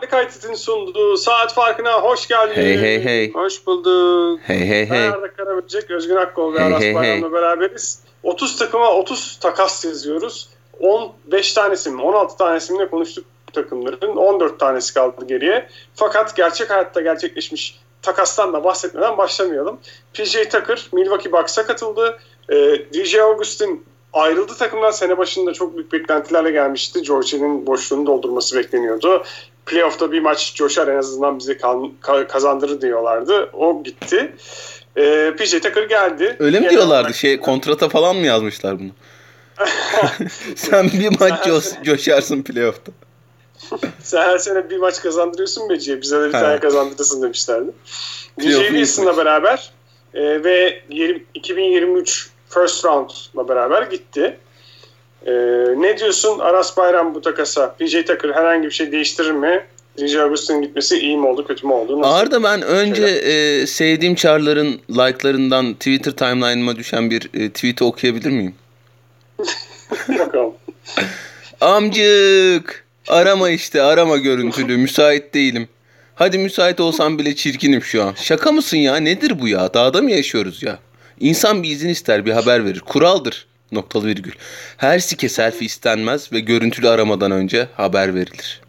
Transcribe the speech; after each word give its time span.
Kayıt'ın 0.00 0.54
sunduğu 0.54 1.16
saat 1.16 1.54
farkına 1.54 2.02
hoş 2.02 2.28
geldiniz. 2.28 2.56
Hey 2.56 2.78
hey 2.80 3.04
hey. 3.04 3.32
Hoş 3.32 3.66
bulduk. 3.66 4.40
Hey 4.44 4.68
hey 4.68 4.90
Ben 4.90 4.94
hey. 4.94 5.08
Arda 5.08 5.32
Karaböcek, 5.32 5.90
Özgün 5.90 6.16
Akkol 6.16 6.54
ve 6.54 6.58
Hey, 6.58 6.66
Aras 6.66 6.80
hey, 6.80 6.94
Bayram'la 6.94 7.32
beraberiz. 7.32 8.02
30 8.22 8.56
takıma 8.58 8.92
30 8.92 9.38
takas 9.40 9.84
yazıyoruz. 9.84 10.48
15 10.80 11.52
tanesi 11.52 11.90
mi 11.90 12.02
16 12.02 12.36
tanesi 12.36 12.72
mi 12.72 12.78
ne 12.78 12.88
konuştuk 12.88 13.24
takımların. 13.52 14.16
14 14.16 14.60
tanesi 14.60 14.94
kaldı 14.94 15.26
geriye. 15.26 15.68
Fakat 15.94 16.36
gerçek 16.36 16.70
hayatta 16.70 17.00
gerçekleşmiş 17.00 17.80
takastan 18.02 18.52
da 18.52 18.64
bahsetmeden 18.64 19.18
başlamayalım. 19.18 19.78
PJ 20.14 20.32
Tucker 20.32 20.88
Milwaukee 20.92 21.32
Bucks'a 21.32 21.66
katıldı. 21.66 22.18
Ee, 22.52 22.54
DJ 22.92 23.14
Augustin 23.14 23.84
ayrıldı 24.12 24.54
takımdan. 24.58 24.90
Sene 24.90 25.18
başında 25.18 25.52
çok 25.52 25.76
büyük 25.76 25.92
beklentilerle 25.92 26.50
gelmişti. 26.50 27.02
George 27.02 27.28
Hill'in 27.28 27.66
boşluğunu 27.66 28.06
doldurması 28.06 28.56
bekleniyordu. 28.56 29.22
Playoff'ta 29.66 30.12
bir 30.12 30.20
maç 30.20 30.54
coşar 30.54 30.88
en 30.88 30.96
azından 30.98 31.38
bize 31.38 31.58
kazandırır 32.28 32.80
diyorlardı. 32.80 33.50
O 33.52 33.82
gitti. 33.82 34.32
Ee, 34.96 35.32
PJ 35.38 35.50
Tucker 35.50 35.82
geldi. 35.82 36.36
Öyle 36.38 36.56
mi 36.58 36.62
Genel 36.62 36.70
diyorlardı? 36.70 37.00
olarak- 37.00 37.14
Şey 37.14 37.40
kontrata 37.40 37.88
falan 37.88 38.16
mı 38.16 38.26
yazmışlar 38.26 38.78
bunu? 38.78 38.90
Sen 40.56 40.86
bir 40.92 41.20
maç 41.20 41.32
coş- 41.46 41.82
coşarsın 41.84 42.42
playoff'ta. 42.42 42.92
Sen 44.02 44.22
her 44.22 44.38
sene 44.38 44.70
bir 44.70 44.76
maç 44.76 45.00
kazandırıyorsun 45.02 45.70
Beci'ye. 45.70 46.00
Bize 46.02 46.20
de 46.20 46.28
bir 46.28 46.34
Ha. 46.34 46.40
tane 46.40 46.60
kazandırırsın 46.60 47.22
demişlerdi. 47.22 47.70
DJ 48.40 48.44
Wilson'la 48.56 49.16
beraber 49.16 49.70
e, 50.14 50.44
ve 50.44 50.82
20 50.88 51.24
2023 51.34 52.28
first 52.48 52.84
round'la 52.84 53.48
beraber 53.48 53.82
gitti. 53.82 54.38
E, 55.26 55.32
ne 55.76 55.98
diyorsun 55.98 56.38
Aras 56.38 56.76
Bayram 56.76 57.14
bu 57.14 57.20
takasa? 57.20 57.74
PJ 57.74 57.92
Tucker 57.92 58.30
herhangi 58.30 58.66
bir 58.66 58.70
şey 58.70 58.92
değiştirir 58.92 59.30
mi? 59.30 59.66
DJ 59.98 60.16
Augustin'in 60.16 60.62
gitmesi 60.62 60.98
iyi 60.98 61.16
mi 61.16 61.26
oldu, 61.26 61.46
kötü 61.46 61.66
mü 61.66 61.72
oldu? 61.72 62.00
Nasıl? 62.00 62.14
Arda 62.14 62.42
ben 62.42 62.62
önce 62.62 63.04
e, 63.04 63.66
sevdiğim 63.66 64.14
çarların 64.14 64.80
like'larından 64.90 65.74
Twitter 65.74 66.12
timeline'ıma 66.12 66.76
düşen 66.76 67.10
bir 67.10 67.30
e, 67.34 67.50
tweet'i 67.50 67.84
okuyabilir 67.84 68.30
miyim? 68.30 68.54
Bakalım. 70.18 70.54
Amcık! 71.60 72.86
Arama 73.08 73.50
işte 73.50 73.82
arama 73.82 74.16
görüntülü 74.16 74.76
müsait 74.76 75.34
değilim. 75.34 75.68
Hadi 76.14 76.38
müsait 76.38 76.80
olsam 76.80 77.18
bile 77.18 77.36
çirkinim 77.36 77.82
şu 77.82 78.04
an. 78.04 78.14
Şaka 78.14 78.52
mısın 78.52 78.76
ya 78.76 78.96
nedir 78.96 79.40
bu 79.40 79.48
ya? 79.48 79.74
Dağda 79.74 80.02
mı 80.02 80.10
yaşıyoruz 80.10 80.62
ya? 80.62 80.78
İnsan 81.20 81.62
bir 81.62 81.70
izin 81.70 81.88
ister 81.88 82.26
bir 82.26 82.32
haber 82.32 82.64
verir. 82.64 82.80
Kuraldır. 82.80 83.46
Noktalı 83.72 84.06
virgül. 84.06 84.32
Her 84.76 84.98
sike 84.98 85.28
selfie 85.28 85.66
istenmez 85.66 86.32
ve 86.32 86.40
görüntülü 86.40 86.88
aramadan 86.88 87.30
önce 87.30 87.68
haber 87.76 88.14
verilir. 88.14 88.60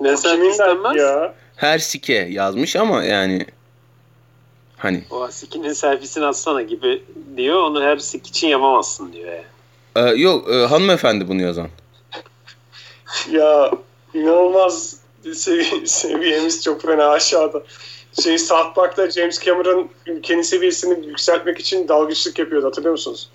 Ne 0.00 0.14
Kimin 0.14 0.50
istenmez? 0.50 0.96
ya? 0.96 1.34
Her 1.56 1.78
sike 1.78 2.12
yazmış 2.14 2.76
ama 2.76 3.04
yani 3.04 3.46
hani 4.76 5.04
O 5.10 5.28
sikinin 5.30 5.72
selfiesini 5.72 6.24
atsana 6.26 6.62
gibi 6.62 7.02
diyor. 7.36 7.62
Onu 7.62 7.82
her 7.82 7.96
sik 7.96 8.26
için 8.26 8.48
yapamazsın 8.48 9.12
diyor. 9.12 9.32
Yani. 9.32 10.10
e, 10.10 10.14
yok 10.14 10.50
e, 10.50 10.66
hanımefendi 10.66 11.28
bunu 11.28 11.42
yazan. 11.42 11.68
Ya 13.30 13.70
inanılmaz 14.14 14.96
sevi- 15.24 15.86
seviyemiz 15.86 16.62
çok 16.64 16.82
fena 16.82 17.08
aşağıda. 17.08 17.62
Şey 18.22 18.38
South 18.38 18.74
Park'ta 18.74 19.10
James 19.10 19.44
Cameron 19.44 19.90
ülkenin 20.06 20.42
seviyesini 20.42 21.06
yükseltmek 21.06 21.60
için 21.60 21.88
dalgıçlık 21.88 22.38
yapıyordu 22.38 22.66
hatırlıyor 22.66 22.92
musunuz? 22.92 23.28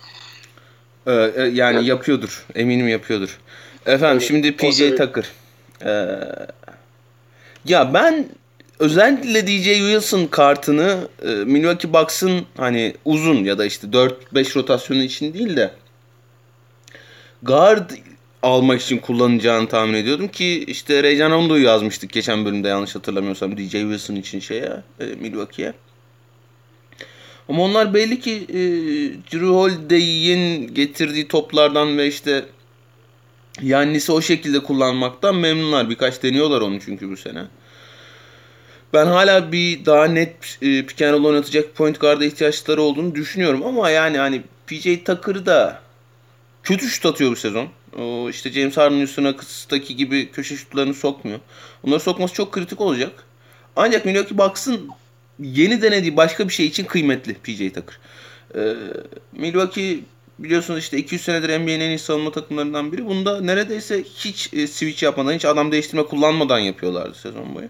Ee, 1.07 1.31
e, 1.35 1.41
yani 1.41 1.87
yapıyordur. 1.87 2.45
Eminim 2.55 2.87
yapıyordur. 2.87 3.39
Efendim 3.85 4.21
şimdi 4.21 4.55
PJ. 4.55 4.77
Tucker. 4.77 5.25
Ee, 5.85 6.19
ya 7.65 7.93
ben 7.93 8.29
özellikle 8.79 9.47
DJ 9.47 9.65
Wilson 9.65 10.25
kartını 10.25 11.07
e, 11.23 11.27
Milwaukee 11.27 11.93
Bucks'ın 11.93 12.45
hani 12.57 12.95
uzun 13.05 13.43
ya 13.43 13.57
da 13.57 13.65
işte 13.65 13.87
4-5 13.87 14.55
rotasyonu 14.55 15.01
için 15.01 15.33
değil 15.33 15.57
de 15.57 15.71
guard 17.43 17.89
almak 18.43 18.81
için 18.81 18.97
kullanacağını 18.97 19.67
tahmin 19.67 19.93
ediyordum 19.93 20.27
ki 20.27 20.63
işte 20.63 21.03
Rajon 21.03 21.31
Rondo'yu 21.31 21.63
yazmıştık 21.63 22.11
geçen 22.11 22.45
bölümde 22.45 22.67
yanlış 22.67 22.95
hatırlamıyorsam 22.95 23.57
DJ 23.57 23.71
Wilson 23.71 24.15
için 24.15 24.39
şeye 24.39 24.83
e, 24.99 25.05
Milwaukee'ye. 25.05 25.73
Ama 27.49 27.63
onlar 27.63 27.93
belli 27.93 28.19
ki 28.19 28.31
e, 28.49 28.57
Drew 29.31 29.47
Holiday'in 29.47 30.73
getirdiği 30.73 31.27
toplardan 31.27 31.97
ve 31.97 32.07
işte 32.07 32.45
Yannis'i 33.61 34.11
o 34.11 34.21
şekilde 34.21 34.59
kullanmaktan 34.59 35.35
memnunlar. 35.35 35.89
Birkaç 35.89 36.23
deniyorlar 36.23 36.61
onu 36.61 36.79
çünkü 36.79 37.11
bu 37.11 37.17
sene. 37.17 37.43
Ben 38.93 39.05
hala 39.05 39.51
bir 39.51 39.85
daha 39.85 40.05
net 40.05 40.57
e, 40.61 40.85
pick 40.85 41.01
and 41.01 41.13
roll 41.13 41.25
oynatacak 41.25 41.75
point 41.75 41.99
guard'a 41.99 42.25
ihtiyaçları 42.25 42.81
olduğunu 42.81 43.15
düşünüyorum. 43.15 43.63
Ama 43.65 43.89
yani 43.89 44.17
hani 44.17 44.41
PJ 44.67 44.83
Tucker 45.05 45.45
da 45.45 45.81
kötü 46.63 46.87
şut 46.87 47.05
atıyor 47.05 47.31
bu 47.31 47.35
sezon. 47.35 47.69
O 47.97 48.29
işte 48.29 48.51
James 48.51 48.77
Harden'ın 48.77 49.01
üstüne 49.01 49.35
kısıtaki 49.35 49.95
gibi 49.95 50.31
köşe 50.31 50.55
şutlarını 50.55 50.93
sokmuyor. 50.93 51.39
Onları 51.83 51.99
sokması 51.99 52.33
çok 52.33 52.51
kritik 52.51 52.81
olacak. 52.81 53.11
Ancak 53.75 54.05
Milwaukee 54.05 54.37
Bucks'ın 54.37 54.89
yeni 55.39 55.81
denediği 55.81 56.17
başka 56.17 56.47
bir 56.47 56.53
şey 56.53 56.65
için 56.65 56.85
kıymetli 56.85 57.33
PJ 57.33 57.57
Tucker. 57.57 57.99
Ee, 58.55 58.75
Milwaukee 59.31 59.99
biliyorsunuz 60.39 60.79
işte 60.79 60.97
200 60.97 61.21
senedir 61.21 61.59
NBA'nin 61.59 61.79
en 61.79 61.89
iyi 61.89 61.99
savunma 61.99 62.31
takımlarından 62.31 62.91
biri. 62.91 63.05
Bunda 63.05 63.41
neredeyse 63.41 64.03
hiç 64.03 64.53
e, 64.53 64.67
switch 64.67 65.03
yapmadan, 65.03 65.33
hiç 65.33 65.45
adam 65.45 65.71
değiştirme 65.71 66.03
kullanmadan 66.03 66.59
yapıyorlardı 66.59 67.13
sezon 67.17 67.55
boyu. 67.55 67.67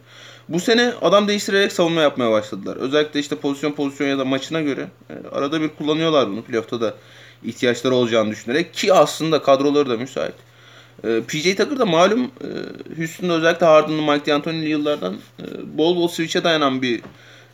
Bu 0.49 0.59
sene 0.59 0.93
adam 1.01 1.27
değiştirerek 1.27 1.71
savunma 1.71 2.01
yapmaya 2.01 2.31
başladılar. 2.31 2.77
Özellikle 2.77 3.19
işte 3.19 3.35
pozisyon 3.35 3.71
pozisyon 3.71 4.07
ya 4.07 4.17
da 4.17 4.25
maçına 4.25 4.61
göre 4.61 4.87
e, 5.09 5.13
arada 5.31 5.61
bir 5.61 5.69
kullanıyorlar 5.69 6.29
bunu. 6.29 6.41
Playoff'ta 6.41 6.81
da 6.81 6.95
ihtiyaçları 7.43 7.95
olacağını 7.95 8.31
düşünerek 8.31 8.73
ki 8.73 8.93
aslında 8.93 9.41
kadroları 9.41 9.89
da 9.89 9.97
müsait. 9.97 10.33
E, 11.03 11.21
PJ 11.27 11.43
Tucker 11.43 11.79
da 11.79 11.85
malum 11.85 12.23
e, 12.23 12.47
Houston'da 12.97 13.33
özellikle 13.33 13.65
Harden'lı 13.65 14.01
Mike 14.01 14.31
D'Antoni'li 14.31 14.69
yıllardan 14.69 15.13
e, 15.13 15.77
bol 15.77 15.95
bol 15.95 16.07
switch'e 16.07 16.43
dayanan 16.43 16.81
bir 16.81 17.01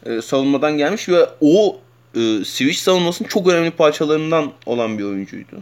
e, 0.06 0.22
savunmadan 0.22 0.78
gelmiş 0.78 1.10
ve 1.10 1.30
o 1.42 1.80
e, 2.16 2.20
switch 2.46 2.78
savunmasının 2.78 3.28
çok 3.28 3.48
önemli 3.48 3.72
parçalarından 3.72 4.52
olan 4.66 4.98
bir 4.98 5.04
oyuncuydu. 5.04 5.56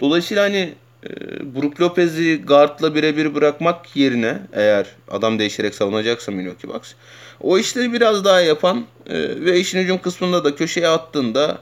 Dolayısıyla 0.00 0.44
hani 0.44 0.74
e, 1.04 1.10
Brook 1.54 1.80
Lopez'i 1.80 2.42
guardla 2.42 2.94
birebir 2.94 3.34
bırakmak 3.34 3.96
yerine 3.96 4.38
eğer 4.52 4.86
adam 5.08 5.38
değişerek 5.38 5.74
savunacaksa 5.74 6.32
Milwaukee 6.32 6.68
Bucks 6.68 6.92
o 7.40 7.58
işleri 7.58 7.92
biraz 7.92 8.24
daha 8.24 8.40
yapan 8.40 8.86
e, 9.06 9.14
ve 9.44 9.60
işin 9.60 9.78
hücum 9.78 9.98
kısmında 9.98 10.44
da 10.44 10.54
köşeye 10.54 10.88
attığında 10.88 11.58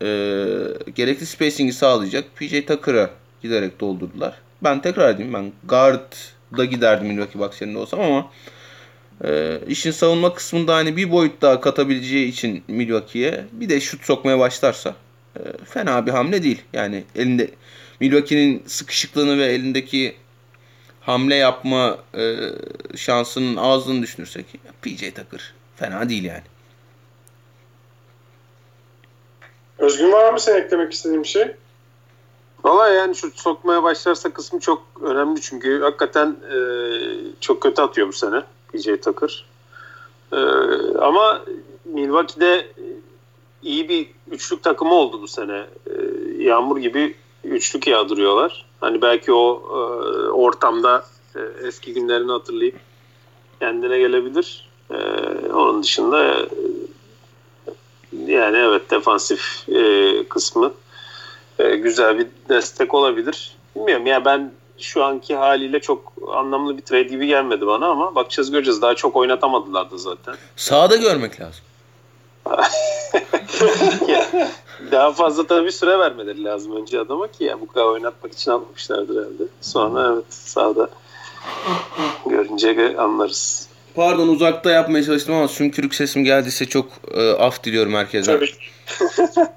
e, 0.00 0.06
gerekli 0.94 1.26
spacing'i 1.26 1.72
sağlayacak 1.72 2.24
PJ 2.36 2.66
Tucker'a 2.66 3.10
giderek 3.42 3.80
doldurdular. 3.80 4.34
Ben 4.62 4.82
tekrar 4.82 5.14
edeyim 5.14 5.32
ben 5.34 5.52
guard'da 5.64 6.64
giderdim 6.64 7.06
Milwaukee 7.06 7.38
Bucks 7.38 7.60
yerinde 7.60 7.78
olsam 7.78 8.00
ama 8.00 8.30
e, 9.24 9.60
işin 9.68 9.90
savunma 9.90 10.34
kısmında 10.34 10.74
hani 10.74 10.96
bir 10.96 11.10
boyut 11.10 11.42
daha 11.42 11.60
katabileceği 11.60 12.28
için 12.28 12.64
Milwaukee'ye 12.68 13.44
bir 13.52 13.68
de 13.68 13.80
şut 13.80 14.04
sokmaya 14.04 14.38
başlarsa 14.38 14.94
e, 15.36 15.40
fena 15.64 16.06
bir 16.06 16.10
hamle 16.10 16.42
değil. 16.42 16.62
Yani 16.72 17.04
elinde 17.16 17.50
Milwaukee'nin 18.00 18.62
sıkışıklığını 18.66 19.38
ve 19.38 19.44
elindeki 19.44 20.14
hamle 21.00 21.34
yapma 21.34 21.98
e, 22.14 22.36
şansının 22.96 23.56
azlığını 23.56 24.02
düşünürsek 24.02 24.46
PJ 24.82 24.98
Tucker 24.98 25.52
fena 25.76 26.08
değil 26.08 26.24
yani. 26.24 26.42
Özgün 29.82 30.12
var 30.12 30.32
mı 30.32 30.40
sen 30.40 30.56
eklemek 30.56 30.92
istediğin 30.92 31.22
bir 31.22 31.28
şey? 31.28 31.56
Valla 32.64 32.88
yani 32.88 33.14
şut 33.14 33.40
sokmaya 33.40 33.82
başlarsa 33.82 34.32
kısmı 34.32 34.60
çok 34.60 34.82
önemli 35.02 35.40
çünkü 35.40 35.80
hakikaten 35.80 36.36
e, 36.54 36.56
çok 37.40 37.60
kötü 37.60 37.82
atıyor 37.82 38.08
bu 38.08 38.12
sene 38.12 38.42
PJ 38.72 38.84
Tucker. 39.04 39.44
E, 40.32 40.36
ama 40.98 41.42
Milwaukee'de 41.84 42.66
iyi 43.62 43.88
bir 43.88 44.10
üçlük 44.30 44.62
takımı 44.62 44.94
oldu 44.94 45.22
bu 45.22 45.28
sene. 45.28 45.66
E, 45.86 45.92
yağmur 46.38 46.76
gibi 46.76 47.16
üçlük 47.44 47.86
yağdırıyorlar. 47.86 48.66
Hani 48.80 49.02
belki 49.02 49.32
o 49.32 49.62
e, 49.68 49.76
ortamda 50.30 51.04
e, 51.36 51.66
eski 51.66 51.94
günlerini 51.94 52.32
hatırlayıp 52.32 52.76
kendine 53.60 53.98
gelebilir. 53.98 54.70
E, 54.90 54.96
onun 55.52 55.82
dışında 55.82 56.46
yani 58.26 58.56
evet 58.56 58.90
defansif 58.90 59.68
e, 59.68 60.24
kısmı 60.28 60.72
e, 61.58 61.76
güzel 61.76 62.18
bir 62.18 62.26
destek 62.48 62.94
olabilir. 62.94 63.56
Bilmiyorum 63.76 64.06
ya 64.06 64.24
ben 64.24 64.52
şu 64.78 65.04
anki 65.04 65.36
haliyle 65.36 65.80
çok 65.80 66.12
anlamlı 66.32 66.76
bir 66.76 66.82
trade 66.82 67.02
gibi 67.02 67.26
gelmedi 67.26 67.66
bana 67.66 67.86
ama 67.86 68.14
bakacağız 68.14 68.50
göreceğiz. 68.50 68.82
Daha 68.82 68.94
çok 68.94 69.16
oynatamadılar 69.16 69.90
da 69.90 69.96
zaten. 69.98 70.34
Sağda 70.56 70.96
görmek 70.96 71.40
lazım. 71.40 71.64
Daha 74.92 75.12
fazla 75.12 75.46
tabii 75.46 75.72
süre 75.72 75.98
vermeleri 75.98 76.44
lazım 76.44 76.76
önce 76.76 77.00
adama 77.00 77.28
ki 77.28 77.44
ya 77.44 77.60
bu 77.60 77.66
kadar 77.66 77.84
oynatmak 77.84 78.32
için 78.32 78.50
almışlardır 78.50 79.16
herhalde. 79.16 79.42
Sonra 79.60 80.12
evet 80.12 80.24
sağda 80.30 80.88
görünce 82.26 82.96
anlarız. 82.98 83.68
Pardon 83.94 84.28
uzakta 84.28 84.70
yapmaya 84.70 85.04
çalıştım 85.04 85.34
ama 85.34 85.48
sümkürük 85.48 85.94
sesim 85.94 86.24
geldiyse 86.24 86.66
çok 86.66 86.86
e, 87.14 87.30
af 87.30 87.64
diliyorum 87.64 87.94
herkese. 87.94 88.32
Tabii. 88.32 88.50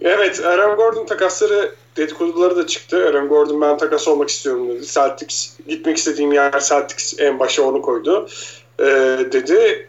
evet 0.00 0.44
Aaron 0.44 0.76
Gordon 0.76 1.06
takasları 1.06 1.74
dedikoduları 1.96 2.56
da 2.56 2.66
çıktı. 2.66 3.06
Aaron 3.08 3.28
Gordon 3.28 3.60
ben 3.60 3.78
takas 3.78 4.08
olmak 4.08 4.28
istiyorum 4.28 4.68
dedi. 4.68 4.86
Celtics 4.86 5.50
gitmek 5.68 5.96
istediğim 5.96 6.32
yer 6.32 6.60
Celtics 6.60 7.14
en 7.18 7.38
başa 7.38 7.62
onu 7.62 7.82
koydu. 7.82 8.28
Ee, 8.80 8.84
dedi. 9.32 9.88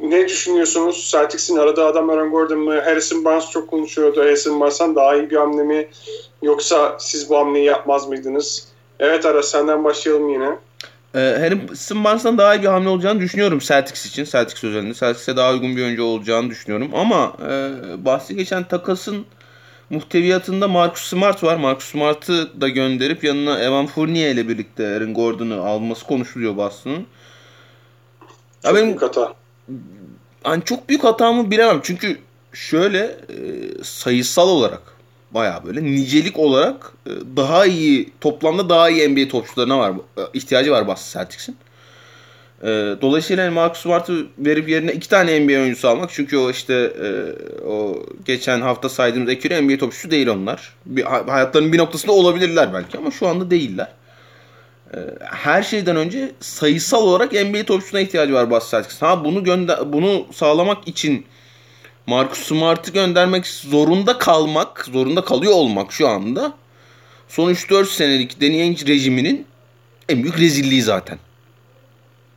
Ne 0.00 0.28
düşünüyorsunuz? 0.28 1.08
Celtics'in 1.10 1.56
aradığı 1.56 1.84
adam 1.84 2.10
Aaron 2.10 2.30
Gordon 2.30 2.58
mı? 2.58 2.80
Harrison 2.80 3.24
Barnes 3.24 3.50
çok 3.50 3.70
konuşuyordu. 3.70 4.20
Harrison 4.20 4.60
Barnes'tan 4.60 4.94
daha 4.94 5.16
iyi 5.16 5.30
bir 5.30 5.36
hamle 5.36 5.62
mi? 5.62 5.88
Yoksa 6.42 6.96
siz 7.00 7.30
bu 7.30 7.36
hamleyi 7.36 7.64
yapmaz 7.64 8.08
mıydınız? 8.08 8.68
Evet 9.00 9.26
Aras 9.26 9.48
senden 9.48 9.84
başlayalım 9.84 10.28
yine. 10.28 10.58
Ee, 11.14 11.18
Harrison 11.18 12.04
Barnes'tan 12.04 12.38
daha 12.38 12.54
iyi 12.54 12.62
bir 12.62 12.66
hamle 12.66 12.88
olacağını 12.88 13.20
düşünüyorum 13.20 13.58
Celtics 13.58 14.06
için. 14.06 14.24
Celtics 14.24 14.64
özelinde. 14.64 14.94
Celtics'e 14.94 15.36
daha 15.36 15.52
uygun 15.52 15.76
bir 15.76 15.82
oyuncu 15.82 16.04
olacağını 16.04 16.50
düşünüyorum. 16.50 16.90
Ama 16.94 17.36
e, 17.50 17.70
bahsi 18.04 18.36
geçen 18.36 18.64
takasın 18.64 19.26
muhteviyatında 19.90 20.68
Marcus 20.68 21.02
Smart 21.02 21.44
var. 21.44 21.56
Marcus 21.56 21.90
Smart'ı 21.90 22.60
da 22.60 22.68
gönderip 22.68 23.24
yanına 23.24 23.58
Evan 23.58 23.86
Fournier 23.86 24.30
ile 24.30 24.48
birlikte 24.48 24.96
Aaron 24.96 25.14
Gordon'u 25.14 25.62
alması 25.62 26.06
konuşuluyor 26.06 26.56
Boston'ın. 26.56 27.06
Çok 28.62 28.74
benim, 28.74 28.86
büyük 28.86 29.02
hata. 29.02 29.34
Hani 30.42 30.64
çok 30.64 30.88
büyük 30.88 31.04
hata 31.04 31.32
mı 31.32 31.50
bilemem. 31.50 31.80
Çünkü 31.82 32.18
şöyle 32.52 32.98
e, 32.98 33.34
sayısal 33.82 34.48
olarak 34.48 34.93
baya 35.34 35.64
böyle 35.66 35.84
nicelik 35.84 36.38
olarak 36.38 36.92
e, 37.06 37.10
daha 37.36 37.66
iyi 37.66 38.12
toplamda 38.20 38.68
daha 38.68 38.90
iyi 38.90 39.08
NBA 39.08 39.28
topçularına 39.28 39.78
var 39.78 39.92
e, 40.16 40.22
ihtiyacı 40.34 40.70
var 40.70 40.86
Boston 40.86 41.20
Celtics'in. 41.20 41.56
E, 42.62 42.66
dolayısıyla 43.02 43.44
yani 43.44 43.54
Marcus 43.54 43.82
Smart'ı 43.82 44.26
verip 44.38 44.68
yerine 44.68 44.92
iki 44.92 45.08
tane 45.08 45.40
NBA 45.40 45.52
oyuncusu 45.52 45.88
almak 45.88 46.10
çünkü 46.12 46.36
o 46.36 46.50
işte 46.50 46.92
o 47.66 48.06
geçen 48.24 48.60
hafta 48.60 48.88
saydığımız 48.88 49.30
ekürü 49.30 49.62
NBA 49.62 49.78
topçusu 49.78 50.10
değil 50.10 50.26
onlar. 50.26 50.74
Bir, 50.86 51.02
hayatlarının 51.02 51.72
bir 51.72 51.78
noktasında 51.78 52.12
olabilirler 52.12 52.74
belki 52.74 52.98
ama 52.98 53.10
şu 53.10 53.28
anda 53.28 53.50
değiller. 53.50 53.92
her 55.20 55.62
şeyden 55.62 55.96
önce 55.96 56.32
sayısal 56.40 57.02
olarak 57.02 57.32
NBA 57.32 57.64
topçusuna 57.64 58.00
ihtiyacı 58.00 58.34
var 58.34 58.50
Boston 58.50 58.78
Celtics. 58.78 59.02
Ha 59.02 59.24
bunu 59.24 59.44
gönder 59.44 59.92
bunu 59.92 60.26
sağlamak 60.32 60.88
için 60.88 61.26
Marcus 62.06 62.38
Smart'ı 62.38 62.92
göndermek 62.92 63.46
zorunda 63.46 64.18
kalmak, 64.18 64.88
zorunda 64.92 65.24
kalıyor 65.24 65.52
olmak 65.52 65.92
şu 65.92 66.08
anda 66.08 66.54
son 67.28 67.50
3-4 67.50 67.86
senelik 67.86 68.42
Ainge 68.42 68.86
rejiminin 68.86 69.46
en 70.08 70.22
büyük 70.22 70.38
rezilliği 70.38 70.82
zaten. 70.82 71.18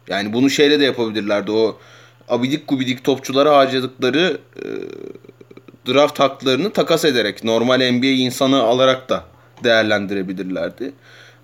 Yani 0.08 0.34
bunu 0.34 0.50
şeyle 0.50 0.80
de 0.80 0.86
yapabilirlerdi. 0.86 1.52
O 1.52 1.78
abidik 2.30 2.68
gubidik 2.68 3.04
topçulara 3.04 3.58
harcadıkları 3.58 4.38
e, 4.56 4.66
draft 5.88 6.20
haklarını 6.20 6.74
takas 6.74 7.06
ederek 7.06 7.44
normal 7.44 7.92
NBA 7.92 8.06
insanı 8.06 8.62
alarak 8.62 9.10
da 9.10 9.25
değerlendirebilirlerdi. 9.63 10.94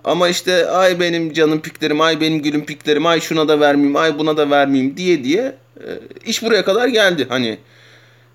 Ama 0.04 0.30
işte 0.30 0.70
ay 0.70 1.00
benim 1.00 1.34
canım 1.34 1.62
piklerim, 1.62 2.02
ay 2.02 2.22
benim 2.22 2.42
gülüm 2.42 2.66
piklerim, 2.66 3.06
ay 3.06 3.22
şuna 3.22 3.48
da 3.48 3.60
vermeyeyim, 3.60 3.96
ay 3.96 4.20
buna 4.20 4.38
da 4.38 4.50
vermeyeyim 4.50 4.98
diye 4.98 5.24
diye 5.24 5.56
e, 5.78 5.88
iş 6.26 6.44
buraya 6.44 6.66
kadar 6.66 6.88
geldi. 6.88 7.26
Hani 7.30 7.58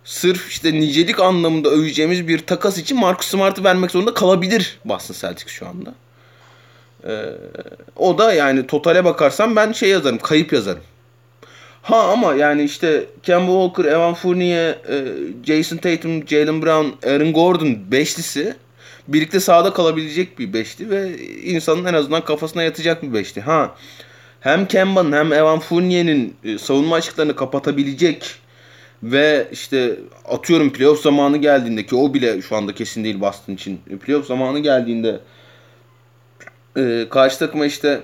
sırf 0.04 0.50
işte 0.50 0.72
nicelik 0.72 1.20
anlamında 1.20 1.68
öveceğimiz 1.68 2.28
bir 2.28 2.38
takas 2.38 2.78
için 2.78 2.98
Marcus 2.98 3.26
Smart'ı 3.26 3.64
vermek 3.64 3.90
zorunda 3.90 4.14
kalabilir 4.14 4.78
Boston 4.84 5.14
Celtics 5.20 5.52
şu 5.52 5.68
anda. 5.68 5.94
Ee, 7.04 7.24
o 7.96 8.18
da 8.18 8.32
yani 8.32 8.66
totale 8.66 9.04
bakarsam 9.04 9.56
ben 9.56 9.72
şey 9.72 9.88
yazarım, 9.88 10.18
kayıp 10.18 10.52
yazarım. 10.52 10.82
Ha 11.82 12.12
ama 12.12 12.34
yani 12.34 12.62
işte 12.62 13.06
Kemba 13.22 13.46
Walker, 13.46 13.92
Evan 13.92 14.14
Fournier, 14.14 14.70
e, 14.70 15.04
Jason 15.46 15.76
Tatum, 15.76 16.28
Jalen 16.28 16.62
Brown, 16.62 17.08
Aaron 17.08 17.32
Gordon 17.32 17.76
beşlisi 17.90 18.56
birlikte 19.08 19.40
sahada 19.40 19.72
kalabilecek 19.72 20.38
bir 20.38 20.52
beşti 20.52 20.90
ve 20.90 21.18
insanın 21.44 21.84
en 21.84 21.94
azından 21.94 22.24
kafasına 22.24 22.62
yatacak 22.62 23.02
bir 23.02 23.14
beşti. 23.14 23.40
Ha 23.40 23.74
hem 24.40 24.66
Kemba'nın 24.66 25.12
hem 25.12 25.32
Evan 25.32 25.58
Fournier'in 25.58 26.36
e, 26.44 26.58
savunma 26.58 26.96
açıklarını 26.96 27.36
kapatabilecek 27.36 28.34
ve 29.02 29.48
işte 29.52 29.96
atıyorum 30.24 30.72
playoff 30.72 31.02
zamanı 31.02 31.36
geldiğinde 31.36 31.86
ki 31.86 31.96
o 31.96 32.14
bile 32.14 32.42
şu 32.42 32.56
anda 32.56 32.74
kesin 32.74 33.04
değil 33.04 33.20
Boston 33.20 33.52
için. 33.52 33.80
Playoff 34.06 34.26
zamanı 34.26 34.58
geldiğinde 34.58 35.20
e, 36.76 37.06
karşı 37.10 37.38
takıma 37.38 37.66
işte 37.66 38.02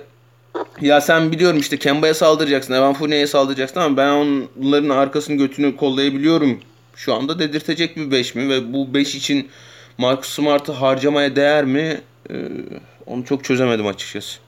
ya 0.81 1.01
sen 1.01 1.31
biliyorum 1.31 1.59
işte 1.59 1.77
Kemba'ya 1.77 2.13
saldıracaksın, 2.13 2.73
Evan 2.73 2.93
Fournier'e 2.93 3.27
saldıracaksın 3.27 3.79
ama 3.79 3.97
ben 3.97 4.09
onların 4.09 4.89
arkasını 4.89 5.35
götünü 5.35 5.75
kollayabiliyorum. 5.75 6.59
Şu 6.95 7.13
anda 7.13 7.39
dedirtecek 7.39 7.97
bir 7.97 8.11
5 8.11 8.35
mi 8.35 8.49
ve 8.49 8.73
bu 8.73 8.93
5 8.93 9.15
için 9.15 9.49
Marcus 9.97 10.29
Smart'ı 10.29 10.71
harcamaya 10.71 11.35
değer 11.35 11.65
mi? 11.65 12.01
Ee, 12.29 12.35
onu 13.05 13.25
çok 13.25 13.43
çözemedim 13.43 13.87
açıkçası. 13.87 14.39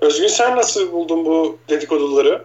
Özgün 0.00 0.26
sen 0.26 0.56
nasıl 0.56 0.92
buldun 0.92 1.24
bu 1.24 1.58
dedikoduları? 1.68 2.44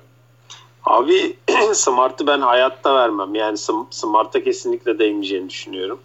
Abi 0.87 1.37
Smart'ı 1.73 2.27
ben 2.27 2.41
hayatta 2.41 2.95
vermem. 2.95 3.35
Yani 3.35 3.57
Smart'a 3.91 4.43
kesinlikle 4.43 4.99
değmeyeceğini 4.99 5.49
düşünüyorum. 5.49 5.99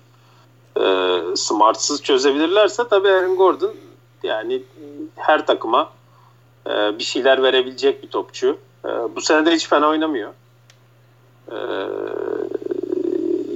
Ee, 0.81 1.19
Smart'sız 1.37 2.03
çözebilirlerse 2.03 2.89
tabii 2.91 3.09
Aaron 3.09 3.37
Gordon 3.37 3.75
yani 4.23 4.63
her 5.17 5.47
takıma 5.47 5.91
e, 6.67 6.99
bir 6.99 7.05
şeyler 7.05 7.43
verebilecek 7.43 8.03
bir 8.03 8.09
topçu. 8.09 8.59
E, 8.85 8.89
bu 8.89 9.21
sene 9.21 9.47
de 9.47 9.51
hiç 9.51 9.69
fena 9.69 9.89
oynamıyor. 9.89 10.33
E, 11.53 11.59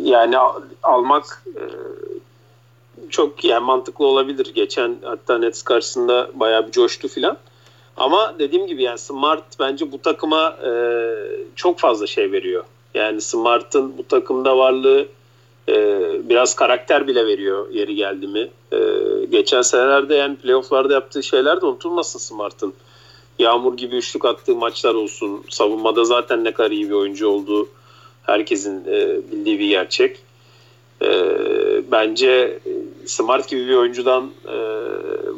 yani 0.02 0.38
al, 0.38 0.62
almak 0.82 1.44
e, 1.56 1.62
çok 3.10 3.44
yani 3.44 3.64
mantıklı 3.64 4.06
olabilir. 4.06 4.54
Geçen 4.54 4.96
hatta 5.04 5.38
Nets 5.38 5.62
karşısında 5.62 6.30
bayağı 6.34 6.66
bir 6.66 6.72
coştu 6.72 7.08
filan. 7.08 7.38
Ama 7.96 8.34
dediğim 8.38 8.66
gibi 8.66 8.82
yani 8.82 8.98
Smart 8.98 9.44
bence 9.60 9.92
bu 9.92 10.02
takıma 10.02 10.56
e, 10.66 10.70
çok 11.56 11.78
fazla 11.78 12.06
şey 12.06 12.32
veriyor. 12.32 12.64
Yani 12.94 13.20
Smart'ın 13.20 13.98
bu 13.98 14.08
takımda 14.08 14.58
varlığı 14.58 15.06
e, 15.68 16.02
biraz 16.28 16.56
karakter 16.56 17.06
bile 17.06 17.26
veriyor 17.26 17.70
yeri 17.70 17.94
geldi 17.94 18.26
mi. 18.26 18.48
E, 18.72 18.78
geçen 19.30 19.62
senelerde 19.62 20.14
yani 20.14 20.36
playofflarda 20.36 20.92
yaptığı 20.92 21.22
şeyler 21.22 21.60
de 21.60 21.66
unutulmasın 21.66 22.18
Smart'ın. 22.18 22.74
Yağmur 23.38 23.76
gibi 23.76 23.96
üçlük 23.96 24.24
attığı 24.24 24.54
maçlar 24.54 24.94
olsun. 24.94 25.44
Savunmada 25.48 26.04
zaten 26.04 26.44
ne 26.44 26.52
kadar 26.52 26.70
iyi 26.70 26.88
bir 26.88 26.94
oyuncu 26.94 27.28
olduğu 27.28 27.68
herkesin 28.22 28.84
e, 28.88 29.20
bildiği 29.32 29.58
bir 29.58 29.68
gerçek. 29.68 30.18
E, 31.02 31.10
bence 31.92 32.58
Smart 33.06 33.48
gibi 33.48 33.68
bir 33.68 33.74
oyuncudan 33.74 34.30
e, 34.48 34.56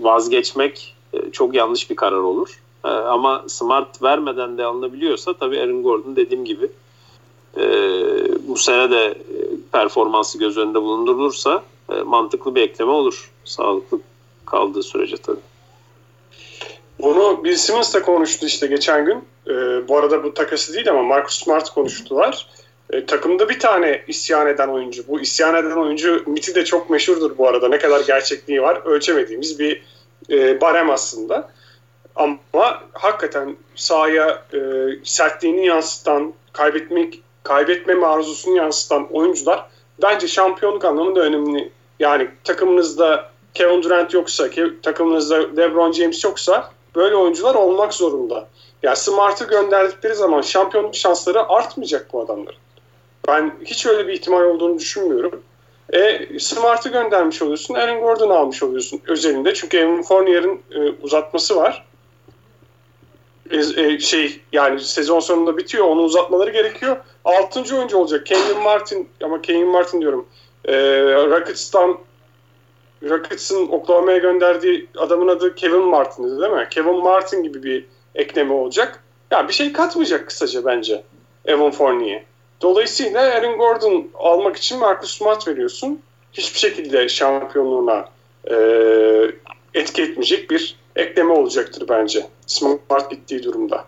vazgeçmek 0.01 0.95
çok 1.33 1.55
yanlış 1.55 1.91
bir 1.91 1.97
karar 1.97 2.17
olur. 2.17 2.61
E, 2.85 2.89
ama 2.89 3.45
Smart 3.47 4.03
vermeden 4.03 4.59
de 4.59 4.65
alınabiliyorsa 4.65 5.35
tabii 5.35 5.61
Aaron 5.61 5.83
Gordon 5.83 6.17
dediğim 6.17 6.45
gibi 6.45 6.69
e, 7.57 7.63
bu 8.49 8.57
sene 8.57 8.91
de 8.91 9.15
performansı 9.73 10.39
göz 10.39 10.57
önünde 10.59 10.83
bulundurulursa 10.83 11.63
mantıklı 12.05 12.55
bir 12.55 12.63
ekleme 12.63 12.91
olur. 12.91 13.31
Sağlıklı 13.45 14.01
kaldığı 14.47 14.83
sürece 14.83 15.17
tabii. 15.17 15.41
Bunu 17.01 17.45
Bill 17.45 17.57
Simmons 17.57 17.95
da 17.95 18.03
konuştu 18.03 18.47
işte 18.47 18.67
geçen 18.67 19.05
gün. 19.05 19.25
bu 19.89 19.97
arada 19.97 20.25
bu 20.25 20.35
takası 20.35 20.75
değil 20.75 20.91
ama 20.91 21.03
Marcus 21.03 21.45
Smart 21.45 21.71
konuştular. 21.71 22.49
takımda 23.07 23.49
bir 23.49 23.59
tane 23.59 24.05
isyan 24.09 24.47
eden 24.47 24.69
oyuncu. 24.69 25.05
Bu 25.09 25.21
isyan 25.21 25.55
eden 25.55 25.77
oyuncu 25.77 26.23
miti 26.27 26.55
de 26.55 26.65
çok 26.65 26.91
meşhurdur 26.91 27.39
bu 27.39 27.49
arada. 27.49 27.69
Ne 27.69 27.79
kadar 27.79 28.01
gerçekliği 28.01 28.63
var 28.63 28.83
ölçemediğimiz 28.85 29.59
bir 29.59 29.83
e, 30.31 30.61
barem 30.61 30.91
aslında. 30.91 31.49
Ama 32.17 32.83
hakikaten 32.93 33.57
sahaya 33.75 34.43
e, 34.55 34.59
sertliğini 35.05 35.67
yansıtan, 35.67 36.35
kaybetmek 36.53 37.23
kaybetme 37.43 38.07
arzusunu 38.07 38.57
yansıtan 38.57 39.13
oyuncular 39.13 39.67
bence 40.03 40.29
şampiyonluk 40.29 40.85
anlamında 40.85 41.21
önemli. 41.21 41.71
Yani 41.99 42.29
takımınızda 42.45 43.31
Kevin 43.55 43.83
Durant 43.83 44.15
yoksa, 44.15 44.49
takımınızda 44.83 45.37
LeBron 45.57 45.93
James 45.93 46.25
yoksa 46.25 46.71
böyle 46.95 47.17
oyuncular 47.17 47.55
olmak 47.55 47.95
zorunda. 47.95 48.49
Ya 48.83 48.97
Smart'ı 48.97 49.45
gönderdikleri 49.45 50.15
zaman 50.15 50.41
şampiyonluk 50.41 50.95
şansları 50.95 51.49
artmayacak 51.49 52.13
bu 52.13 52.21
adamların. 52.21 52.59
Ben 53.29 53.55
hiç 53.65 53.87
öyle 53.87 54.09
bir 54.09 54.13
ihtimal 54.13 54.45
olduğunu 54.45 54.79
düşünmüyorum. 54.79 55.43
E, 55.93 56.27
Smart'ı 56.39 56.89
göndermiş 56.89 57.43
oluyorsun. 57.43 57.75
Aaron 57.75 58.01
Gordon'u 58.01 58.33
almış 58.33 58.63
oluyorsun 58.63 59.01
özelinde. 59.09 59.55
Çünkü 59.55 59.77
Evan 59.77 60.03
Fournier'in 60.03 60.63
e, 60.71 60.79
uzatması 61.03 61.57
var. 61.57 61.85
E, 63.51 63.57
e, 63.57 63.99
şey 63.99 64.41
yani 64.53 64.81
sezon 64.81 65.21
sonunda 65.21 65.57
bitiyor. 65.57 65.85
Onu 65.85 66.03
uzatmaları 66.03 66.51
gerekiyor. 66.51 66.97
Altıncı 67.25 67.77
oyuncu 67.77 67.99
olacak. 67.99 68.27
Kenyon 68.27 68.63
Martin 68.63 69.09
ama 69.25 69.43
Kenyon 69.43 69.69
Martin 69.69 70.01
diyorum. 70.01 70.27
E, 70.65 70.75
Rockets'tan 71.27 71.99
Rockets'ın 73.03 73.69
Oklahoma'ya 73.69 74.19
gönderdiği 74.19 74.89
adamın 74.97 75.29
adı 75.29 75.55
Kevin 75.55 75.83
Martin'di 75.83 76.41
değil 76.41 76.53
mi? 76.53 76.67
Kevin 76.71 77.03
Martin 77.03 77.43
gibi 77.43 77.63
bir 77.63 77.85
ekleme 78.15 78.53
olacak. 78.53 79.03
Ya 79.31 79.49
bir 79.49 79.53
şey 79.53 79.73
katmayacak 79.73 80.27
kısaca 80.27 80.65
bence 80.65 81.03
Evan 81.45 81.71
Fournier. 81.71 82.23
Dolayısıyla 82.63 83.21
Aaron 83.21 83.59
Gordon 83.59 84.09
almak 84.15 84.57
için 84.57 84.79
Marcus 84.79 85.19
Smart 85.19 85.49
veriyorsun. 85.49 86.01
Hiçbir 86.33 86.59
şekilde 86.59 87.09
şampiyonluğuna 87.09 88.09
e, 88.51 88.57
etki 89.75 90.03
etmeyecek 90.03 90.51
bir 90.51 90.77
ekleme 90.97 91.33
olacaktır 91.33 91.89
bence. 91.89 92.27
Smart 92.47 93.11
gittiği 93.11 93.43
durumda. 93.43 93.85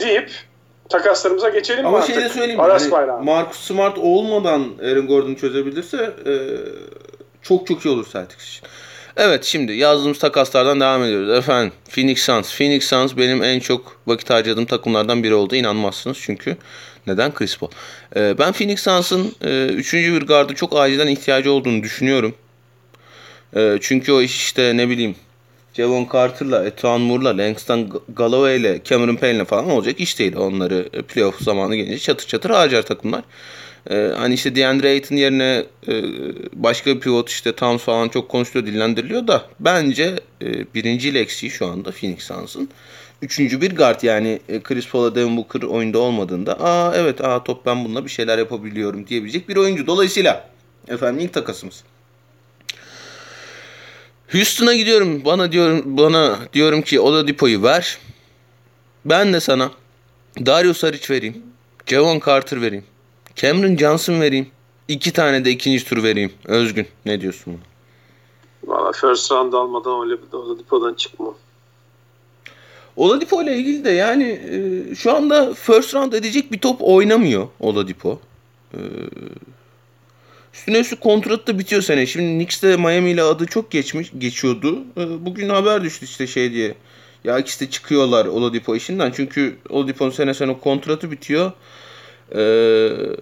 Deyip 0.00 0.30
takaslarımıza 0.88 1.48
geçelim 1.48 1.86
Ama 1.86 1.98
mi 2.00 2.06
şey 2.06 2.16
artık? 2.16 2.30
de 2.30 2.34
söyleyeyim 2.34 2.60
Aras 2.60 2.92
yani. 2.92 3.24
Marcus 3.24 3.60
Smart 3.60 3.98
olmadan 3.98 4.66
Aaron 4.82 5.06
Gordon 5.06 5.34
çözebilirse 5.34 6.10
e, 6.26 6.32
çok 7.42 7.66
çok 7.66 7.84
iyi 7.84 7.88
olur 7.88 8.06
Celtics 8.12 8.48
için. 8.48 8.68
Evet 9.16 9.44
şimdi 9.44 9.72
yazdığımız 9.72 10.18
takaslardan 10.18 10.80
devam 10.80 11.04
ediyoruz. 11.04 11.38
Efendim 11.38 11.72
Phoenix 11.90 12.22
Suns. 12.22 12.56
Phoenix 12.56 12.84
Suns 12.84 13.16
benim 13.16 13.42
en 13.42 13.60
çok 13.60 14.00
vakit 14.06 14.30
harcadığım 14.30 14.66
takımlardan 14.66 15.22
biri 15.22 15.34
oldu. 15.34 15.54
İnanmazsınız 15.56 16.18
çünkü. 16.20 16.56
Neden? 17.06 17.34
Chris 17.34 17.58
Paul. 17.58 17.70
E, 18.16 18.38
ben 18.38 18.52
Phoenix 18.52 18.82
Suns'ın 18.82 19.34
e, 19.44 19.66
üçüncü 19.66 20.20
bir 20.20 20.26
gardı 20.26 20.54
çok 20.54 20.76
acilen 20.76 21.06
ihtiyacı 21.06 21.52
olduğunu 21.52 21.82
düşünüyorum. 21.82 22.34
E, 23.56 23.78
çünkü 23.80 24.12
o 24.12 24.22
iş 24.22 24.36
işte 24.36 24.76
ne 24.76 24.88
bileyim 24.88 25.16
Javon 25.74 26.08
Carter'la, 26.12 26.66
Etuan 26.66 27.00
Moore'la, 27.00 27.38
Langston 27.38 28.02
Galloway'le, 28.16 28.80
Cameron 28.84 29.16
Payne'le 29.16 29.44
falan 29.44 29.70
olacak 29.70 30.00
iş 30.00 30.18
değil. 30.18 30.36
Onları 30.36 30.88
playoff 31.08 31.40
zamanı 31.40 31.76
gelince 31.76 31.98
çatır 31.98 32.26
çatır 32.26 32.50
harcar 32.50 32.82
takımlar. 32.82 33.22
Ee, 33.90 34.12
hani 34.16 34.34
işte 34.34 34.56
DeAndre 34.56 34.88
Ayton 34.88 35.16
yerine 35.16 35.64
e, 35.88 36.02
başka 36.52 36.94
bir 36.94 37.00
pivot 37.00 37.30
işte 37.30 37.52
Towns 37.52 37.82
falan 37.82 38.08
çok 38.08 38.28
konuşuluyor, 38.28 38.66
dillendiriliyor 38.66 39.28
da 39.28 39.44
bence 39.60 40.20
e, 40.42 40.74
birinci 40.74 41.18
eksiği 41.18 41.52
şu 41.52 41.66
anda 41.66 41.90
Phoenix 41.90 42.22
Suns'ın. 42.22 42.68
Üçüncü 43.22 43.60
bir 43.60 43.76
guard 43.76 44.02
yani 44.02 44.40
e, 44.48 44.62
Chris 44.62 44.88
Paul'a 44.88 45.14
Devin 45.14 45.36
Booker 45.36 45.62
oyunda 45.62 45.98
olmadığında 45.98 46.60
aa 46.60 46.96
evet 46.96 47.24
aa 47.24 47.44
top 47.44 47.66
ben 47.66 47.84
bununla 47.84 48.04
bir 48.04 48.10
şeyler 48.10 48.38
yapabiliyorum 48.38 49.06
diyebilecek 49.06 49.48
bir 49.48 49.56
oyuncu. 49.56 49.86
Dolayısıyla 49.86 50.50
efendim 50.88 51.24
ilk 51.24 51.32
takasımız. 51.32 51.84
Houston'a 54.32 54.74
gidiyorum. 54.74 55.24
Bana 55.24 55.52
diyorum 55.52 55.82
bana 55.84 56.38
diyorum 56.52 56.82
ki 56.82 57.00
Oladipo'yu 57.00 57.62
ver. 57.62 57.98
Ben 59.04 59.32
de 59.32 59.40
sana 59.40 59.70
Dario 60.46 60.72
Saric 60.72 61.14
vereyim. 61.14 61.42
Javon 61.86 62.20
Carter 62.26 62.62
vereyim. 62.62 62.84
Cameron 63.36 63.76
Johnson 63.76 64.20
vereyim. 64.20 64.48
İki 64.88 65.12
tane 65.12 65.44
de 65.44 65.50
ikinci 65.50 65.84
tur 65.84 66.02
vereyim. 66.02 66.32
Özgün 66.44 66.88
ne 67.06 67.20
diyorsun 67.20 67.52
buna? 67.52 67.62
Valla 68.74 68.92
first 68.92 69.32
round 69.32 69.52
almadan 69.52 69.92
Oladipo'dan 69.92 70.94
çıkma. 70.94 71.34
Oladipo 72.96 73.42
ile 73.42 73.56
ilgili 73.56 73.84
de 73.84 73.90
yani 73.90 74.40
e, 74.90 74.94
şu 74.94 75.16
anda 75.16 75.54
first 75.54 75.94
round 75.94 76.12
edecek 76.12 76.52
bir 76.52 76.58
top 76.58 76.76
oynamıyor 76.80 77.48
Oladipo. 77.60 78.20
E, 78.74 78.80
üstüne 80.54 80.78
üstlük 80.78 81.00
kontratı 81.00 81.46
da 81.46 81.58
bitiyor 81.58 81.82
sene. 81.82 82.06
Şimdi 82.06 82.28
Knicks'te 82.28 82.76
Miami 82.76 83.10
ile 83.10 83.22
adı 83.22 83.46
çok 83.46 83.70
geçmiş 83.70 84.10
geçiyordu. 84.18 84.84
E, 84.96 85.26
bugün 85.26 85.48
haber 85.48 85.84
düştü 85.84 86.04
işte 86.04 86.26
şey 86.26 86.52
diye. 86.52 86.74
Ya 87.24 87.38
ikisi 87.38 87.66
de 87.66 87.70
çıkıyorlar 87.70 88.26
Oladipo 88.26 88.76
işinden. 88.76 89.12
Çünkü 89.16 89.56
Oladipo'nun 89.68 90.10
sene 90.10 90.34
sene 90.34 90.58
kontratı 90.58 91.10
bitiyor. 91.10 91.52
E, 92.36 92.40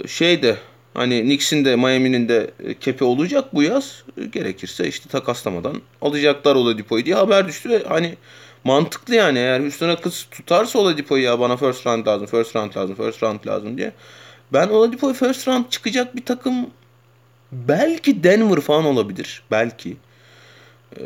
şey 0.08 0.42
de 0.42 0.56
hani 0.94 1.22
Knicks'in 1.22 1.64
de 1.64 1.76
Miami'nin 1.76 2.28
de 2.28 2.50
kepi 2.80 3.04
olacak 3.04 3.54
bu 3.54 3.62
yaz. 3.62 4.04
E, 4.20 4.24
gerekirse 4.24 4.88
işte 4.88 5.08
takaslamadan 5.08 5.76
alacaklar 6.02 6.54
Oladipo'yu 6.54 7.04
diye 7.04 7.14
haber 7.14 7.48
düştü 7.48 7.70
ve 7.70 7.82
hani 7.88 8.14
mantıklı 8.64 9.14
yani 9.14 9.38
eğer 9.38 9.61
Houston'a 9.61 9.97
kız 9.97 10.26
tutarsa 10.30 10.78
Oladipo'yu 10.78 11.25
ya 11.25 11.40
bana 11.40 11.56
first 11.56 11.87
round 11.87 12.06
lazım, 12.06 12.26
first 12.26 12.56
round 12.56 12.76
lazım, 12.76 12.97
first 12.97 13.23
round 13.23 13.47
lazım 13.47 13.78
diye. 13.78 13.92
Ben 14.52 14.68
Oladipo'yu 14.68 15.14
first 15.14 15.49
round 15.49 15.64
çıkacak 15.71 16.16
bir 16.16 16.25
takım 16.25 16.71
belki 17.52 18.25
Denver 18.25 18.61
falan 18.61 18.85
olabilir. 18.85 19.42
Belki. 19.50 19.97
Ee, 21.00 21.02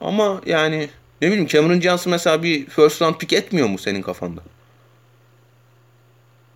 ama 0.00 0.40
yani 0.46 0.88
ne 1.22 1.28
bileyim 1.28 1.46
Cameron 1.46 1.80
Johnson 1.80 2.10
mesela 2.10 2.42
bir 2.42 2.66
first 2.66 3.02
round 3.02 3.14
pick 3.14 3.32
etmiyor 3.32 3.68
mu 3.68 3.78
senin 3.78 4.02
kafanda? 4.02 4.40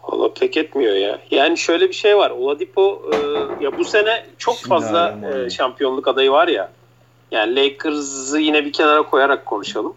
Valla 0.02 0.34
pek 0.34 0.56
etmiyor 0.56 0.94
ya. 0.94 1.20
Yani 1.30 1.58
şöyle 1.58 1.88
bir 1.88 1.94
şey 1.94 2.16
var. 2.16 2.30
Oladipo 2.30 3.02
e, 3.12 3.16
ya 3.64 3.78
bu 3.78 3.84
sene 3.84 4.26
çok 4.38 4.56
fazla 4.56 5.18
e, 5.46 5.50
şampiyonluk 5.50 6.08
adayı 6.08 6.30
var 6.30 6.48
ya. 6.48 6.72
Yani 7.30 7.56
Lakers'ı 7.56 8.38
yine 8.38 8.64
bir 8.64 8.72
kenara 8.72 9.02
koyarak 9.02 9.46
konuşalım. 9.46 9.94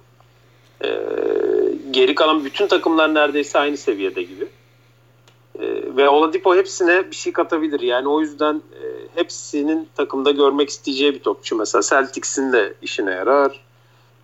E, 0.83 0.89
geri 1.91 2.15
kalan 2.15 2.45
bütün 2.45 2.67
takımlar 2.67 3.13
neredeyse 3.13 3.59
aynı 3.59 3.77
seviyede 3.77 4.23
gibi. 4.23 4.47
E, 5.59 5.61
ve 5.97 6.09
Oladipo 6.09 6.55
hepsine 6.55 7.11
bir 7.11 7.15
şey 7.15 7.33
katabilir. 7.33 7.79
Yani 7.79 8.07
o 8.07 8.21
yüzden 8.21 8.55
e, 8.55 8.83
hepsinin 9.15 9.89
takımda 9.95 10.31
görmek 10.31 10.69
isteyeceği 10.69 11.13
bir 11.13 11.19
topçu. 11.19 11.55
Mesela 11.55 11.81
Celtics'in 11.81 12.53
de 12.53 12.73
işine 12.81 13.11
yarar. 13.11 13.59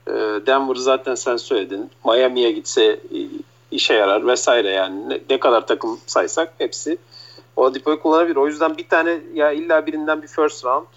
E, 0.08 0.12
Denver 0.46 0.76
zaten 0.76 1.16
sen 1.16 1.38
söyledin. 1.38 1.92
Miami'ye 2.06 2.52
gitse 2.52 2.84
e, 2.86 3.20
işe 3.72 3.94
yarar 3.94 4.28
vesaire 4.28 4.70
yani 4.70 5.10
ne, 5.10 5.20
ne 5.30 5.40
kadar 5.40 5.68
takım 5.68 6.00
saysak 6.06 6.54
hepsi 6.58 6.98
Oladipo'yu 7.56 8.02
kullanabilir. 8.02 8.36
O 8.36 8.48
yüzden 8.48 8.78
bir 8.78 8.88
tane 8.88 9.22
ya 9.34 9.52
illa 9.52 9.86
birinden 9.86 10.22
bir 10.22 10.28
first 10.28 10.66
round 10.66 10.88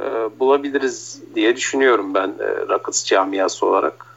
e, 0.00 0.04
bulabiliriz 0.40 1.22
diye 1.34 1.56
düşünüyorum 1.56 2.14
ben 2.14 2.28
e, 2.28 2.68
Rockets 2.68 3.04
camiası 3.04 3.66
olarak. 3.66 4.11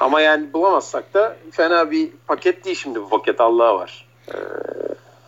Ama 0.00 0.20
yani 0.20 0.52
bulamazsak 0.52 1.14
da 1.14 1.36
fena 1.50 1.90
bir 1.90 2.10
paket 2.26 2.64
değil 2.64 2.76
şimdi 2.76 3.00
bu 3.00 3.08
paket 3.08 3.40
Allah'a 3.40 3.74
var. 3.74 4.06
E, 4.28 4.34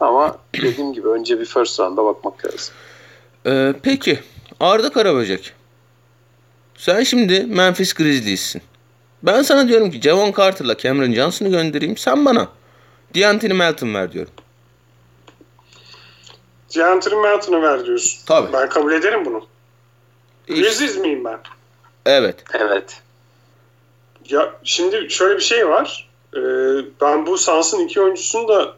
ama 0.01 0.39
dediğim 0.55 0.93
gibi 0.93 1.09
önce 1.09 1.41
bir 1.41 1.45
first 1.45 1.81
round'a 1.81 2.05
bakmak 2.05 2.45
lazım. 2.45 2.75
Ee, 3.47 3.75
peki 3.83 4.19
Arda 4.61 4.93
Karaböcek. 4.93 5.53
Sen 6.77 7.03
şimdi 7.03 7.41
Memphis 7.41 7.93
Grizzlies'sin. 7.93 8.63
Ben 9.23 9.43
sana 9.43 9.69
diyorum 9.69 9.91
ki 9.91 10.01
Javon 10.01 10.33
Carter'la 10.33 10.77
Cameron 10.77 11.13
Johnson'ı 11.13 11.49
göndereyim. 11.49 11.97
Sen 11.97 12.25
bana 12.25 12.49
D'Anthony 13.15 13.53
Melton 13.53 13.95
ver 13.95 14.13
diyorum. 14.13 14.33
D'Anthony 16.77 17.23
Melton'u 17.23 17.63
ver 17.63 17.87
diyorsun. 17.87 18.21
Tabii. 18.27 18.53
Ben 18.53 18.69
kabul 18.69 18.93
ederim 18.93 19.25
bunu. 19.25 19.47
Grizzlies 20.49 20.99
miyim 20.99 21.25
ben? 21.25 21.39
evet. 22.07 22.45
Evet. 22.55 23.03
Ya 24.29 24.55
şimdi 24.65 25.11
şöyle 25.11 25.37
bir 25.37 25.43
şey 25.43 25.69
var. 25.69 26.09
Ee, 26.37 26.41
ben 27.01 27.27
bu 27.27 27.39
Suns'ın 27.39 27.81
iki 27.81 28.01
oyuncusunu 28.01 28.49
da 28.49 28.75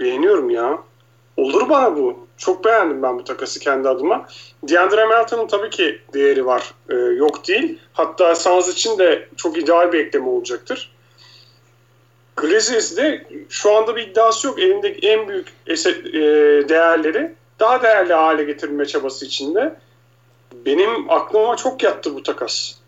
beğeniyorum 0.00 0.50
ya. 0.50 0.78
Olur 1.36 1.68
bana 1.68 1.96
bu. 1.96 2.26
Çok 2.36 2.64
beğendim 2.64 3.02
ben 3.02 3.18
bu 3.18 3.24
takası 3.24 3.60
kendi 3.60 3.88
adıma. 3.88 4.28
DeAndre 4.62 5.06
Melton'un 5.06 5.46
tabii 5.46 5.70
ki 5.70 6.00
değeri 6.14 6.46
var. 6.46 6.74
Ee, 6.90 6.94
yok 6.94 7.48
değil. 7.48 7.78
Hatta 7.92 8.34
Suns 8.34 8.68
için 8.68 8.98
de 8.98 9.28
çok 9.36 9.58
ideal 9.58 9.92
bir 9.92 9.98
ekleme 9.98 10.28
olacaktır. 10.28 10.92
Grizzlies'de 12.36 13.26
şu 13.48 13.72
anda 13.76 13.96
bir 13.96 14.02
iddiası 14.08 14.46
yok. 14.46 14.58
Elindeki 14.58 15.08
en 15.08 15.28
büyük 15.28 15.52
eset, 15.66 16.06
e, 16.06 16.20
değerleri 16.68 17.34
daha 17.60 17.82
değerli 17.82 18.12
hale 18.12 18.44
getirme 18.44 18.86
çabası 18.86 19.26
içinde. 19.26 19.74
Benim 20.52 21.10
aklıma 21.10 21.56
çok 21.56 21.82
yattı 21.82 22.14
bu 22.14 22.22
takas. 22.22 22.79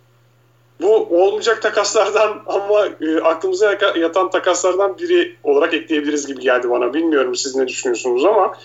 Bu 0.82 1.22
olmayacak 1.22 1.62
takaslardan 1.62 2.42
ama 2.46 2.86
e, 3.00 3.20
aklımıza 3.20 3.78
yatan 3.96 4.30
takaslardan 4.30 4.98
biri 4.98 5.36
olarak 5.42 5.74
ekleyebiliriz 5.74 6.26
gibi 6.26 6.40
geldi 6.40 6.70
bana. 6.70 6.94
Bilmiyorum 6.94 7.36
siz 7.36 7.56
ne 7.56 7.68
düşünüyorsunuz 7.68 8.24
ama 8.24 8.56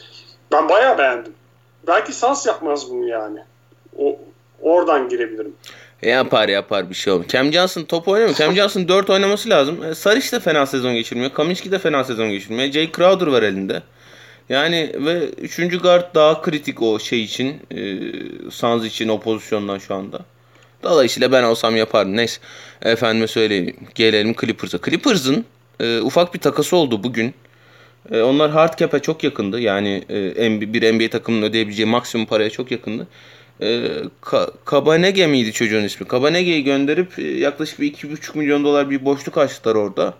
ben 0.51 0.69
bayağı 0.69 0.97
beğendim. 0.97 1.33
Belki 1.88 2.13
Sans 2.13 2.45
yapmaz 2.45 2.91
bunu 2.91 3.07
yani. 3.07 3.39
O 3.97 4.19
oradan 4.62 5.09
girebilirim. 5.09 5.53
Yapar 6.01 6.50
yapar 6.50 6.89
bir 6.89 6.95
şey 6.95 7.13
olmuyor. 7.13 7.29
Cam 7.29 7.51
Johnson 7.51 7.83
top 7.83 8.07
oynamıyor. 8.07 8.36
Cam 8.38 8.53
Johnson 8.53 8.88
4 8.88 9.09
oynaması 9.09 9.50
lazım. 9.50 9.83
E, 9.83 9.95
Saric 9.95 10.31
de 10.31 10.39
fena 10.39 10.65
sezon 10.65 10.93
geçirmiyor. 10.93 11.33
Kaminski 11.33 11.71
de 11.71 11.79
fena 11.79 12.03
sezon 12.03 12.29
geçirmiyor. 12.29 12.71
Jay 12.71 12.91
Crowder 12.91 13.27
var 13.27 13.43
elinde. 13.43 13.81
Yani 14.50 14.91
ve 15.05 15.29
3. 15.29 15.81
guard 15.81 16.15
daha 16.15 16.41
kritik 16.41 16.81
o 16.81 17.00
şey 17.00 17.24
için. 17.24 17.62
E, 17.71 18.00
Suns 18.51 18.86
için 18.86 19.07
o 19.07 19.19
pozisyondan 19.19 19.77
şu 19.77 19.95
anda. 19.95 20.19
Dolayısıyla 20.84 21.31
ben 21.31 21.43
olsam 21.43 21.75
yapardım. 21.75 22.17
Neyse. 22.17 22.41
Efendime 22.81 23.27
söyleyeyim. 23.27 23.75
Gelelim 23.96 24.36
Clippers'a. 24.41 24.79
Clippers'ın 24.86 25.46
e, 25.79 26.00
ufak 26.01 26.34
bir 26.34 26.39
takası 26.39 26.75
oldu 26.75 27.03
bugün. 27.03 27.34
E, 28.12 28.22
onlar 28.22 28.51
hard 28.51 28.77
cap'e 28.79 29.00
çok 29.00 29.24
yakındı. 29.24 29.60
Yani 29.60 30.03
e, 30.10 30.74
bir 30.74 30.93
NBA 30.93 31.10
takımının 31.10 31.46
ödeyebileceği 31.46 31.86
maksimum 31.86 32.25
paraya 32.25 32.50
çok 32.50 32.72
yakındı. 32.72 33.07
E, 33.62 33.65
Ka- 34.22 34.51
Kabanege 34.65 35.27
miydi 35.27 35.53
çocuğun 35.53 35.84
ismi? 35.84 36.07
Kabanege'yi 36.07 36.63
gönderip 36.63 37.19
e, 37.19 37.24
yaklaşık 37.24 37.79
bir 37.79 37.93
2,5 37.93 38.38
milyon 38.38 38.63
dolar 38.63 38.89
bir 38.89 39.05
boşluk 39.05 39.38
açtılar 39.38 39.75
orada. 39.75 40.13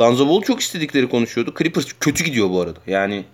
Lonzo 0.00 0.28
Ball 0.28 0.42
çok 0.42 0.60
istedikleri 0.60 1.08
konuşuyordu. 1.08 1.54
Clippers 1.58 1.86
kötü 2.00 2.24
gidiyor 2.24 2.50
bu 2.50 2.60
arada. 2.60 2.78
Yani 2.86 3.24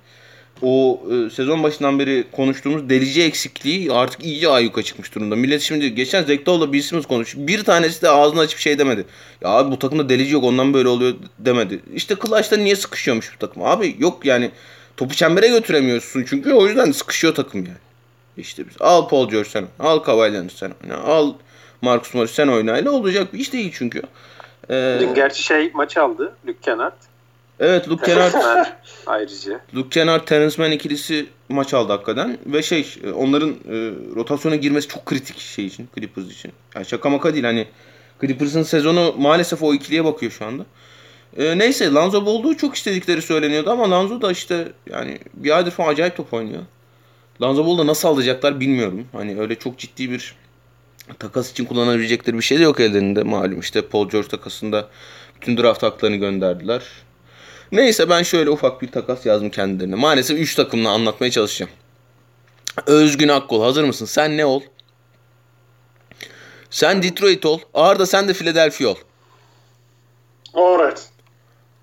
o 0.63 1.01
e, 1.11 1.31
sezon 1.31 1.63
başından 1.63 1.99
beri 1.99 2.25
konuştuğumuz 2.33 2.89
delici 2.89 3.23
eksikliği 3.23 3.93
artık 3.93 4.25
iyice 4.25 4.49
ayyuka 4.49 4.83
çıkmış 4.83 5.15
durumda. 5.15 5.37
Millet 5.37 5.61
şimdi 5.61 5.95
geçen 5.95 6.23
Zektoğ'la 6.25 6.73
bir 6.73 6.83
Simmons 6.83 7.07
konuş. 7.07 7.35
Bir 7.37 7.65
tanesi 7.65 8.03
de 8.03 8.09
ağzını 8.09 8.41
açıp 8.41 8.59
şey 8.59 8.79
demedi. 8.79 9.05
Ya 9.41 9.51
abi 9.51 9.71
bu 9.71 9.79
takımda 9.79 10.09
delici 10.09 10.35
yok 10.35 10.45
ondan 10.45 10.75
böyle 10.75 10.89
oluyor 10.89 11.15
demedi. 11.39 11.81
İşte 11.95 12.15
Clutch'ta 12.15 12.57
niye 12.57 12.77
sıkışıyormuş 12.77 13.35
bu 13.35 13.39
takım? 13.47 13.63
Abi 13.63 13.97
yok 13.99 14.25
yani 14.25 14.51
topu 14.97 15.15
çembere 15.15 15.49
götüremiyorsun 15.49 16.25
çünkü 16.29 16.53
o 16.53 16.67
yüzden 16.67 16.93
sıkışıyor 16.93 17.35
takım 17.35 17.61
yani. 17.61 17.79
İşte 18.37 18.69
biz 18.69 18.75
al 18.81 19.09
Paul 19.09 19.29
George 19.29 19.49
sen 19.49 19.65
al 19.79 19.99
Kawhi 19.99 20.51
sen 20.57 20.73
oyna 20.85 20.97
al 20.97 21.33
Marcus 21.83 22.15
Morris 22.15 22.31
sen 22.31 22.49
oynayla 22.49 22.91
olacak 22.91 23.35
bir 23.35 23.39
iş 23.39 23.53
değil 23.53 23.73
çünkü. 23.75 24.03
Ee, 24.71 24.97
Dün 25.01 25.15
gerçi 25.15 25.43
şey 25.43 25.71
maç 25.75 25.97
aldı 25.97 26.33
Luke 26.47 26.59
Kennard. 26.63 26.93
Evet 27.61 27.89
Luke 27.89 28.07
Kennard 28.07 28.35
ayrıca. 29.07 29.61
Luke 29.75 29.89
Kennard 29.89 30.27
Terence 30.27 30.63
Mann 30.63 30.73
ikilisi 30.73 31.27
maç 31.49 31.75
aldı 31.75 31.93
hakikaten 31.93 32.39
ve 32.47 32.63
şey 32.63 32.87
onların 33.15 33.51
e, 33.51 33.93
rotasyona 34.17 34.57
girmesi 34.57 34.89
çok 34.89 35.07
kritik 35.07 35.39
şey 35.39 35.67
için 35.67 35.89
Clippers 35.95 36.31
için. 36.31 36.53
Yani 36.75 36.87
şaka 36.87 37.11
maka 37.11 37.33
değil 37.35 37.45
hani 37.45 37.67
Clippers'ın 38.21 38.63
sezonu 38.63 39.15
maalesef 39.19 39.63
o 39.63 39.75
ikiliye 39.75 40.05
bakıyor 40.05 40.33
şu 40.33 40.45
anda. 40.45 40.67
E, 41.37 41.59
neyse 41.59 41.93
Lanzo 41.93 42.27
Ball'u 42.27 42.57
çok 42.57 42.75
istedikleri 42.77 43.23
söyleniyordu 43.23 43.71
ama 43.71 43.91
Lanzo 43.91 44.23
da 44.23 44.33
işte 44.33 44.73
yani 44.91 45.19
bir 45.35 45.57
aydır 45.57 45.71
falan 45.71 45.93
acayip 45.93 46.17
top 46.17 46.35
oynuyor. 46.35 46.63
Lanzo 47.43 47.67
Ball'u 47.67 47.79
da 47.79 47.87
nasıl 47.87 48.09
alacaklar 48.09 48.61
bilmiyorum. 48.61 49.07
Hani 49.13 49.41
öyle 49.41 49.55
çok 49.55 49.79
ciddi 49.79 50.11
bir 50.11 50.35
takas 51.19 51.51
için 51.51 51.65
kullanabilecekleri 51.65 52.37
bir 52.37 52.43
şey 52.43 52.59
de 52.59 52.63
yok 52.63 52.81
ellerinde 52.81 53.23
malum. 53.23 53.61
işte 53.61 53.83
Paul 53.83 54.09
George 54.09 54.29
takasında 54.29 54.89
bütün 55.35 55.57
draft 55.57 55.83
haklarını 55.83 56.17
gönderdiler. 56.17 56.83
Neyse 57.73 58.09
ben 58.11 58.23
şöyle 58.23 58.51
ufak 58.51 58.83
bir 58.83 58.89
takas 58.93 59.27
yazdım 59.27 59.51
kendilerine. 59.51 59.95
Maalesef 59.95 60.39
3 60.39 60.55
takımla 60.55 60.91
anlatmaya 60.91 61.31
çalışacağım. 61.31 61.73
Özgün 62.87 63.29
Akkol 63.29 63.63
hazır 63.63 63.85
mısın? 63.85 64.07
Sen 64.07 64.37
ne 64.37 64.45
ol? 64.45 64.63
Sen 66.71 67.03
Detroit 67.03 67.47
ol. 67.47 67.59
Arda 67.75 68.07
sen 68.07 68.29
de 68.29 68.33
Philadelphia 68.33 68.89
ol. 68.89 68.97
Alright. 70.55 71.03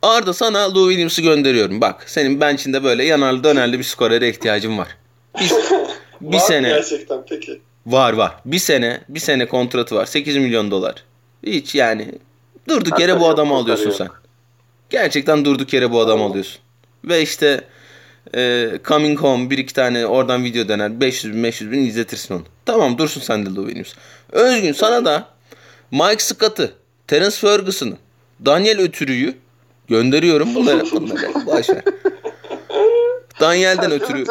Arda 0.02 0.34
sana 0.34 0.76
Lou 0.76 0.88
Williams'ı 0.90 1.22
gönderiyorum. 1.22 1.82
Bak 1.82 2.04
senin 2.10 2.42
bench'inde 2.42 2.84
böyle 2.84 3.04
yanarlı 3.06 3.44
dönerli 3.44 3.80
bir 3.80 3.84
skorere 3.84 4.30
ihtiyacım 4.30 4.78
var. 4.78 4.88
Bir, 5.40 5.52
bir 6.22 6.36
var 6.38 6.42
sene. 6.42 6.70
gerçekten 6.70 7.26
peki. 7.30 7.62
Var 7.86 8.14
var. 8.14 8.36
Bir 8.46 8.60
sene 8.60 9.02
bir 9.10 9.20
sene 9.20 9.48
kontratı 9.48 9.96
var. 9.96 10.06
8 10.06 10.38
milyon 10.38 10.72
dolar. 10.72 11.04
Hiç 11.44 11.76
yani 11.76 12.12
durduk 12.70 13.00
yere 13.00 13.20
bu 13.20 13.28
adamı 13.30 13.56
alıyorsun 13.56 13.92
sen. 13.92 14.08
Gerçekten 14.90 15.46
durduk 15.46 15.74
yere 15.74 15.92
bu 15.92 16.00
adamı 16.00 16.24
alıyorsun. 16.24 16.62
Ve 17.06 17.22
işte 17.22 17.62
e, 18.36 18.70
Coming 18.86 19.20
Home 19.20 19.50
bir 19.50 19.58
iki 19.58 19.74
tane 19.74 20.06
oradan 20.06 20.44
video 20.44 20.68
döner. 20.68 21.02
500 21.02 21.34
bin 21.34 21.44
500 21.44 21.72
bin 21.72 21.80
izletirsin 21.80 22.34
onu. 22.34 22.44
Tamam 22.66 22.98
dursun 22.98 23.22
sen 23.22 23.46
de 23.46 23.50
Lou 23.50 23.66
Williams. 23.68 23.94
Özgün 24.32 24.74
sana 24.74 25.06
da 25.06 25.28
Mike 25.92 26.24
Scott'ı, 26.24 26.74
Terence 27.08 27.36
Ferguson'ı, 27.36 27.98
Daniel 28.46 28.80
Ötürü'yü 28.80 29.38
gönderiyorum. 29.88 30.56
Bunları, 30.56 30.84
bunları 30.92 31.46
boş 31.46 31.70
ver. 31.70 31.84
Daniel'den 33.40 33.92
ötürü. 33.92 34.26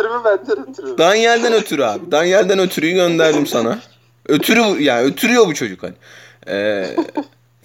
Daniel'den 0.99 1.53
ötürü 1.53 1.85
abi. 1.85 2.11
Daniel'den 2.11 2.59
ötürüyü 2.59 2.95
gönderdim 2.95 3.47
sana. 3.47 3.79
Ötürü 4.29 4.83
yani 4.83 5.07
ötürüyor 5.07 5.47
bu 5.47 5.55
çocuk 5.55 5.83
hani. 5.83 5.95
Ee, 6.49 6.97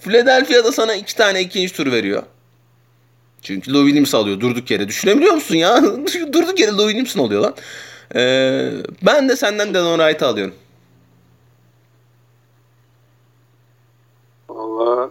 Philadelphia'da 0.00 0.72
sana 0.72 0.94
iki 0.94 1.16
tane 1.16 1.40
ikinci 1.40 1.72
tur 1.72 1.92
veriyor. 1.92 2.22
Çünkü 3.42 3.72
Lou 3.72 3.84
Williams 3.84 4.14
alıyor 4.14 4.40
durduk 4.40 4.70
yere. 4.70 4.88
Düşünebiliyor 4.88 5.34
musun 5.34 5.54
ya? 5.54 5.82
durduk 6.32 6.60
yere 6.60 6.72
Lou 6.72 6.86
Williams'ın 6.86 7.20
oluyor 7.20 7.42
lan. 7.42 7.54
Ee, 8.14 8.72
ben 9.02 9.28
de 9.28 9.36
senden 9.36 9.74
Delon 9.74 9.98
Wright'ı 9.98 10.26
alıyorum. 10.26 10.54
Valla 14.48 15.10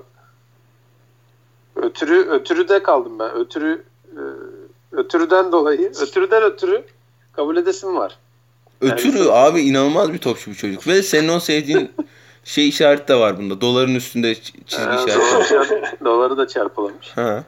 ötürü 1.76 2.30
ötürü 2.30 2.68
de 2.68 2.84
kaldım 2.84 3.20
ben. 3.20 3.32
Ötürü 3.32 3.84
e, 4.12 4.22
ötürüden 4.92 5.52
dolayı 5.52 5.92
ötürüden 6.02 6.44
ötürü 6.44 6.84
kabul 7.34 7.58
edesim 7.58 7.96
var. 7.96 8.18
Ötürü 8.82 9.18
yani, 9.18 9.32
abi 9.32 9.62
inanılmaz 9.62 10.14
bir 10.14 10.18
topçu 10.18 10.52
bu 10.52 10.56
çocuk 10.56 10.88
ve 10.88 11.04
senin 11.04 11.30
o 11.30 11.40
sevdiğin 11.40 11.92
şey 12.44 12.70
işareti 12.70 13.08
de 13.08 13.16
var 13.16 13.38
bunda. 13.38 13.62
Doların 13.62 13.96
üstünde 13.96 14.36
çizgi 14.36 14.60
işareti. 14.68 15.14
Doları 16.06 16.38
da 16.38 16.48
çarpılamış. 16.48 17.10
Ha. 17.16 17.44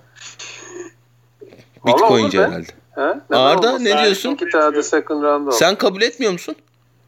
Bitcoin'ci 1.86 2.40
herhalde. 2.40 2.68
Ha? 2.96 3.20
Arda 3.32 3.80
ne 3.80 4.04
diyorsun? 4.04 4.32
İki 4.32 4.50
tane 4.50 4.76
de 4.76 4.84
second 4.84 5.24
round 5.24 5.48
oldu. 5.48 5.56
Sen 5.56 5.76
kabul 5.76 6.02
etmiyor 6.02 6.32
musun? 6.32 6.56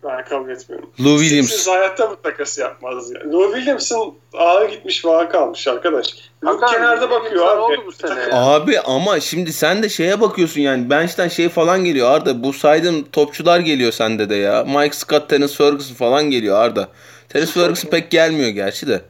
Ben 0.03 0.25
kabul 0.25 0.49
etmiyorum. 0.49 0.89
Lou 1.03 1.19
Williams. 1.19 1.49
Siz 1.49 1.67
hayatta 1.67 2.11
bu 2.11 2.21
takası 2.21 2.61
yapmaz 2.61 3.11
yani. 3.11 3.33
Lou 3.33 3.53
Williams'ın 3.53 4.13
ağı 4.33 4.67
gitmiş 4.67 5.05
vağı 5.05 5.29
kalmış 5.29 5.67
arkadaş. 5.67 6.05
Luke 6.43 6.65
kenarda 6.65 7.09
bakıyor 7.09 7.47
abi. 7.47 7.61
Oldu 7.61 7.83
bu 7.87 7.91
sene 7.91 8.19
yani. 8.19 8.33
Abi 8.33 8.79
ama 8.79 9.19
şimdi 9.19 9.53
sen 9.53 9.83
de 9.83 9.89
şeye 9.89 10.21
bakıyorsun 10.21 10.61
yani 10.61 10.89
bench'ten 10.89 11.27
şey 11.27 11.49
falan 11.49 11.83
geliyor 11.83 12.11
Arda. 12.11 12.43
Bu 12.43 12.53
saydığın 12.53 13.03
topçular 13.03 13.59
geliyor 13.59 13.91
sende 13.91 14.29
de 14.29 14.35
ya. 14.35 14.63
Mike 14.63 14.95
Scott, 14.95 15.29
Terence 15.29 15.53
Ferguson 15.53 15.95
falan 15.95 16.23
geliyor 16.29 16.57
Arda. 16.57 16.87
Terence 17.29 17.51
Ferguson 17.51 17.89
pek 17.89 18.11
gelmiyor 18.11 18.49
gerçi 18.49 18.87
de. 18.87 19.01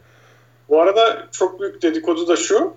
Bu 0.69 0.81
arada 0.81 1.27
çok 1.31 1.61
büyük 1.61 1.81
dedikodu 1.81 2.27
da 2.27 2.35
şu. 2.35 2.73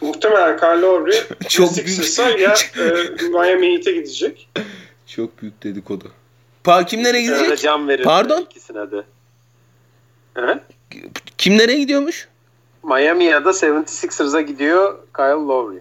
Muhtemelen 0.00 0.56
Kyle 0.56 0.80
Lowry 0.80 1.16
çok 1.48 1.76
büyük. 1.76 2.18
ya 2.40 2.54
e, 2.78 3.28
Miami 3.28 3.72
Heat'e 3.72 3.92
gidecek. 3.92 4.48
Çok 5.06 5.42
büyük 5.42 5.62
dedikodu. 5.62 6.12
Pa 6.64 6.86
kim 6.86 7.04
nereye 7.04 7.22
gidecek? 7.22 7.44
Öyle 7.44 7.56
can 7.56 7.88
verir 7.88 8.04
Pardon? 8.04 8.42
ikisine 8.42 8.90
de. 8.90 9.04
He? 10.34 10.60
Kim 11.38 11.58
nereye 11.58 11.78
gidiyormuş? 11.78 12.28
Miami 12.82 13.24
ya 13.24 13.44
da 13.44 13.50
76ers'a 13.50 14.40
gidiyor 14.40 14.98
Kyle 15.16 15.26
Lowry. 15.26 15.80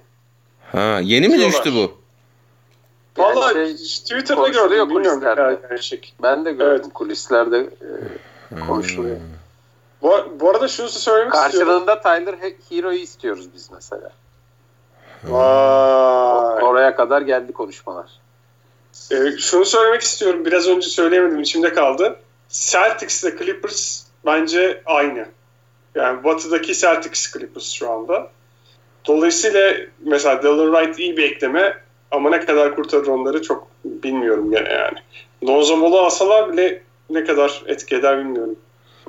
Ha, 0.71 0.99
yeni 1.03 1.27
mi 1.27 1.39
düştü 1.39 1.73
bu? 1.73 2.05
Yani 3.17 3.35
Vallahi 3.35 3.53
şey, 3.53 3.75
Twitter'da 3.75 4.47
gördüm. 4.47 4.89
Bilmiyorum 4.89 5.21
gerçek. 5.69 6.13
Ben 6.23 6.45
de 6.45 6.51
gördüm. 6.51 6.81
Evet. 6.83 6.93
Kulislerde 6.93 7.69
e, 8.51 8.59
konuşuluyor. 8.67 9.17
Bu, 10.05 10.39
bu 10.39 10.49
arada 10.49 10.67
şunu 10.67 10.89
söylemek 10.89 11.31
Karşılığında 11.31 11.95
istiyorum. 11.95 12.25
Tyler 12.25 12.51
Hero'yu 12.69 12.99
istiyoruz 12.99 13.53
biz 13.53 13.71
mesela. 13.71 14.11
Vay. 15.23 16.63
Oraya 16.63 16.95
kadar 16.95 17.21
geldi 17.21 17.53
konuşmalar. 17.53 18.05
Ee, 19.11 19.37
şunu 19.37 19.65
söylemek 19.65 20.01
istiyorum. 20.01 20.45
Biraz 20.45 20.67
önce 20.67 20.87
söyleyemedim. 20.87 21.39
içimde 21.39 21.73
kaldı. 21.73 22.19
Celtics 22.49 23.23
ile 23.23 23.37
Clippers 23.37 24.03
bence 24.25 24.81
aynı. 24.85 25.25
Yani 25.95 26.23
batıdaki 26.23 26.75
Celtics 26.75 27.33
Clippers 27.33 27.71
şu 27.71 27.91
anda. 27.91 28.31
Dolayısıyla 29.05 29.73
mesela 29.99 30.43
Dylan 30.43 30.73
Wright 30.73 30.99
iyi 30.99 31.17
bir 31.17 31.23
ekleme 31.23 31.77
ama 32.11 32.29
ne 32.29 32.45
kadar 32.45 32.75
kurtarır 32.75 33.07
onları 33.07 33.41
çok 33.41 33.67
bilmiyorum 33.85 34.51
gene 34.51 34.69
yani. 34.69 34.97
Lonzo 35.47 35.81
Ball'u 35.81 35.99
alsalar 35.99 36.51
bile 36.53 36.83
ne 37.09 37.23
kadar 37.23 37.63
etki 37.67 37.95
eder 37.95 38.19
bilmiyorum. 38.19 38.55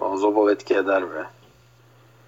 Lonzo 0.02 0.36
Ball 0.36 0.52
etki 0.52 0.74
eder 0.74 1.02
be. 1.02 1.24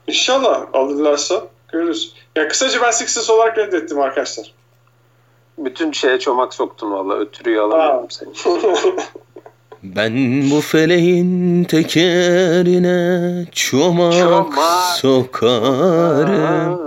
İnşallah 0.07 0.67
alırlarsa 0.73 1.47
görürüz. 1.73 2.13
Ya 2.37 2.49
kısaca 2.49 2.83
ben 2.83 2.91
Sixers 2.91 3.31
olarak 3.31 3.59
reddettim 3.59 4.01
arkadaşlar. 4.01 4.53
Bütün 5.59 5.93
şeye 5.93 6.19
çomak 6.19 6.55
soktun 6.55 6.93
valla. 6.93 7.19
Ötürüyü 7.19 7.61
alamıyorum 7.61 8.11
seni. 8.11 8.31
Ben 9.83 10.43
bu 10.51 10.61
feleğin 10.61 11.65
tekerine 11.65 13.47
çomak, 13.53 14.13
çomak 14.13 14.55
sokarım. 14.97 16.79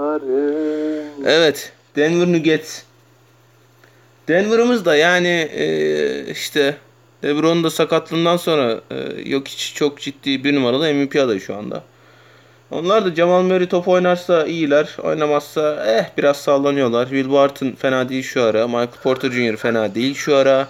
Evet. 1.26 1.74
Denver 1.96 2.28
Nuggets. 2.28 2.82
Denver'ımız 4.28 4.86
da 4.86 4.96
yani 4.96 5.50
e, 5.54 6.26
işte 6.32 6.78
LeBron'un 7.24 7.64
da 7.64 7.70
sakatlığından 7.70 8.38
sonra 8.38 8.82
e, 8.92 9.30
yok 9.30 9.48
hiç 9.48 9.74
çok 9.76 10.00
ciddi 10.00 10.44
bir 10.44 10.56
numaralı 10.56 10.94
MVP 10.94 11.16
adayı 11.16 11.42
şu 11.42 11.56
anda. 11.56 11.84
Onlar 12.72 13.06
da 13.06 13.16
Jamal 13.16 13.42
Murray 13.42 13.68
top 13.68 13.88
oynarsa 13.88 14.46
iyiler. 14.46 14.98
Oynamazsa 15.04 15.86
eh 15.88 16.18
biraz 16.18 16.38
sallanıyorlar. 16.38 17.10
Will 17.10 17.32
Barton 17.32 17.72
fena 17.72 18.10
değil 18.10 18.24
şu 18.24 18.44
ara. 18.44 18.68
Michael 18.68 18.88
Porter 19.04 19.32
Jr. 19.32 19.56
fena 19.56 19.96
değil 19.96 20.16
şu 20.16 20.36
ara. 20.36 20.68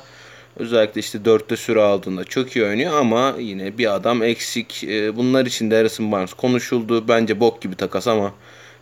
Özellikle 0.58 1.00
işte 1.00 1.26
dörtte 1.26 1.58
süre 1.58 1.82
aldığında 1.82 2.24
çok 2.24 2.56
iyi 2.56 2.66
oynuyor 2.66 2.94
ama 2.94 3.36
yine 3.40 3.78
bir 3.78 3.96
adam 3.96 4.24
eksik. 4.24 4.84
E, 4.84 5.18
bunlar 5.18 5.46
için 5.46 5.72
de 5.72 5.76
Harrison 5.76 6.12
Barnes 6.12 6.34
konuşuldu. 6.34 7.08
Bence 7.08 7.40
bok 7.40 7.62
gibi 7.62 7.76
takas 7.76 8.08
ama 8.08 8.34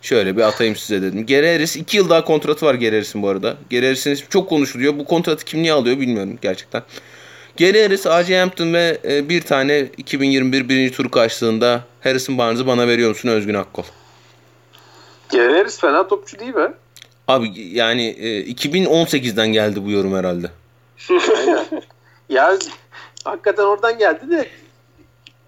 şöyle 0.02 0.38
bir 0.38 0.42
atayım 0.42 0.76
size 0.76 1.02
dedim. 1.02 1.26
Geri 1.26 1.52
Harris 1.54 1.76
2 1.76 1.98
yıl 1.98 2.10
daha 2.10 2.26
kontratı 2.26 2.66
var 2.66 2.74
Geri 2.74 2.96
Harris'in 2.96 3.22
bu 3.22 3.30
arada. 3.30 3.58
Geri 3.70 3.86
Harris'in 3.86 4.20
çok 4.30 4.50
konuşuluyor. 4.50 4.98
Bu 4.98 5.06
kontratı 5.06 5.46
kim 5.46 5.62
niye 5.62 5.74
alıyor 5.74 6.00
bilmiyorum 6.00 6.38
gerçekten. 6.42 6.84
Geri 7.60 7.84
Harris, 7.84 8.08
A.J. 8.08 8.40
Hampton 8.40 8.74
ve 8.74 8.98
e, 9.04 9.30
bir 9.30 9.42
tane 9.42 9.80
2021 9.98 10.70
birinci 10.70 10.92
tur 10.94 11.10
karşılığında 11.12 11.84
Harrison 12.02 12.38
Barnes'ı 12.38 12.68
bana 12.68 12.88
veriyor 12.88 13.10
musun 13.10 13.30
Özgün 13.30 13.54
Akkol? 13.54 13.84
Geri 15.32 15.54
Harris 15.54 15.80
fena 15.80 16.08
topçu 16.08 16.40
değil 16.40 16.56
mi? 16.56 16.74
Abi 17.28 17.52
yani 17.56 18.08
e, 18.08 18.42
2018'den 18.44 19.48
geldi 19.48 19.86
bu 19.86 19.92
yorum 19.92 20.16
herhalde. 20.16 20.52
Ya 22.30 22.58
hakikaten 23.24 23.64
oradan 23.64 23.98
geldi 23.98 24.30
de 24.30 24.48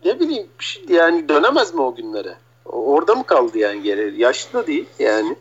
ne 0.06 0.19
bileyim 0.19 0.47
yani 0.89 1.30
dönemez 1.30 1.74
mi 1.74 1.82
o 1.82 1.95
günlere? 1.95 2.36
Orada 2.65 3.15
mı 3.15 3.24
kaldı 3.24 3.58
yani 3.58 3.84
geri? 3.84 4.21
Yaşlı 4.21 4.54
da 4.54 4.67
değil 4.67 4.86
yani. 5.00 5.36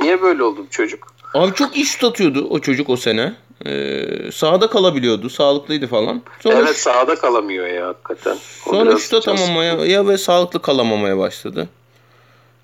Niye 0.00 0.22
böyle 0.22 0.42
oldu 0.42 0.66
bu 0.66 0.70
çocuk? 0.70 1.14
Abi 1.34 1.54
çok 1.54 1.76
şut 1.76 2.04
atıyordu 2.04 2.46
o 2.50 2.58
çocuk 2.58 2.90
o 2.90 2.96
sene. 2.96 3.34
Ee, 3.66 4.30
sahada 4.32 4.70
kalabiliyordu. 4.70 5.30
Sağlıklıydı 5.30 5.86
falan. 5.86 6.22
Sonra, 6.40 6.54
evet 6.56 6.76
sahada 6.76 7.14
kalamıyor 7.14 7.66
ya 7.66 7.88
hakikaten. 7.88 8.36
O 8.66 8.70
sonra 8.70 8.90
biraz 8.90 9.00
şut 9.00 9.10
can 9.10 9.18
atamamaya 9.18 9.72
sıkıntı. 9.72 9.90
ya 9.90 10.08
ve 10.08 10.18
sağlıklı 10.18 10.62
kalamamaya 10.62 11.18
başladı. 11.18 11.68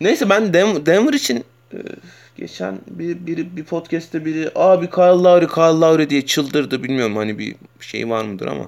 Neyse 0.00 0.30
ben 0.30 0.54
Dem- 0.54 0.86
Denver 0.86 1.12
için 1.12 1.44
e, 1.72 1.78
geçen 2.36 2.78
bir, 2.86 3.26
bir, 3.26 3.56
bir 3.56 3.64
podcast'te 3.64 4.24
biri 4.24 4.50
abi 4.54 4.90
Kyle 4.90 5.04
Lowry 5.04 5.46
Kyle 5.46 5.80
Lowry 5.80 6.10
diye 6.10 6.26
çıldırdı. 6.26 6.82
Bilmiyorum 6.82 7.16
hani 7.16 7.38
bir 7.38 7.56
şey 7.80 8.10
var 8.10 8.24
mıdır 8.24 8.46
ama. 8.46 8.64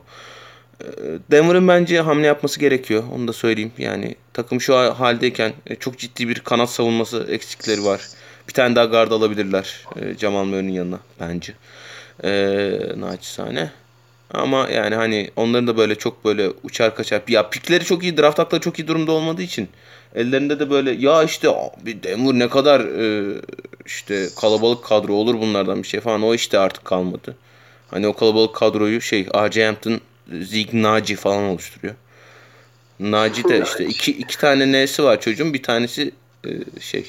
E, 0.81 0.87
Denver'ın 1.31 1.69
bence 1.69 2.01
hamle 2.01 2.27
yapması 2.27 2.61
gerekiyor. 2.61 3.03
Onu 3.15 3.29
da 3.29 3.33
söyleyeyim. 3.33 3.73
Yani 3.79 4.15
takım 4.33 4.61
şu 4.61 4.77
haldeyken 4.77 5.53
e, 5.67 5.75
çok 5.77 5.99
ciddi 5.99 6.29
bir 6.29 6.41
kanat 6.41 6.71
savunması 6.71 7.27
eksikleri 7.31 7.85
var. 7.85 8.01
Bir 8.51 8.55
tane 8.55 8.77
daha 8.77 8.85
guard 8.85 9.11
alabilirler 9.11 9.87
e, 9.97 10.19
Jamal 10.19 10.45
Murray'nin 10.45 10.73
yanına 10.73 10.99
bence. 11.21 11.53
E, 12.25 12.31
naçizane. 12.97 13.71
Ama 14.31 14.69
yani 14.69 14.95
hani 14.95 15.31
onların 15.37 15.67
da 15.67 15.77
böyle 15.77 15.95
çok 15.95 16.25
böyle 16.25 16.51
uçar 16.63 16.95
kaçar. 16.95 17.23
Ya 17.29 17.51
pikleri 17.51 17.85
çok 17.85 18.03
iyi, 18.03 18.17
draft 18.17 18.39
hakları 18.39 18.61
çok 18.61 18.79
iyi 18.79 18.89
durumda 18.89 19.13
olmadığı 19.13 19.43
için 19.43 19.69
ellerinde 20.15 20.61
de 20.61 20.71
böyle 20.71 20.91
ya 20.91 21.23
işte 21.23 21.49
abi 21.49 22.03
Denver 22.03 22.39
ne 22.39 22.49
kadar 22.49 22.81
e, 22.81 23.35
işte 23.87 24.29
kalabalık 24.41 24.85
kadro 24.85 25.13
olur 25.13 25.35
bunlardan 25.35 25.83
bir 25.83 25.89
şey 25.89 26.01
falan 26.01 26.23
o 26.23 26.35
işte 26.35 26.59
artık 26.59 26.85
kalmadı. 26.85 27.37
Hani 27.91 28.07
o 28.07 28.13
kalabalık 28.13 28.55
kadroyu 28.55 29.01
şey 29.01 29.27
R.J. 29.35 29.67
Hampton, 29.67 30.01
Zeke 30.43 30.83
Naci 30.83 31.17
falan 31.17 31.45
oluşturuyor. 31.45 31.95
Naci 33.01 33.45
de 33.45 33.63
işte 33.65 33.87
iki, 33.87 34.13
iki 34.13 34.39
tane 34.39 34.85
N'si 34.85 35.05
var 35.05 35.21
çocuğun 35.21 35.55
bir 35.55 35.63
tanesi 35.63 36.13
e, 36.45 36.81
şey 36.81 37.07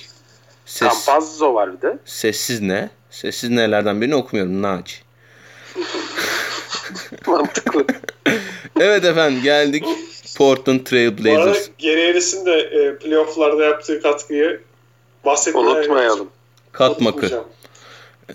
ses, 0.71 1.05
Campazzo 1.05 1.53
var 1.53 1.73
bir 1.73 1.81
de. 1.81 1.97
sessiz 2.05 2.61
ne? 2.61 2.89
Sessiz 3.09 3.49
nelerden 3.49 4.01
birini 4.01 4.15
okumuyorum 4.15 4.61
Naci. 4.61 4.95
Mantıklı. 7.27 7.85
Evet 8.79 9.05
efendim 9.05 9.43
geldik 9.43 9.85
Portland 10.37 10.79
Trail 10.79 11.17
Bu 11.25 11.31
arada 11.31 11.45
Blazers. 11.45 11.69
Gary 11.81 12.07
Harris'in 12.07 12.45
de 12.45 12.59
e, 12.59 12.97
playofflarda 12.97 13.63
yaptığı 13.63 14.01
katkıyı 14.01 14.61
bahsetmeye 15.25 15.67
Unutmayalım. 15.67 16.29
Katmakı. 16.71 17.43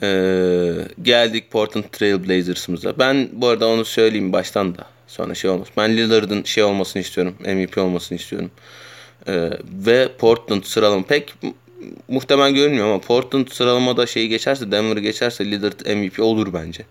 Ee, 0.03 0.73
geldik 1.03 1.51
Portland 1.51 1.85
Trail 1.93 2.29
Blazers'ımıza. 2.29 2.99
Ben 2.99 3.29
bu 3.33 3.49
arada 3.49 3.69
onu 3.69 3.85
söyleyeyim 3.85 4.33
baştan 4.33 4.79
da. 4.79 4.87
Sonra 5.07 5.35
şey 5.35 5.51
olmaz. 5.51 5.69
Ben 5.77 5.97
Lillard'ın 5.97 6.43
şey 6.45 6.65
olmasını 6.65 7.03
istiyorum. 7.03 7.35
MVP 7.41 7.79
olmasını 7.79 8.19
istiyorum. 8.19 8.51
Ee, 9.29 9.51
ve 9.87 10.09
Portland 10.19 10.63
sıralama 10.63 11.05
pek 11.07 11.35
mu- 11.81 11.91
muhtemel 12.09 12.53
görünmüyor 12.53 12.87
ama 12.87 13.01
Portland 13.01 13.49
sıralamada 13.49 14.07
şeyi 14.07 14.29
geçerse 14.29 14.71
Denver'ı 14.73 15.01
geçerse 15.01 15.45
Lillard 15.45 15.97
MVP 15.97 16.21
olur 16.21 16.53
bence. 16.53 16.85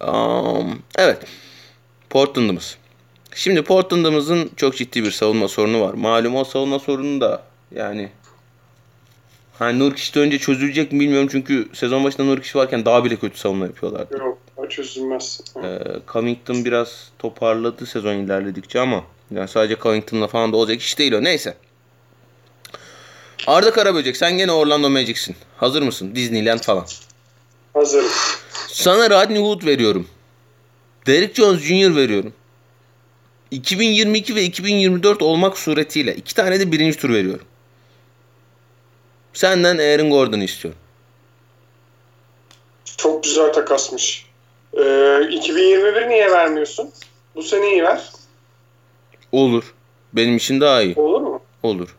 Um, 0.00 0.82
evet. 0.98 1.18
Portland'ımız. 2.10 2.76
Şimdi 3.34 3.62
Portland'ımızın 3.62 4.50
çok 4.56 4.76
ciddi 4.76 5.04
bir 5.04 5.10
savunma 5.10 5.48
sorunu 5.48 5.80
var. 5.80 5.94
Malum 5.94 6.36
o 6.36 6.44
savunma 6.44 6.78
sorunu 6.78 7.20
da 7.20 7.42
yani 7.74 8.08
Hani 9.58 9.78
Nurkiş'te 9.78 10.20
önce 10.20 10.38
çözülecek 10.38 10.92
mi 10.92 11.00
bilmiyorum 11.00 11.28
çünkü 11.32 11.68
sezon 11.72 12.04
başında 12.04 12.26
Nurkiş 12.26 12.56
varken 12.56 12.84
daha 12.84 13.04
bile 13.04 13.16
kötü 13.16 13.38
savunma 13.38 13.66
yapıyorlardı. 13.66 14.18
Yok 14.18 14.38
o 14.56 14.68
çözülmez. 14.68 15.40
Ee, 15.64 15.78
Covington 16.12 16.64
biraz 16.64 17.10
toparladı 17.18 17.86
sezon 17.86 18.14
ilerledikçe 18.14 18.80
ama 18.80 19.04
yani 19.30 19.48
sadece 19.48 19.76
Covington'la 19.76 20.26
falan 20.26 20.52
da 20.52 20.56
olacak 20.56 20.80
iş 20.80 20.98
değil 20.98 21.12
o. 21.12 21.24
Neyse. 21.24 21.54
Arda 23.46 23.72
Karaböcek 23.72 24.16
sen 24.16 24.38
gene 24.38 24.52
Orlando 24.52 24.90
Magic'sin. 24.90 25.36
Hazır 25.56 25.82
mısın? 25.82 26.14
Disneyland 26.14 26.60
falan. 26.60 26.86
Hazırım. 27.74 28.10
Sana 28.68 29.10
Rodney 29.10 29.42
Hood 29.42 29.66
veriyorum. 29.66 30.08
Derrick 31.06 31.34
Jones 31.34 31.60
Jr. 31.60 31.96
veriyorum. 31.96 32.32
2022 33.50 34.34
ve 34.34 34.42
2024 34.42 35.22
olmak 35.22 35.58
suretiyle 35.58 36.14
iki 36.16 36.34
tane 36.34 36.60
de 36.60 36.72
birinci 36.72 36.98
tur 36.98 37.10
veriyorum. 37.10 37.46
Senden 39.32 39.78
Aaron 39.78 40.10
Gordon'u 40.10 40.42
istiyorum. 40.44 40.80
Çok 42.96 43.24
güzel 43.24 43.52
takasmış. 43.52 44.26
Ee, 44.74 45.28
2021 45.30 46.08
niye 46.08 46.30
vermiyorsun? 46.30 46.90
Bu 47.34 47.42
seneyi 47.42 47.82
ver. 47.82 48.02
Olur. 49.32 49.74
Benim 50.12 50.36
için 50.36 50.60
daha 50.60 50.82
iyi. 50.82 50.94
Olur 50.94 51.20
mu? 51.20 51.42
Olur. 51.62 51.96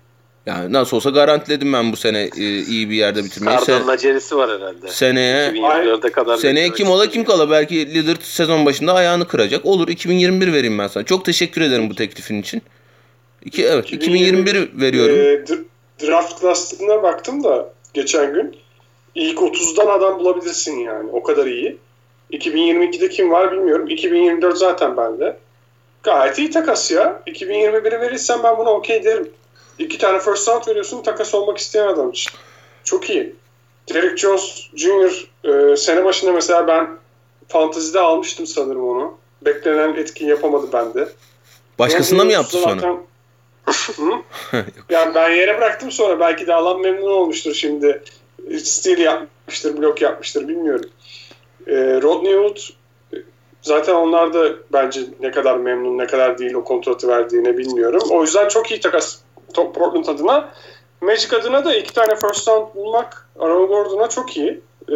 Yani 0.50 0.74
nasıl 0.74 0.98
olsa 0.98 1.10
garantiledim 1.10 1.74
ben 1.74 1.92
bu 1.92 1.98
sene 1.98 2.30
e, 2.38 2.44
iyi 2.62 2.90
bir 2.90 2.96
yerde 2.96 3.24
bitirmeyi. 3.24 3.58
Sen- 3.60 3.66
Cardin'ın 3.74 3.88
acelesi 3.92 4.38
var 4.38 4.50
herhalde. 4.50 4.88
seneye 4.88 5.50
2024'e 5.50 6.12
kadar. 6.12 6.38
seneye 6.38 6.70
kim 6.70 6.90
ola 6.90 7.08
kim 7.10 7.24
kala 7.24 7.52
belki 7.52 7.94
Lillard 7.94 8.22
sezon 8.22 8.66
başında 8.66 8.94
ayağını 8.94 9.28
kıracak. 9.28 9.66
Olur 9.66 9.88
2021 9.88 10.54
vereyim 10.54 10.80
ben 10.80 10.88
sana. 10.88 11.04
Çok 11.06 11.26
teşekkür 11.26 11.62
ederim 11.62 11.90
bu 11.90 11.96
teklifin 11.96 12.42
için. 12.42 12.62
İki, 13.46 13.66
evet 13.66 13.94
2021 13.94 14.70
veriyorum. 14.82 15.16
Ee, 15.16 15.48
d- 15.48 16.08
draft 16.08 16.42
class'ına 16.42 17.04
baktım 17.04 17.44
da 17.44 17.74
geçen 17.94 18.34
gün. 18.34 18.56
İlk 19.16 19.40
30'dan 19.40 19.88
adam 19.88 20.20
bulabilirsin 20.20 20.80
yani. 20.80 21.10
O 21.12 21.24
kadar 21.24 21.46
iyi. 21.48 21.78
2022'de 22.34 23.10
kim 23.10 23.32
var 23.32 23.52
bilmiyorum. 23.52 23.88
2024 23.90 24.58
zaten 24.58 24.98
bende. 24.98 25.38
Gayet 26.04 26.40
iyi 26.40 26.50
takas 26.50 26.92
ya. 26.92 27.22
2021'i 27.28 28.02
verirsen 28.02 28.40
ben 28.44 28.58
buna 28.58 28.70
okey 28.70 29.04
derim. 29.04 29.30
İki 29.80 29.98
tane 29.98 30.20
first 30.20 30.48
round 30.50 30.68
veriyorsun 30.68 31.04
takas 31.04 31.36
olmak 31.36 31.58
isteyen 31.58 31.88
adam 31.88 32.12
için. 32.12 32.32
Çok 32.84 33.10
iyi. 33.10 33.36
Derek 33.94 34.18
Jones 34.18 34.68
Jr. 34.76 35.28
e, 35.44 35.78
sene 35.78 36.06
başında 36.06 36.32
mesela 36.32 36.68
ben 36.68 36.90
fantezide 37.48 38.00
almıştım 38.00 38.48
sanırım 38.48 38.90
onu. 38.90 39.18
Beklenen 39.42 39.96
etkin 39.96 40.28
yapamadı 40.28 40.74
bende. 40.74 41.10
Başkasına 41.80 42.24
mı 42.24 42.32
yaptı 42.32 42.58
sonra? 42.58 42.76
Zaten- 42.76 42.98
yani 44.90 45.16
ben 45.16 45.30
yere 45.30 45.58
bıraktım 45.58 45.92
sonra 45.92 46.20
belki 46.20 46.48
de 46.48 46.54
alan 46.54 46.82
memnun 46.82 47.12
olmuştur 47.12 47.54
şimdi. 47.54 48.04
Steal 48.64 48.98
yapmıştır, 48.98 49.78
blok 49.78 50.02
yapmıştır 50.02 50.48
bilmiyorum. 50.48 50.90
Ee, 51.68 52.00
Rodney 52.02 52.36
Hood 52.36 52.58
e, 53.14 53.18
zaten 53.62 53.94
onlar 53.94 54.34
da 54.34 54.54
bence 54.74 55.02
ne 55.20 55.32
kadar 55.32 55.58
memnun 55.58 55.98
ne 55.98 56.08
kadar 56.08 56.38
değil 56.38 56.54
o 56.54 56.64
kontratı 56.64 57.08
verdiğini 57.08 57.58
bilmiyorum. 57.58 58.02
O 58.10 58.22
yüzden 58.22 58.48
çok 58.48 58.72
iyi 58.72 58.80
takas 58.80 59.20
Portland 59.54 60.06
adına. 60.06 60.50
Magic 61.02 61.36
adına 61.38 61.66
da 61.66 61.76
iki 61.76 61.94
tane 61.94 62.16
first 62.16 62.48
round 62.48 62.76
bulmak 62.76 63.28
Aaron 63.40 63.68
Gordon'a 63.68 64.10
çok 64.10 64.38
iyi. 64.38 64.62
Ee, 64.90 64.96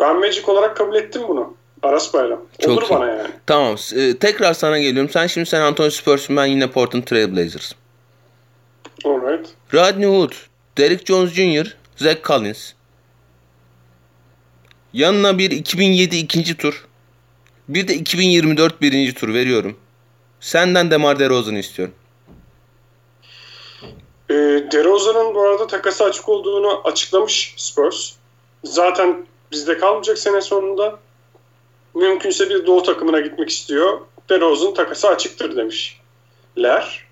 ben 0.00 0.16
Magic 0.16 0.42
olarak 0.46 0.76
kabul 0.76 0.94
ettim 0.94 1.22
bunu. 1.28 1.54
Aras 1.82 2.14
Bayram. 2.14 2.40
Çok 2.60 2.72
Olur 2.72 2.82
iyi. 2.82 2.90
bana 2.90 3.08
yani. 3.08 3.28
Tamam. 3.46 3.76
e, 3.96 4.16
tekrar 4.18 4.54
sana 4.54 4.78
geliyorum. 4.78 5.10
Sen 5.10 5.26
şimdi 5.26 5.46
San 5.46 5.60
Antonio 5.60 5.90
Spurs'un 5.90 6.36
ben 6.36 6.46
yine 6.46 6.70
Portland 6.70 7.02
Trail 7.02 7.36
Blazers. 7.36 7.72
Alright. 9.04 9.46
Rodney 9.74 10.06
Hood, 10.08 10.32
Derrick 10.78 11.04
Jones 11.04 11.30
Jr., 11.30 11.76
Zach 11.96 12.24
Collins. 12.24 12.72
Yanına 14.92 15.38
bir 15.38 15.50
2007 15.50 16.16
ikinci 16.16 16.56
tur. 16.56 16.86
Bir 17.68 17.88
de 17.88 17.94
2024 17.94 18.82
birinci 18.82 19.14
tur 19.14 19.34
veriyorum. 19.34 19.76
Senden 20.40 20.90
DeMar 20.90 21.18
DeRozan'ı 21.18 21.58
istiyorum. 21.58 21.94
E, 24.30 24.34
DeRozan'ın 24.72 25.34
bu 25.34 25.42
arada 25.42 25.66
takası 25.66 26.04
açık 26.04 26.28
olduğunu 26.28 26.80
açıklamış 26.84 27.54
Spurs. 27.56 28.12
Zaten 28.64 29.26
bizde 29.52 29.78
kalmayacak 29.78 30.18
sene 30.18 30.40
sonunda. 30.40 30.98
Mümkünse 31.94 32.50
bir 32.50 32.66
doğu 32.66 32.82
takımına 32.82 33.20
gitmek 33.20 33.50
istiyor. 33.50 34.00
DeRozan 34.30 34.74
takası 34.74 35.08
açıktır 35.08 35.56
demişler. 35.56 37.06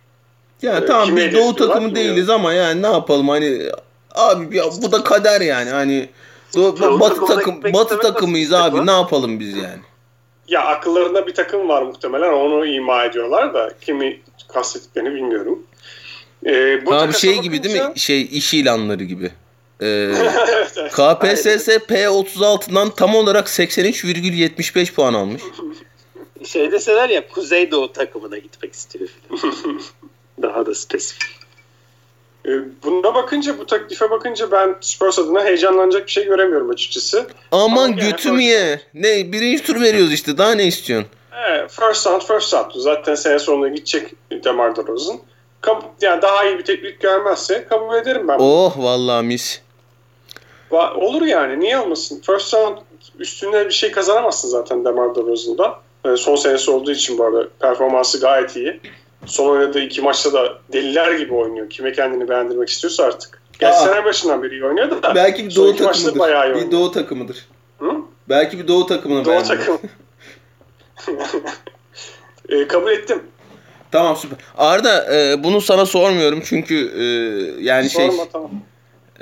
Yani 0.62 0.84
Ee, 0.84 0.86
tamam 0.86 1.16
biz 1.16 1.34
doğu 1.34 1.54
takımı 1.54 1.86
bilmiyorum. 1.88 1.94
değiliz 1.94 2.30
ama 2.30 2.52
yani 2.52 2.82
ne 2.82 2.86
yapalım 2.86 3.28
hani 3.28 3.70
abi 4.14 4.56
ya 4.56 4.64
bu 4.82 4.92
da 4.92 5.04
kader 5.04 5.40
yani 5.40 5.70
hani 5.70 6.08
doğu, 6.56 6.80
Doğu 6.80 7.00
batı 7.00 7.24
takım 7.26 7.62
batı 7.62 7.98
takımıyız 7.98 8.52
abi 8.52 8.66
istemek 8.66 8.86
ne 8.86 8.92
yapalım 8.92 9.40
biz 9.40 9.56
yani. 9.56 9.80
Ya 10.48 10.64
akıllarında 10.64 11.26
bir 11.26 11.34
takım 11.34 11.68
var 11.68 11.82
muhtemelen 11.82 12.32
onu 12.32 12.66
ima 12.66 13.04
ediyorlar 13.04 13.54
da 13.54 13.70
kimi 13.80 14.20
kastettiklerini 14.48 15.14
bilmiyorum. 15.14 15.62
Ee, 16.46 16.86
bu 16.86 16.94
Abi 16.94 17.12
şey 17.12 17.38
gibi 17.38 17.62
değil 17.62 17.74
mi? 17.74 17.92
Şey 17.96 18.22
iş 18.22 18.54
ilanları 18.54 19.04
gibi. 19.04 19.30
Ee. 19.82 20.12
KPSS 20.90 21.68
P36'dan 21.68 22.90
tam 22.90 23.14
olarak 23.14 23.46
83,75 23.48 24.92
puan 24.94 25.14
almış. 25.14 25.42
Şey 26.44 26.72
deseler 26.72 27.08
ya 27.08 27.28
Kuzeydoğu 27.28 27.92
takımına 27.92 28.38
gitmek 28.38 28.72
istiyor. 28.72 29.08
Daha 30.42 30.66
da 30.66 30.74
spesifik. 30.74 31.30
E, 32.46 32.50
buna 32.84 33.14
bakınca 33.14 33.58
bu 33.58 33.66
teklife 33.66 34.10
bakınca 34.10 34.50
ben 34.50 34.76
Spurs 34.80 35.18
adına 35.18 35.44
heyecanlanacak 35.44 36.06
bir 36.06 36.12
şey 36.12 36.24
göremiyorum 36.24 36.70
açıkçası. 36.70 37.26
Aman 37.52 37.84
Ama 37.84 38.00
götümü 38.00 38.42
first- 38.42 38.50
ye. 38.50 38.80
Ne 38.94 39.32
birinci 39.32 39.62
tur 39.62 39.80
veriyoruz 39.80 40.12
işte 40.12 40.38
daha 40.38 40.54
ne 40.54 40.66
istiyorsun? 40.66 41.08
Evet, 41.48 41.70
first 41.70 42.06
round 42.06 42.22
first 42.22 42.54
round. 42.54 42.70
Zaten 42.74 43.14
sene 43.14 43.38
sonunda 43.38 43.68
gidecek 43.68 44.12
DeMar 44.44 44.76
DeRozan. 44.76 45.20
Yani 46.00 46.22
daha 46.22 46.44
iyi 46.44 46.58
bir 46.58 46.64
teklif 46.64 47.00
gelmezse 47.00 47.66
kabul 47.68 47.94
ederim 47.94 48.28
ben. 48.28 48.36
Oh 48.40 48.78
vallahi 48.78 49.26
mis. 49.26 49.60
Va- 50.70 50.94
Olur 50.94 51.22
yani 51.22 51.60
niye 51.60 51.78
olmasın? 51.78 52.22
First 52.26 52.54
round 52.54 52.78
üstüne 53.18 53.66
bir 53.66 53.72
şey 53.72 53.90
kazanamazsın 53.92 54.48
zaten 54.48 54.84
DeMar 54.84 55.14
DeRozan'dan. 55.14 55.74
Ee, 56.04 56.16
son 56.16 56.36
senesi 56.36 56.70
olduğu 56.70 56.90
için 56.92 57.18
bu 57.18 57.24
arada 57.24 57.48
performansı 57.60 58.20
gayet 58.20 58.56
iyi. 58.56 58.80
Son 59.26 59.48
oynadığı 59.50 59.80
iki 59.80 60.02
maçta 60.02 60.32
da 60.32 60.58
deliler 60.72 61.12
gibi 61.12 61.34
oynuyor. 61.34 61.70
Kime 61.70 61.92
kendini 61.92 62.28
beğendirmek 62.28 62.68
istiyorsa 62.68 63.04
artık. 63.04 63.42
Gerçi 63.58 63.78
sene 63.78 64.04
başından 64.04 64.42
beri 64.42 64.54
iyi 64.54 64.64
oynuyordu 64.64 65.02
da. 65.02 65.14
Belki 65.14 65.46
bir 65.48 65.54
doğu 65.56 65.76
takımıdır. 65.76 66.18
bayağı 66.18 66.52
iyi 66.52 66.66
Bir 66.66 66.70
doğu 66.70 66.90
takımıdır. 66.92 67.46
Hı? 67.78 67.90
Belki 68.28 68.58
bir 68.58 68.68
doğu 68.68 68.86
takımına 68.86 69.24
Doğu 69.24 69.42
takım. 69.42 69.78
Ee, 72.48 72.68
kabul 72.68 72.90
ettim. 72.90 73.22
Tamam 73.94 74.16
süper. 74.16 74.38
Arda 74.58 75.14
e, 75.16 75.42
bunu 75.44 75.60
sana 75.60 75.86
sormuyorum 75.86 76.42
çünkü 76.44 76.74
e, 76.98 77.04
yani 77.64 77.90
şey 77.90 78.06
Sorma 78.06 78.24
tamam. 78.32 78.50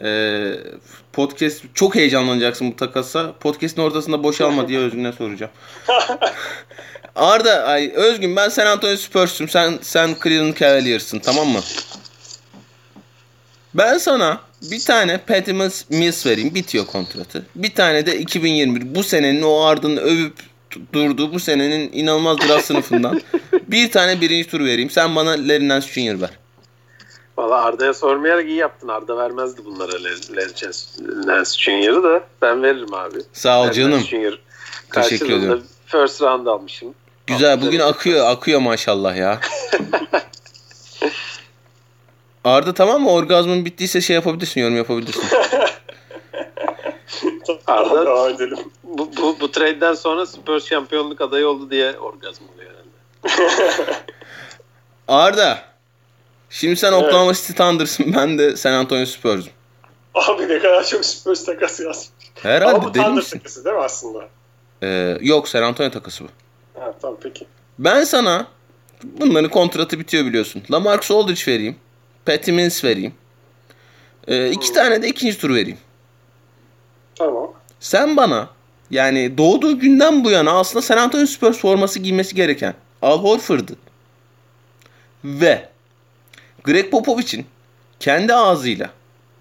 e, 0.03 0.51
podcast 1.13 1.63
çok 1.75 1.95
heyecanlanacaksın 1.95 2.73
bu 2.73 2.77
takasa. 2.77 3.33
Podcast'in 3.41 3.83
ortasında 3.83 4.23
boşalma 4.23 4.69
diye 4.69 4.79
Özgün'e 4.79 5.13
soracağım. 5.13 5.53
Arda 7.17 7.65
ay 7.65 7.93
Özgün 7.95 8.37
ben 8.37 8.49
San 8.49 8.67
Antonio 8.67 8.97
Spurs'um. 8.97 9.49
Sen 9.49 9.79
sen 9.83 10.17
Cleveland 10.23 10.57
Cavaliers'ın 10.57 11.19
tamam 11.19 11.49
mı? 11.49 11.61
Ben 13.75 13.99
sana 13.99 14.41
bir 14.71 14.81
tane 14.81 15.19
Patty 15.19 15.51
Mills- 15.51 16.27
vereyim. 16.27 16.55
Bitiyor 16.55 16.87
kontratı. 16.87 17.47
Bir 17.55 17.75
tane 17.75 18.07
de 18.07 18.19
2021 18.19 18.95
bu 18.95 19.03
senenin 19.03 19.43
o 19.43 19.61
ardını 19.61 20.01
övüp 20.01 20.35
durduğu 20.93 21.35
bu 21.35 21.41
senenin 21.41 21.91
inanılmaz 21.93 22.39
draft 22.39 22.65
sınıfından 22.67 23.21
bir 23.73 23.91
tane 23.91 24.21
birinci 24.21 24.49
tur 24.49 24.61
vereyim. 24.61 24.91
Sen 24.91 25.17
bana 25.17 25.31
Larry 25.31 25.69
Nance 25.69 25.87
Jr. 25.87 26.21
ver. 26.21 26.31
Valla 27.37 27.63
Arda'ya 27.65 27.95
sormayarak 27.95 28.47
iyi 28.47 28.57
yaptın. 28.57 28.89
Arda 28.89 29.17
vermezdi 29.17 29.65
bunlara 29.65 29.93
Lance 31.27 31.59
Junior'ı 31.59 32.03
da 32.03 32.25
ben 32.43 32.63
veririm 32.63 32.95
abi. 32.95 33.19
Sağ 33.33 33.63
ol 33.63 33.71
canım. 33.71 34.03
Teşekkür 34.93 35.31
ediyorum. 35.31 35.63
First 35.87 36.23
round 36.23 36.47
almışım. 36.47 36.95
Güzel 37.27 37.63
bugün 37.63 37.81
akıyor 37.81 38.27
akıyor 38.27 38.61
maşallah 38.61 39.17
ya. 39.17 39.41
Arda 42.45 42.75
tamam 42.75 43.03
mı? 43.03 43.11
Orgazmın 43.11 43.65
bittiyse 43.65 44.01
şey 44.01 44.15
yapabilirsin, 44.15 44.61
yorum 44.61 44.77
yapabilirsin. 44.77 45.25
Arda-. 47.67 48.57
Bu, 48.85 49.11
bu, 49.17 49.41
bu 49.41 49.51
trade'den 49.51 49.95
sonra 49.95 50.27
Spurs 50.27 50.69
şampiyonluk 50.69 51.21
adayı 51.21 51.49
oldu 51.49 51.71
diye 51.71 51.99
orgazm 51.99 52.45
oluyor. 52.55 52.62
Arda. 55.09 55.59
Şimdi 56.51 56.77
sen 56.77 56.93
Evet. 56.93 57.03
Oklahoma 57.05 57.35
City 57.35 57.53
Thunder'sın. 57.53 58.15
Ben 58.17 58.39
de 58.39 58.57
San 58.57 58.73
Antonio 58.73 59.07
Spurs'um. 59.07 59.53
Abi 60.15 60.49
ne 60.49 60.59
kadar 60.59 60.85
çok 60.87 61.05
Spurs 61.05 61.45
takası 61.45 61.83
yazmış. 61.85 62.09
Ama 62.45 62.55
Herhalde 62.55 62.85
bu 62.85 62.95
deli 62.95 63.03
Thunder 63.03 63.17
misin? 63.17 63.39
takası 63.39 63.65
değil 63.65 63.77
mi 63.77 63.83
aslında? 63.83 64.29
Ee, 64.83 65.19
yok 65.21 65.49
San 65.49 65.63
Antonio 65.63 65.91
takası 65.91 66.25
bu. 66.25 66.29
Ha, 66.81 66.95
tamam 67.03 67.17
peki. 67.23 67.47
Ben 67.79 68.05
sana 68.05 68.47
bunların 69.03 69.51
kontratı 69.51 69.99
bitiyor 69.99 70.25
biliyorsun. 70.27 70.63
Lamarcus 70.71 71.11
Aldridge 71.11 71.53
vereyim. 71.53 71.77
Patty 72.27 72.53
Mills 72.53 72.85
vereyim. 72.85 73.15
Ee, 74.29 74.51
iki 74.51 74.69
Hmm. 74.69 74.75
tane 74.75 75.03
de 75.03 75.09
ikinci 75.09 75.39
tur 75.39 75.51
vereyim. 75.55 75.79
Tamam. 77.15 77.53
Sen 77.81 78.17
bana 78.17 78.49
yani 78.91 79.39
doğduğu 79.39 79.79
günden 79.79 80.25
bu 80.25 80.31
yana 80.31 80.51
aslında 80.59 80.83
San 80.83 80.97
Antonio 80.97 81.27
Spurs 81.27 81.59
forması 81.59 81.99
giymesi 81.99 82.35
gereken 82.35 82.75
Al 83.03 83.19
Horford'u 83.19 83.73
ve 85.25 85.69
Greg 86.65 86.91
Popovich'in 86.91 87.47
kendi 88.01 88.35
ağzıyla 88.35 88.91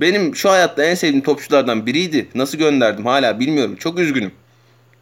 benim 0.02 0.36
şu 0.36 0.50
hayatta 0.50 0.84
en 0.84 0.96
sevdiğim 0.96 1.24
topçulardan 1.24 1.86
biriydi. 1.86 2.28
Nasıl 2.36 2.58
gönderdim 2.58 3.06
hala 3.06 3.40
bilmiyorum. 3.40 3.76
Çok 3.76 4.00
üzgünüm 4.00 4.32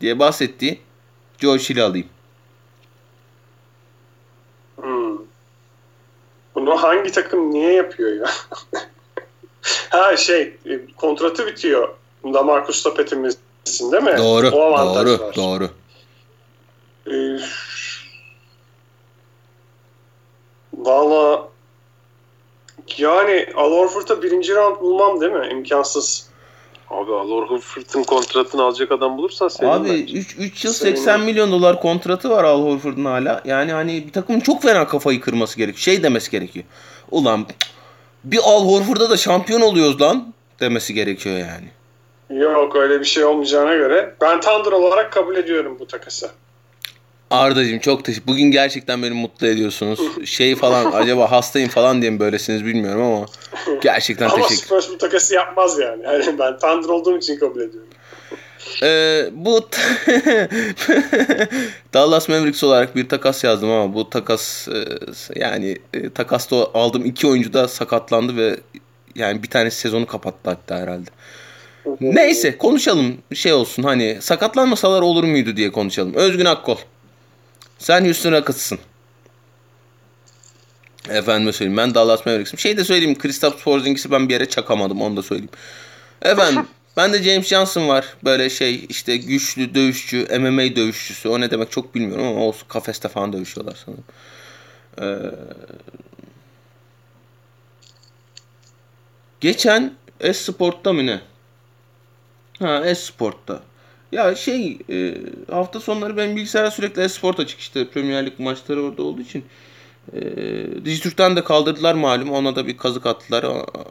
diye 0.01 0.19
bahsettiği 0.19 0.79
George 1.37 1.63
Hill'i 1.63 1.83
alayım. 1.83 2.07
Hmm. 4.75 5.17
Bunu 6.55 6.83
hangi 6.83 7.11
takım 7.11 7.51
niye 7.51 7.73
yapıyor 7.73 8.13
ya? 8.13 8.29
ha 9.89 10.17
şey 10.17 10.41
e, 10.41 10.79
kontratı 10.95 11.47
bitiyor. 11.47 11.89
Lamarcus'la 12.25 12.93
Petimiz'in 12.93 13.91
değil 13.91 14.03
mi? 14.03 14.17
Doğru, 14.17 14.47
O 14.47 14.51
doğru, 14.95 15.19
var. 15.19 15.35
doğru. 15.35 15.69
Ee, 17.07 17.39
Valla 20.79 21.47
yani 22.97 23.45
Al 23.55 23.71
Horford'a 23.71 24.23
birinci 24.23 24.55
round 24.55 24.81
bulmam 24.81 25.21
değil 25.21 25.31
mi? 25.31 25.47
İmkansız. 25.51 26.29
Abi 26.89 27.11
Al 27.13 27.29
Horford'un 27.29 28.03
kontratını 28.03 28.63
alacak 28.63 28.91
adam 28.91 29.17
bulursan 29.17 29.47
senin 29.47 29.69
Abi 29.69 29.89
bence. 29.89 30.13
3, 30.13 30.35
3 30.39 30.65
yıl 30.65 30.73
Senin- 30.73 30.95
80 30.95 31.19
milyon 31.21 31.51
dolar 31.51 31.81
kontratı 31.81 32.29
var 32.29 32.43
Al 32.43 32.63
Horford'un 32.63 33.05
hala. 33.05 33.41
Yani 33.45 33.71
hani 33.71 34.07
bir 34.07 34.11
takımın 34.11 34.39
çok 34.39 34.61
fena 34.61 34.87
kafayı 34.87 35.21
kırması 35.21 35.57
gerekiyor. 35.57 35.81
Şey 35.81 36.03
demesi 36.03 36.31
gerekiyor. 36.31 36.65
Ulan 37.11 37.47
bir 38.23 38.39
Al 38.43 38.65
Horford'da 38.65 39.09
da 39.09 39.17
şampiyon 39.17 39.61
oluyoruz 39.61 40.01
lan 40.01 40.33
demesi 40.59 40.93
gerekiyor 40.93 41.37
yani. 41.37 41.69
Yok 42.41 42.75
öyle 42.75 42.99
bir 42.99 43.05
şey 43.05 43.25
olmayacağına 43.25 43.75
göre 43.75 44.15
ben 44.21 44.41
Thunder 44.41 44.71
olarak 44.71 45.11
kabul 45.11 45.35
ediyorum 45.35 45.77
bu 45.79 45.87
takası. 45.87 46.29
Ardacığım 47.29 47.79
çok 47.79 48.05
teşekkür. 48.05 48.27
Bugün 48.27 48.51
gerçekten 48.51 49.03
beni 49.03 49.13
mutlu 49.13 49.47
ediyorsunuz. 49.47 49.99
Şey 50.25 50.55
falan 50.55 50.91
acaba 50.93 51.31
hastayım 51.31 51.69
falan 51.69 52.01
diye 52.01 52.11
mi 52.11 52.19
böylesiniz 52.19 52.65
bilmiyorum 52.65 53.01
ama 53.01 53.25
gerçekten 53.81 54.29
Ama 54.29 54.47
teşekkür. 54.47 54.65
Spurs 54.65 54.89
bu 54.89 54.97
takası 54.97 55.35
yapmaz 55.35 55.79
yani. 55.79 56.03
yani 56.03 56.39
ben 56.39 56.57
Thunder 56.57 56.89
olduğum 56.89 57.17
için 57.17 57.39
kabul 57.39 57.61
ediyorum. 57.61 57.89
Ee, 58.83 59.29
bu 59.31 59.61
Dallas 61.93 62.29
Mavericks 62.29 62.63
olarak 62.63 62.95
bir 62.95 63.09
takas 63.09 63.43
yazdım 63.43 63.71
ama 63.71 63.93
bu 63.93 64.09
takas 64.09 64.67
e, 64.67 64.85
yani 65.35 65.77
e, 65.93 66.09
takasta 66.09 66.67
aldığım 66.73 67.05
iki 67.05 67.27
oyuncu 67.27 67.53
da 67.53 67.67
sakatlandı 67.67 68.37
ve 68.37 68.57
yani 69.15 69.43
bir 69.43 69.49
tanesi 69.49 69.79
sezonu 69.79 70.05
kapattı 70.05 70.49
hatta 70.49 70.77
herhalde. 70.77 71.09
Neyse 72.01 72.57
konuşalım 72.57 73.17
şey 73.33 73.53
olsun 73.53 73.83
hani 73.83 74.17
sakatlanmasalar 74.21 75.01
olur 75.01 75.23
muydu 75.23 75.57
diye 75.57 75.71
konuşalım. 75.71 76.13
Özgün 76.13 76.45
Akkol. 76.45 76.77
Sen 77.79 78.05
Houston 78.05 78.31
Rockets'sın. 78.31 78.79
Efendime 81.09 81.53
söyleyeyim 81.53 81.77
ben 81.77 81.95
Dallas 81.95 82.25
Mavericks'im. 82.25 82.59
Şey 82.59 82.77
de 82.77 82.83
söyleyeyim 82.83 83.17
Kristaps 83.17 83.63
Porzingis'i 83.63 84.11
ben 84.11 84.29
bir 84.29 84.33
yere 84.33 84.49
çakamadım 84.49 85.01
onu 85.01 85.17
da 85.17 85.23
söyleyeyim. 85.23 85.51
Efendim 86.21 86.67
ben 86.97 87.13
de 87.13 87.23
James 87.23 87.47
Johnson 87.47 87.87
var. 87.87 88.05
Böyle 88.23 88.49
şey 88.49 88.85
işte 88.89 89.17
güçlü 89.17 89.75
dövüşçü, 89.75 90.39
MMA 90.39 90.75
dövüşçüsü. 90.75 91.29
O 91.29 91.41
ne 91.41 91.51
demek 91.51 91.71
çok 91.71 91.95
bilmiyorum 91.95 92.27
ama 92.27 92.47
o 92.47 92.53
kafeste 92.67 93.07
falan 93.07 93.33
dövüşüyorlar 93.33 93.77
sanırım. 93.85 94.03
Ee, 95.01 95.35
geçen 99.41 99.93
Esport'ta 100.19 100.93
mı 100.93 101.05
ne? 101.05 101.21
Ha 102.59 102.85
Esport'ta. 102.85 103.61
Ya 104.11 104.35
şey 104.35 104.77
e, 104.89 105.13
hafta 105.51 105.79
sonları 105.79 106.17
benim 106.17 106.35
bilgisayara 106.35 106.71
sürekli 106.71 107.01
Esport 107.01 107.39
açık 107.39 107.59
işte 107.59 107.87
Premier 107.87 108.25
Lig 108.25 108.39
maçları 108.39 108.83
orada 108.83 109.03
olduğu 109.03 109.21
için. 109.21 109.45
E, 110.13 110.21
Dijitürk'ten 110.85 111.35
de 111.35 111.43
kaldırdılar 111.43 111.93
malum. 111.93 112.31
Ona 112.31 112.55
da 112.55 112.67
bir 112.67 112.77
kazık 112.77 113.05
attılar. 113.05 113.45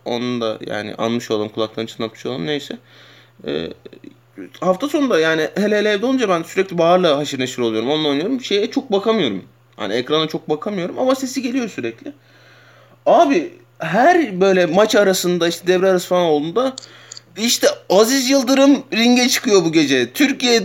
Onu 0.04 0.40
da 0.40 0.58
yani 0.66 0.94
almış 0.94 1.30
olalım 1.30 1.48
kulaklarını 1.48 1.88
çınlatmış 1.88 2.26
olalım 2.26 2.46
neyse. 2.46 2.78
E, 3.46 3.68
hafta 4.60 4.88
sonunda 4.88 5.20
yani 5.20 5.48
hele 5.54 5.78
hele 5.78 5.88
evde 5.88 6.06
olunca 6.06 6.28
ben 6.28 6.42
sürekli 6.42 6.78
Bahar'la 6.78 7.18
haşır 7.18 7.38
neşir 7.38 7.62
oluyorum. 7.62 7.90
Onunla 7.90 8.08
oynuyorum. 8.08 8.40
Şeye 8.40 8.70
çok 8.70 8.92
bakamıyorum. 8.92 9.44
Hani 9.76 9.94
ekrana 9.94 10.26
çok 10.28 10.48
bakamıyorum 10.48 10.98
ama 10.98 11.14
sesi 11.14 11.42
geliyor 11.42 11.68
sürekli. 11.68 12.12
Abi 13.06 13.52
her 13.78 14.40
böyle 14.40 14.66
maç 14.66 14.94
arasında 14.94 15.48
işte 15.48 15.66
devre 15.66 15.90
arası 15.90 16.08
falan 16.08 16.24
olduğunda 16.24 16.76
işte 17.38 17.68
Aziz 17.90 18.30
Yıldırım 18.30 18.82
ringe 18.92 19.28
çıkıyor 19.28 19.64
bu 19.64 19.72
gece. 19.72 20.12
Türkiye 20.12 20.62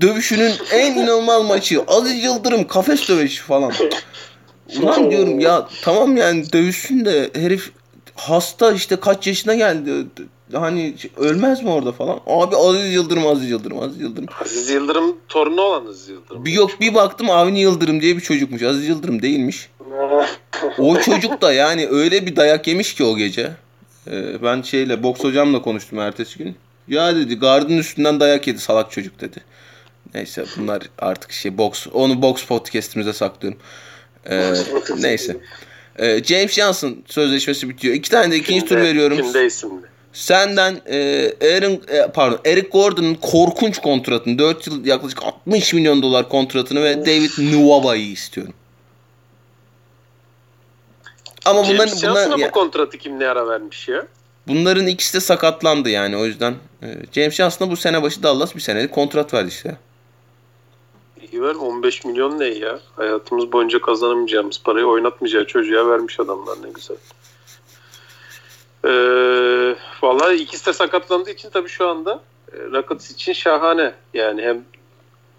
dövüşünün 0.00 0.52
en 0.72 0.92
inanılmaz 0.92 1.44
maçı. 1.44 1.82
Aziz 1.88 2.24
Yıldırım 2.24 2.66
kafes 2.66 3.08
dövüşü 3.08 3.42
falan. 3.42 3.72
Ulan 4.82 5.10
diyorum 5.10 5.40
ya 5.40 5.68
tamam 5.82 6.16
yani 6.16 6.52
dövüşsün 6.52 7.04
de 7.04 7.30
herif 7.34 7.70
hasta 8.14 8.72
işte 8.72 8.96
kaç 8.96 9.26
yaşına 9.26 9.54
geldi. 9.54 10.06
Hani 10.52 10.94
ölmez 11.16 11.62
mi 11.62 11.70
orada 11.70 11.92
falan? 11.92 12.20
Abi 12.26 12.56
Aziz 12.56 12.94
Yıldırım, 12.94 13.26
Aziz 13.26 13.50
Yıldırım, 13.50 13.78
Aziz 13.78 14.00
Yıldırım. 14.00 14.28
Aziz 14.42 14.70
Yıldırım 14.70 15.16
torunu 15.28 15.60
olan 15.60 15.86
Aziz 15.86 16.08
Yıldırım. 16.08 16.44
Bir 16.44 16.52
yok 16.52 16.70
bir 16.80 16.94
baktım 16.94 17.30
Avni 17.30 17.60
Yıldırım 17.60 18.00
diye 18.00 18.16
bir 18.16 18.20
çocukmuş. 18.20 18.62
Aziz 18.62 18.88
Yıldırım 18.88 19.22
değilmiş. 19.22 19.68
o 20.78 21.00
çocuk 21.00 21.42
da 21.42 21.52
yani 21.52 21.88
öyle 21.90 22.26
bir 22.26 22.36
dayak 22.36 22.66
yemiş 22.66 22.94
ki 22.94 23.04
o 23.04 23.16
gece. 23.16 23.52
Ee, 24.10 24.42
ben 24.42 24.62
şeyle 24.62 25.02
boks 25.02 25.24
hocamla 25.24 25.62
konuştum 25.62 25.98
ertesi 25.98 26.38
gün. 26.38 26.56
Ya 26.88 27.16
dedi 27.16 27.38
gardın 27.38 27.78
üstünden 27.78 28.20
dayak 28.20 28.46
yedi 28.46 28.58
salak 28.58 28.90
çocuk 28.90 29.20
dedi. 29.20 29.40
Neyse 30.14 30.44
bunlar 30.56 30.82
artık 30.98 31.32
şey 31.32 31.58
boks. 31.58 31.86
Onu 31.92 32.22
boks 32.22 32.44
podcast'imize 32.44 33.12
saklıyorum. 33.12 33.60
Ee, 34.30 34.52
neyse. 34.98 35.36
Ee, 35.98 36.24
James 36.24 36.52
Johnson 36.52 36.96
sözleşmesi 37.06 37.68
bitiyor. 37.68 37.94
İki 37.94 38.10
tane 38.10 38.32
de 38.32 38.36
ikinci 38.36 38.66
tur 38.66 38.76
veriyorum. 38.76 39.16
Kimdeyiz 39.16 39.60
şimdi? 39.60 39.96
Senden 40.12 40.80
e, 40.86 41.32
Aaron, 41.42 41.80
e, 41.88 42.10
pardon 42.14 42.38
Eric 42.44 42.68
Gordon'un 42.68 43.14
korkunç 43.14 43.78
kontratını 43.78 44.38
4 44.38 44.66
yıl 44.66 44.84
yaklaşık 44.86 45.22
60 45.22 45.74
milyon 45.74 46.02
dolar 46.02 46.28
kontratını 46.28 46.82
ve 46.82 47.06
David 47.06 47.30
Nuwaba'yı 47.38 48.10
istiyorum. 48.10 48.54
Ama 51.46 51.62
bunların 51.62 51.86
James 51.86 52.00
Johnson'a 52.00 52.36
bunlar, 52.36 52.48
bu 52.48 52.52
kontratı 52.52 52.98
kim 52.98 53.20
ne 53.20 53.28
ara 53.28 53.48
vermiş 53.48 53.88
ya? 53.88 54.06
bunların 54.48 54.86
ikisi 54.86 55.14
de 55.14 55.20
sakatlandı 55.20 55.88
yani 55.90 56.16
o 56.16 56.26
yüzden 56.26 56.54
e, 56.82 56.86
James 57.12 57.34
Johnson'a 57.34 57.70
bu 57.70 57.76
sene 57.76 58.02
başı 58.02 58.22
Dallas 58.22 58.54
bir 58.54 58.60
senelik 58.60 58.92
kontrat 58.92 59.34
verdi 59.34 59.48
işte. 59.48 59.76
İyi 61.32 61.42
ver 61.42 61.54
15 61.54 62.04
milyon 62.04 62.38
ne 62.38 62.46
ya? 62.46 62.80
Hayatımız 62.96 63.52
boyunca 63.52 63.80
kazanamayacağımız 63.80 64.62
parayı 64.64 64.86
oynatmayacağı 64.86 65.46
çocuğa 65.46 65.88
vermiş 65.88 66.20
adamlar 66.20 66.56
ne 66.62 66.68
güzel. 66.74 66.96
Ee, 68.84 69.76
vallahi 70.02 70.34
ikisi 70.34 70.66
de 70.66 70.72
sakatlandığı 70.72 71.30
için 71.30 71.50
tabii 71.50 71.68
şu 71.68 71.88
anda 71.88 72.20
e, 72.52 72.56
Rockets 72.56 73.10
için 73.10 73.32
şahane. 73.32 73.94
Yani 74.14 74.42
hem 74.42 74.64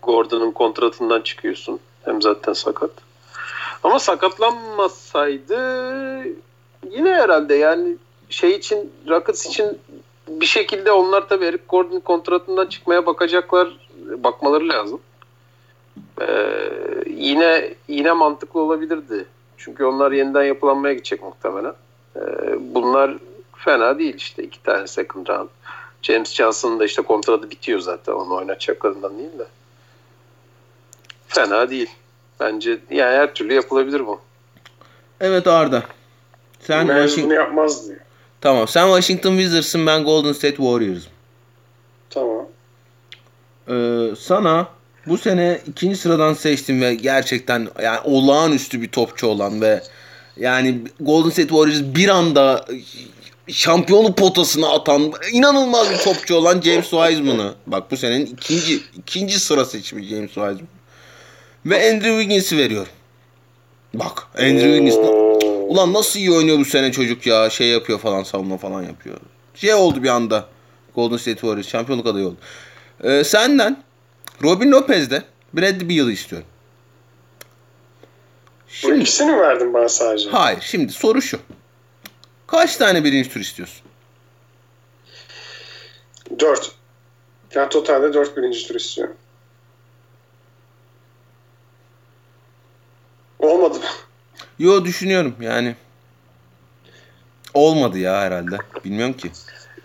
Gordon'un 0.02 0.52
kontratından 0.52 1.22
çıkıyorsun 1.22 1.80
hem 2.06 2.22
zaten 2.22 2.54
sakat. 2.54 2.92
Ama 3.88 4.00
sakatlanmasaydı 4.00 5.58
yine 6.92 7.10
herhalde 7.10 7.56
yani 7.56 7.96
şey 8.30 8.52
için 8.52 8.92
Rockets 9.10 9.46
için 9.46 9.80
bir 10.28 10.46
şekilde 10.46 10.92
onlar 10.92 11.30
tabii 11.30 11.46
Eric 11.46 11.64
Gordon 11.70 12.00
kontratından 12.00 12.68
çıkmaya 12.68 13.06
bakacaklar. 13.06 13.78
Bakmaları 14.18 14.70
lazım. 14.70 15.00
Ee, 16.22 16.26
yine 17.06 17.74
yine 17.88 18.12
mantıklı 18.12 18.60
olabilirdi. 18.60 19.26
Çünkü 19.58 19.86
onlar 19.86 20.12
yeniden 20.12 20.44
yapılanmaya 20.44 20.94
gidecek 20.94 21.24
muhtemelen. 21.24 21.74
Ee, 22.16 22.22
bunlar 22.60 23.18
fena 23.56 24.00
değil 24.00 24.16
işte 24.16 24.44
iki 24.44 24.64
tane 24.64 24.88
second 24.88 25.28
round. 25.28 25.50
James 26.02 26.34
Johnson'ın 26.34 26.80
da 26.80 26.86
işte 26.86 27.02
kontratı 27.02 27.50
bitiyor 27.50 27.80
zaten 27.80 28.14
onu 28.14 28.36
oynatacaklarından 28.36 29.18
değil 29.18 29.40
de. 29.40 29.48
Fena 31.28 31.70
değil. 31.70 31.90
Bence 32.40 32.80
yani 32.92 33.16
her 33.18 33.34
türlü 33.34 33.54
yapılabilir 33.54 34.08
bu. 34.08 34.22
Evet 35.22 35.48
Arda. 35.48 35.84
Sen 36.60 36.88
Ben 36.88 36.96
Washington, 36.96 37.30
bunu 37.30 37.34
yapmaz 37.40 37.88
diyor. 37.88 38.00
tamam 38.42 38.68
sen 38.68 38.86
Washington 38.86 39.38
Wizards'ın 39.38 39.88
ben 39.88 40.04
Golden 40.04 40.34
State 40.34 40.56
Warriors'ım. 40.56 41.12
Tamam. 42.10 42.46
Ee, 43.70 44.16
sana 44.20 44.68
bu 45.08 45.18
sene 45.18 45.62
ikinci 45.68 45.96
sıradan 45.98 46.34
seçtim 46.34 46.82
ve 46.82 46.96
gerçekten 46.96 47.68
yani 47.84 48.00
olağanüstü 48.04 48.82
bir 48.82 48.88
topçu 48.88 49.28
olan 49.28 49.62
ve 49.62 49.84
yani 50.38 50.80
Golden 51.00 51.30
State 51.30 51.48
Warriors 51.48 51.82
bir 51.96 52.10
anda 52.10 52.66
şampiyonluk 53.48 54.18
potasına 54.18 54.70
atan 54.70 55.14
inanılmaz 55.32 55.90
bir 55.92 55.98
topçu 55.98 56.36
olan 56.36 56.62
James 56.62 56.90
Wiseman'ı. 56.90 57.56
Bak 57.68 57.92
bu 57.92 57.98
senenin 57.98 58.26
ikinci 58.26 58.80
ikinci 58.98 59.40
sıra 59.40 59.66
seçimi 59.66 60.04
James 60.04 60.28
Wiseman. 60.34 60.68
Ve 61.66 61.90
Andrew 61.90 62.22
Wiggins'i 62.22 62.58
veriyorum. 62.58 62.92
Bak 63.94 64.28
Andrew 64.38 64.78
Wiggins 64.78 64.96
ulan 65.68 65.94
nasıl 65.94 66.20
iyi 66.20 66.32
oynuyor 66.32 66.60
bu 66.60 66.66
sene 66.66 66.92
çocuk 66.92 67.28
ya 67.28 67.50
şey 67.50 67.68
yapıyor 67.68 68.00
falan 68.00 68.24
savunma 68.24 68.58
falan 68.58 68.84
yapıyor. 68.84 69.18
Şey 69.56 69.74
oldu 69.74 70.04
bir 70.04 70.10
anda 70.10 70.46
Golden 70.96 71.18
State 71.18 71.40
Warriors 71.40 71.68
şampiyonluk 71.68 72.08
adayı 72.08 72.26
oldu. 72.26 72.38
Ee, 73.04 73.24
senden 73.24 73.84
Robin 74.44 74.72
Lopez'de 74.72 75.24
Bradley 75.54 75.90
Beal'ı 75.90 76.12
istiyorum. 76.12 76.48
Bu 78.68 78.72
Şimdi, 78.74 79.02
ikisini 79.02 79.32
mi 79.32 79.38
verdin 79.38 79.74
bana 79.74 79.90
sadece? 79.90 80.30
hayır 80.30 80.60
şimdi 80.62 80.94
soru 80.94 81.22
şu. 81.22 81.40
Kaç 82.48 82.78
tane 82.78 83.04
birinci 83.04 83.30
tur 83.30 83.40
istiyorsun? 83.40 83.82
Dört. 86.40 86.72
Yani 87.56 87.70
totalde 87.70 88.14
dört 88.14 88.38
birinci 88.38 88.68
tur 88.68 88.76
istiyorum. 88.76 89.16
Olmadı 93.48 93.78
mı? 93.80 93.86
Yo 94.60 94.86
düşünüyorum 94.86 95.36
yani. 95.42 95.76
Olmadı 97.54 98.00
ya 98.00 98.22
herhalde. 98.22 98.58
Bilmiyorum 98.86 99.14
ki. 99.18 99.32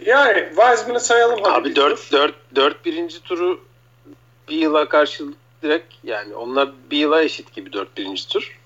Yani 0.06 0.48
Wiseman'ı 0.56 1.00
sayalım 1.00 1.40
hadi. 1.42 1.54
Abi 1.54 1.68
bir 1.70 1.76
4 1.76 1.96
tur. 2.10 2.18
4 2.18 2.34
4 2.54 2.84
birinci 2.84 3.22
turu 3.22 3.60
bir 4.48 4.56
yıla 4.56 4.88
karşılık 4.88 5.34
direkt 5.62 5.94
yani 6.04 6.34
onlar 6.34 6.70
bir 6.90 6.96
yıla 6.98 7.22
eşit 7.22 7.52
gibi 7.52 7.72
4 7.72 7.96
birinci 7.96 8.28
tur. 8.28 8.58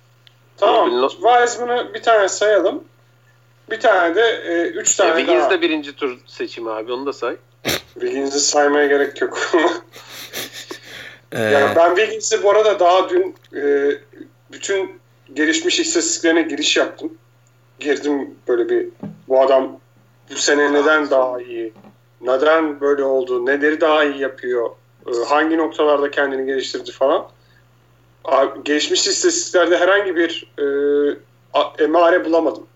Tamam. 0.56 1.02
Robin 1.02 1.08
Wiseman'ı 1.10 1.94
bir 1.94 2.02
tane 2.02 2.28
sayalım. 2.28 2.84
Bir 3.70 3.80
tane 3.80 4.14
de 4.14 4.22
e, 4.22 4.66
üç 4.66 4.98
Ya 5.00 5.06
tane 5.06 5.18
Wiggins 5.18 5.42
daha. 5.42 5.50
de 5.50 5.60
birinci 5.60 5.96
tur 5.96 6.18
seçimi 6.26 6.70
abi 6.70 6.92
onu 6.92 7.06
da 7.06 7.12
say. 7.12 7.36
Wiggins'i 7.94 8.40
saymaya 8.40 8.86
gerek 8.86 9.20
yok. 9.22 9.38
Ee, 11.32 11.40
yani 11.42 11.76
ben 11.76 11.94
Wiggins'i 11.96 12.42
bu 12.42 12.50
arada 12.50 12.80
daha 12.80 13.08
dün 13.10 13.34
e, 13.54 13.90
bütün 14.56 15.00
gelişmiş 15.34 15.80
istatistiklerine 15.80 16.42
giriş 16.42 16.76
yaptım. 16.76 17.12
Girdim 17.80 18.34
böyle 18.48 18.68
bir 18.68 18.88
bu 19.28 19.40
adam 19.40 19.80
bu 20.30 20.36
sene 20.36 20.72
neden 20.72 21.10
daha 21.10 21.40
iyi? 21.40 21.72
Neden 22.20 22.80
böyle 22.80 23.04
oldu? 23.04 23.46
Neleri 23.46 23.80
daha 23.80 24.04
iyi 24.04 24.20
yapıyor? 24.20 24.70
e, 25.06 25.24
hangi 25.28 25.56
noktalarda 25.56 26.10
kendini 26.10 26.46
geliştirdi 26.46 26.92
falan. 26.92 27.28
Gelişmiş 28.64 29.06
istatistiklerde 29.06 29.78
herhangi 29.78 30.16
bir 30.16 30.46
e, 30.58 31.84
emare 31.84 32.24
bulamadım. 32.24 32.66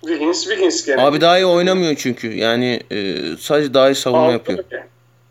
Wiggins, 0.00 0.42
Wiggins 0.44 0.86
gene. 0.86 1.02
abi 1.02 1.20
daha 1.20 1.38
iyi 1.38 1.46
oynamıyor 1.46 1.94
çünkü. 1.96 2.32
Yani 2.36 2.80
e, 2.92 3.16
sadece 3.38 3.74
daha 3.74 3.90
iyi 3.90 3.94
savunma 3.94 4.22
Altı 4.24 4.32
yapıyor. 4.32 4.58
öyle. 4.70 4.86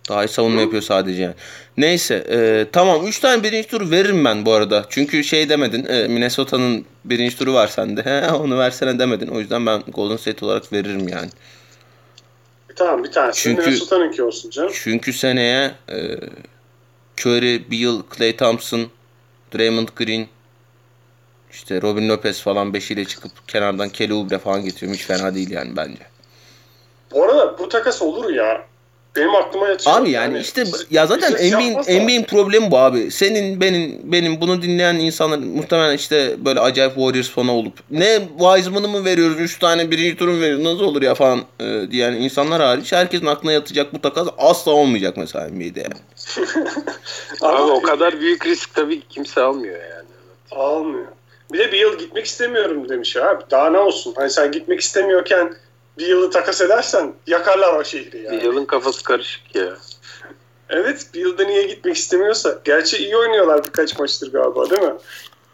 Daha 0.10 0.26
iyi 0.26 0.28
savunma 0.28 0.62
yapıyor 0.62 0.82
sadece 0.82 1.22
yani. 1.22 1.36
Neyse 1.78 2.16
e, 2.30 2.66
tamam 2.72 3.08
3 3.08 3.20
tane 3.20 3.44
birinci 3.44 3.68
tur 3.68 3.92
veririm 3.92 4.26
ben 4.26 4.46
bu 4.46 4.54
arada. 4.54 4.86
Çünkü 4.90 5.24
şey 5.24 5.50
demedin 5.50 5.86
e, 5.86 6.08
Minnesota'nın 6.08 6.86
birinci 7.06 7.38
turu 7.38 7.54
var 7.54 7.68
sende. 7.68 8.04
He, 8.10 8.32
onu 8.32 8.58
versene 8.58 9.00
demedin. 9.00 9.28
O 9.28 9.40
yüzden 9.40 9.66
ben 9.66 9.82
Golden 9.88 10.18
State 10.18 10.46
olarak 10.46 10.74
veririm 10.74 11.08
yani. 11.08 11.30
Tamam 12.76 13.04
bir 13.04 13.12
tanesi 13.12 13.42
Çünkü- 13.42 13.62
Minnesota'nınki 13.62 14.24
olsun 14.24 14.50
canım. 14.50 14.72
Çünkü 14.74 15.14
seneye 15.14 15.72
e, 15.90 15.98
Curry, 17.18 17.72
Beal, 17.72 18.02
Klay 18.10 18.36
Thompson, 18.36 18.88
Draymond 19.56 19.88
Green, 19.96 20.28
işte 21.52 21.82
Robin 21.82 22.10
Lopez 22.10 22.42
falan 22.42 22.74
beşiyle 22.74 23.06
çıkıp 23.06 23.48
kenardan 23.48 23.90
Kelly 23.90 24.14
Oubre 24.14 24.38
falan 24.38 24.64
getiriyorum. 24.64 24.98
Hiç 24.98 25.06
fena 25.06 25.36
değil 25.36 25.52
yani 25.52 25.76
bence. 25.78 26.02
Bu 27.12 27.24
arada 27.24 27.60
bu 27.60 27.70
takas 27.70 28.02
olur 28.02 28.30
ya. 28.30 28.69
Benim 29.16 29.36
aklıma 29.36 29.68
yatıyor. 29.68 29.96
Abi 29.96 30.10
yani 30.10 30.40
işte 30.40 30.64
ya 30.92 31.06
zaten 31.06 31.30
Wizards 31.30 31.88
NBA'in. 31.88 32.04
NBA'in 32.04 32.24
problemi 32.24 32.72
bu 32.72 32.78
abi. 32.78 33.12
Senin 33.12 33.62
benim 33.62 34.00
benim 34.04 34.42
bunu 34.42 34.62
dinleyen 34.62 34.96
insanlar 34.96 35.38
muhtemelen 35.38 35.96
işte 35.96 36.36
böyle 36.46 36.60
acayip 36.60 36.96
Warriors 36.96 37.30
fanı 37.30 37.52
olup 37.52 37.74
ne 37.92 38.20
Wiseman'ı 38.40 38.88
mı 38.88 39.06
veriyoruz 39.06 39.40
3 39.40 39.60
tane 39.60 39.92
birinci 39.92 40.18
turu 40.18 40.32
mu 40.32 40.42
veriyoruz 40.42 40.66
nasıl 40.66 40.84
olur 40.84 41.02
ya 41.02 41.16
falan 41.16 41.42
e, 41.60 41.92
diyen 41.92 42.14
insanlar 42.14 42.62
hariç 42.62 42.94
herkesin 42.94 43.26
aklına 43.26 43.52
yatacak 43.52 43.94
bu 43.94 44.02
takas 44.02 44.28
asla 44.38 44.72
olmayacak 44.72 45.18
mesela 45.18 45.48
NBA'de 45.48 45.80
yani. 45.80 45.94
Abi 47.42 47.72
o 47.72 47.82
kadar 47.82 48.20
büyük 48.20 48.46
risk 48.46 48.76
tabii 48.76 49.02
kimse 49.10 49.42
almıyor 49.42 49.80
yani. 49.80 50.08
almıyor. 50.52 51.08
Bir 51.54 51.60
de 51.60 51.72
bir 51.72 51.78
yıl 51.78 51.98
gitmek 51.98 52.26
istemiyorum 52.26 52.90
demiş 52.90 53.18
abi. 53.18 53.44
Daha 53.52 53.70
ne 53.70 53.78
olsun? 53.78 54.14
Hani 54.18 54.30
sen 54.30 54.52
gitmek 54.52 54.80
istemiyorken 54.80 55.54
bir 56.00 56.08
yılı 56.08 56.32
takas 56.32 56.62
edersen 56.62 57.14
yakarlar 57.28 57.74
o 57.74 57.84
şehri 57.84 58.18
yani. 58.18 58.38
Bir 58.38 58.42
yılın 58.42 58.66
kafası 58.66 59.04
karışık 59.04 59.56
ya. 59.56 59.78
Evet 60.70 61.08
bir 61.14 61.20
yılda 61.20 61.44
niye 61.44 61.64
gitmek 61.64 61.96
istemiyorsa. 61.96 62.60
Gerçi 62.64 62.98
iyi 62.98 63.18
oynuyorlar 63.18 63.64
birkaç 63.64 64.00
maçtır 64.00 64.32
galiba 64.32 64.70
değil 64.70 64.82
mi? 64.82 64.94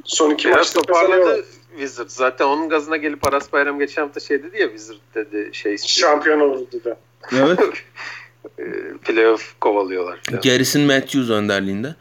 Son 0.03 0.31
iki 0.31 0.47
Biraz 0.47 0.57
maçta 0.57 0.81
toparladı 0.81 1.45
Wizard. 1.77 2.09
Zaten 2.09 2.45
onun 2.45 2.69
gazına 2.69 2.97
gelip 2.97 3.27
Aras 3.27 3.53
Bayram 3.53 3.79
geçen 3.79 4.01
hafta 4.01 4.19
şey 4.19 4.43
dedi 4.43 4.61
ya 4.61 4.67
Wizard 4.67 4.97
dedi 5.15 5.49
şey 5.53 5.77
Şampiyon 5.77 6.39
olurdu 6.39 6.81
da. 6.85 6.97
Evet. 7.31 7.59
e, 8.59 8.63
playoff 9.03 9.59
kovalıyorlar. 9.61 10.19
falan. 10.29 10.41
Garrison 10.41 10.81
Matthews 10.81 11.29
önderliğinde. 11.29 11.95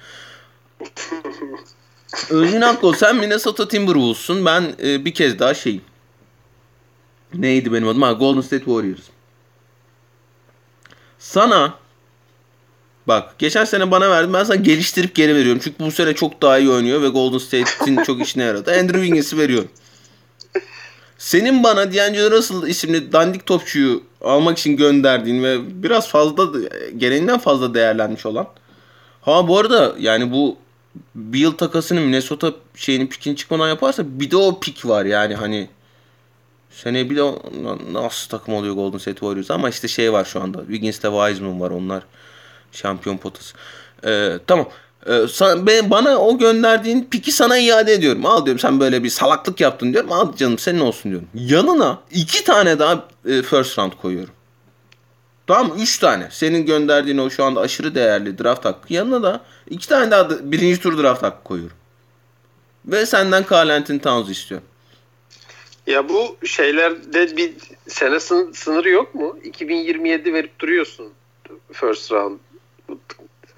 Özgün 2.30 2.61
Akkol 2.61 2.95
sen 2.95 3.16
Minnesota 3.16 3.68
Timberwolves'un 3.68 4.47
ben 4.47 4.74
e, 4.82 5.05
bir 5.05 5.14
kez 5.14 5.38
daha 5.38 5.55
şeyim. 5.55 5.82
Neydi 7.39 7.72
benim 7.72 7.89
adım? 7.89 8.03
Ha, 8.03 8.12
Golden 8.12 8.41
State 8.41 8.64
Warriors. 8.64 9.03
Sana 11.18 11.74
Bak 13.07 13.39
geçen 13.39 13.64
sene 13.64 13.91
bana 13.91 14.11
verdin 14.11 14.32
ben 14.32 14.45
sana 14.45 14.57
geliştirip 14.57 15.14
geri 15.14 15.35
veriyorum. 15.35 15.61
Çünkü 15.64 15.85
bu 15.85 15.91
sene 15.91 16.14
çok 16.14 16.43
daha 16.43 16.59
iyi 16.59 16.70
oynuyor 16.70 17.03
ve 17.03 17.09
Golden 17.09 17.39
State'in 17.39 18.03
çok 18.03 18.20
işine 18.22 18.43
yaradı. 18.43 18.70
Andrew 18.70 19.01
Wiggins'i 19.01 19.39
veriyorum. 19.39 19.68
Senin 21.18 21.62
bana 21.62 21.95
D'Angelo 21.95 22.30
Russell 22.30 22.68
isimli 22.68 23.12
dandik 23.12 23.47
topçuyu 23.47 24.03
almak 24.20 24.59
için 24.59 24.76
gönderdiğin 24.76 25.43
ve 25.43 25.82
biraz 25.82 26.09
fazla 26.09 26.59
gereğinden 26.97 27.39
fazla 27.39 27.74
değerlenmiş 27.74 28.26
olan. 28.26 28.47
Ha 29.20 29.49
bu 29.49 29.59
arada 29.59 29.95
yani 29.99 30.32
bu 30.32 30.57
bir 31.14 31.39
yıl 31.39 31.53
takasını 31.53 32.01
Minnesota 32.01 32.53
şeyini 32.74 33.09
pikin 33.09 33.35
çıkmadan 33.35 33.68
yaparsa 33.68 34.03
bir 34.07 34.30
de 34.30 34.37
o 34.37 34.61
pik 34.61 34.87
var 34.87 35.05
yani 35.05 35.35
hani 35.35 35.68
seneye 36.74 37.10
bir 37.10 37.16
de 37.16 37.22
nasıl 37.92 38.28
takım 38.28 38.54
oluyor 38.54 38.74
Golden 38.74 38.98
State 38.98 39.20
Warriors 39.20 39.50
ama 39.50 39.68
işte 39.68 39.88
şey 39.88 40.12
var 40.12 40.24
şu 40.24 40.42
anda 40.42 40.58
Wiggins'le 40.58 41.00
Wiseman 41.00 41.60
var 41.60 41.70
onlar 41.70 42.02
şampiyon 42.72 43.16
potası. 43.16 43.54
Ee, 44.06 44.38
tamam. 44.46 44.68
Ee, 45.06 45.10
sa- 45.10 45.66
ben, 45.66 45.90
bana 45.90 46.18
o 46.18 46.38
gönderdiğin 46.38 47.04
piki 47.04 47.32
sana 47.32 47.58
iade 47.58 47.92
ediyorum. 47.92 48.26
Al 48.26 48.44
diyorum 48.44 48.58
sen 48.58 48.80
böyle 48.80 49.04
bir 49.04 49.10
salaklık 49.10 49.60
yaptın 49.60 49.92
diyorum. 49.92 50.12
Al 50.12 50.36
canım 50.36 50.58
senin 50.58 50.80
olsun 50.80 51.10
diyorum. 51.10 51.28
Yanına 51.34 51.98
iki 52.10 52.44
tane 52.44 52.78
daha 52.78 53.04
e, 53.26 53.42
first 53.42 53.78
round 53.78 53.92
koyuyorum. 54.02 54.34
Tamam? 55.46 55.72
Üç 55.78 55.98
tane. 55.98 56.28
Senin 56.30 56.66
gönderdiğin 56.66 57.18
o 57.18 57.30
şu 57.30 57.44
anda 57.44 57.60
aşırı 57.60 57.94
değerli 57.94 58.38
draft 58.38 58.64
hakkı. 58.64 58.92
Yanına 58.92 59.22
da 59.22 59.40
iki 59.70 59.88
tane 59.88 60.10
daha 60.10 60.30
da 60.30 60.52
birinci 60.52 60.80
tur 60.80 61.02
draft 61.02 61.22
hakkı 61.22 61.44
koyuyorum. 61.44 61.76
Ve 62.86 63.06
senden 63.06 63.44
Carl 63.50 63.68
Anthony 63.68 63.98
Towns 63.98 64.30
istiyorum. 64.30 64.66
Ya 65.87 66.09
bu 66.09 66.37
şeylerde 66.47 67.37
bir 67.37 67.53
sene 67.89 68.14
sın- 68.20 68.53
sınırı 68.55 68.91
yok 68.91 69.14
mu? 69.14 69.39
2027 69.45 70.32
verip 70.32 70.59
duruyorsun 70.59 71.12
first 71.72 72.12
round. 72.12 72.39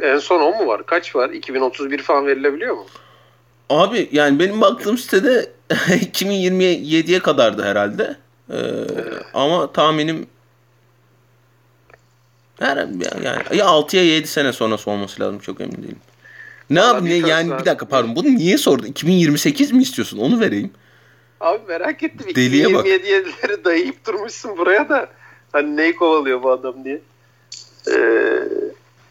En 0.01 0.19
son 0.19 0.41
o 0.41 0.51
mu 0.59 0.67
var? 0.67 0.87
Kaç 0.87 1.17
var? 1.17 1.31
2031 1.31 2.03
falan 2.03 2.27
verilebiliyor 2.27 2.75
mu? 2.77 2.87
Abi 3.71 4.09
yani 4.13 4.39
benim 4.39 4.61
baktığım 4.61 4.99
sitede 4.99 5.51
2027'ye 5.71 7.19
kadardı 7.19 7.63
herhalde. 7.63 8.17
Ee, 8.51 8.57
ama 9.35 9.73
tahminim 9.73 10.27
her 12.59 12.77
yani 12.77 13.59
ya 13.59 13.67
6'ya 13.67 14.03
7 14.05 14.27
sene 14.27 14.53
sonrası 14.53 14.91
olması 14.91 15.23
lazım 15.23 15.39
çok 15.39 15.61
emin 15.61 15.83
değilim. 15.83 16.01
Ne 16.71 16.81
Vallahi 16.81 16.97
abi 16.97 17.09
ne 17.09 17.29
yani 17.29 17.59
bir 17.61 17.65
dakika 17.65 17.89
pardon 17.89 18.17
bunu 18.17 18.27
niye 18.29 18.59
sordun? 18.59 18.87
2028 18.87 19.73
mi 19.73 19.83
istiyorsun? 19.83 20.19
Onu 20.19 20.41
vereyim. 20.41 20.71
Abi 21.41 21.61
merak 21.69 22.03
ettim. 22.03 22.35
Deliye 22.35 22.75
bak. 22.75 22.87
2027'leri 22.87 23.65
dayayıp 23.65 24.07
durmuşsun 24.07 24.59
buraya 24.59 24.89
da. 24.89 25.09
Hani 25.53 25.77
neyi 25.77 25.97
kovalıyor 25.97 26.43
bu 26.43 26.51
adam 26.51 26.85
diye. 26.85 27.03
Ee, 27.91 28.43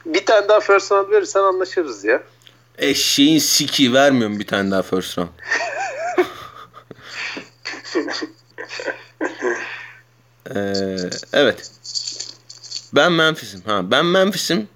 bir 0.06 0.26
tane 0.26 0.50
daha 0.50 0.60
first 0.60 0.92
round 0.92 1.12
verirsen 1.12 1.40
anlaşırız 1.42 2.04
ya. 2.04 2.24
Eşeğin 2.78 3.40
siki 3.40 3.94
vermiyorum 3.94 4.40
bir 4.40 4.48
tane 4.48 4.72
daha 4.72 4.82
first 4.82 5.18
round. 5.18 5.30
Ee, 10.56 10.96
evet. 11.34 11.72
Ben 12.96 13.12
Memphis'im. 13.12 13.62
Ha, 13.66 13.92
ben 13.92 14.06
Memphis'im. 14.06 14.68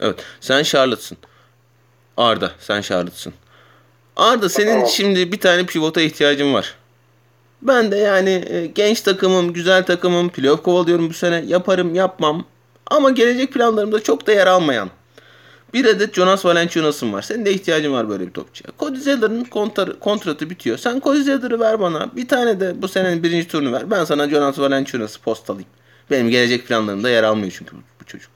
Evet. 0.00 0.24
Sen 0.40 0.62
Charlotte'sın. 0.62 1.18
Arda, 2.16 2.52
sen 2.60 2.80
Charlotte'sın. 2.80 3.34
Arda 4.20 4.48
senin 4.48 4.84
şimdi 4.86 5.32
bir 5.32 5.40
tane 5.40 5.66
pivota 5.66 6.00
ihtiyacın 6.00 6.54
var. 6.54 6.74
Ben 7.62 7.90
de 7.90 7.96
yani 7.96 8.44
e, 8.48 8.66
genç 8.66 9.00
takımım, 9.00 9.52
güzel 9.52 9.86
takımım, 9.86 10.28
playoff 10.28 10.62
kovalıyorum 10.62 11.08
bu 11.08 11.12
sene. 11.14 11.44
Yaparım, 11.46 11.94
yapmam. 11.94 12.44
Ama 12.86 13.10
gelecek 13.10 13.52
planlarımda 13.52 14.02
çok 14.02 14.26
da 14.26 14.32
yer 14.32 14.46
almayan 14.46 14.90
bir 15.74 15.84
adet 15.84 16.14
Jonas 16.14 16.44
Valanciunas'ın 16.44 17.12
var. 17.12 17.22
Senin 17.22 17.44
de 17.44 17.52
ihtiyacın 17.52 17.92
var 17.92 18.08
böyle 18.08 18.26
bir 18.26 18.32
topçuya. 18.32 18.72
Cody 18.78 18.98
Zeller'ın 18.98 19.44
kontra- 19.44 19.98
kontratı 19.98 20.50
bitiyor. 20.50 20.78
Sen 20.78 21.00
Cody 21.00 21.20
Zeller'ı 21.22 21.60
ver 21.60 21.80
bana. 21.80 22.16
Bir 22.16 22.28
tane 22.28 22.60
de 22.60 22.82
bu 22.82 22.88
senenin 22.88 23.22
birinci 23.22 23.48
turunu 23.48 23.72
ver. 23.72 23.90
Ben 23.90 24.04
sana 24.04 24.28
Jonas 24.28 24.58
Valanciunas'ı 24.58 25.20
postalayayım. 25.20 25.70
Benim 26.10 26.30
gelecek 26.30 26.66
planlarımda 26.66 27.10
yer 27.10 27.22
almıyor 27.22 27.52
çünkü 27.58 27.76
bu 28.00 28.04
çocuk. 28.06 28.30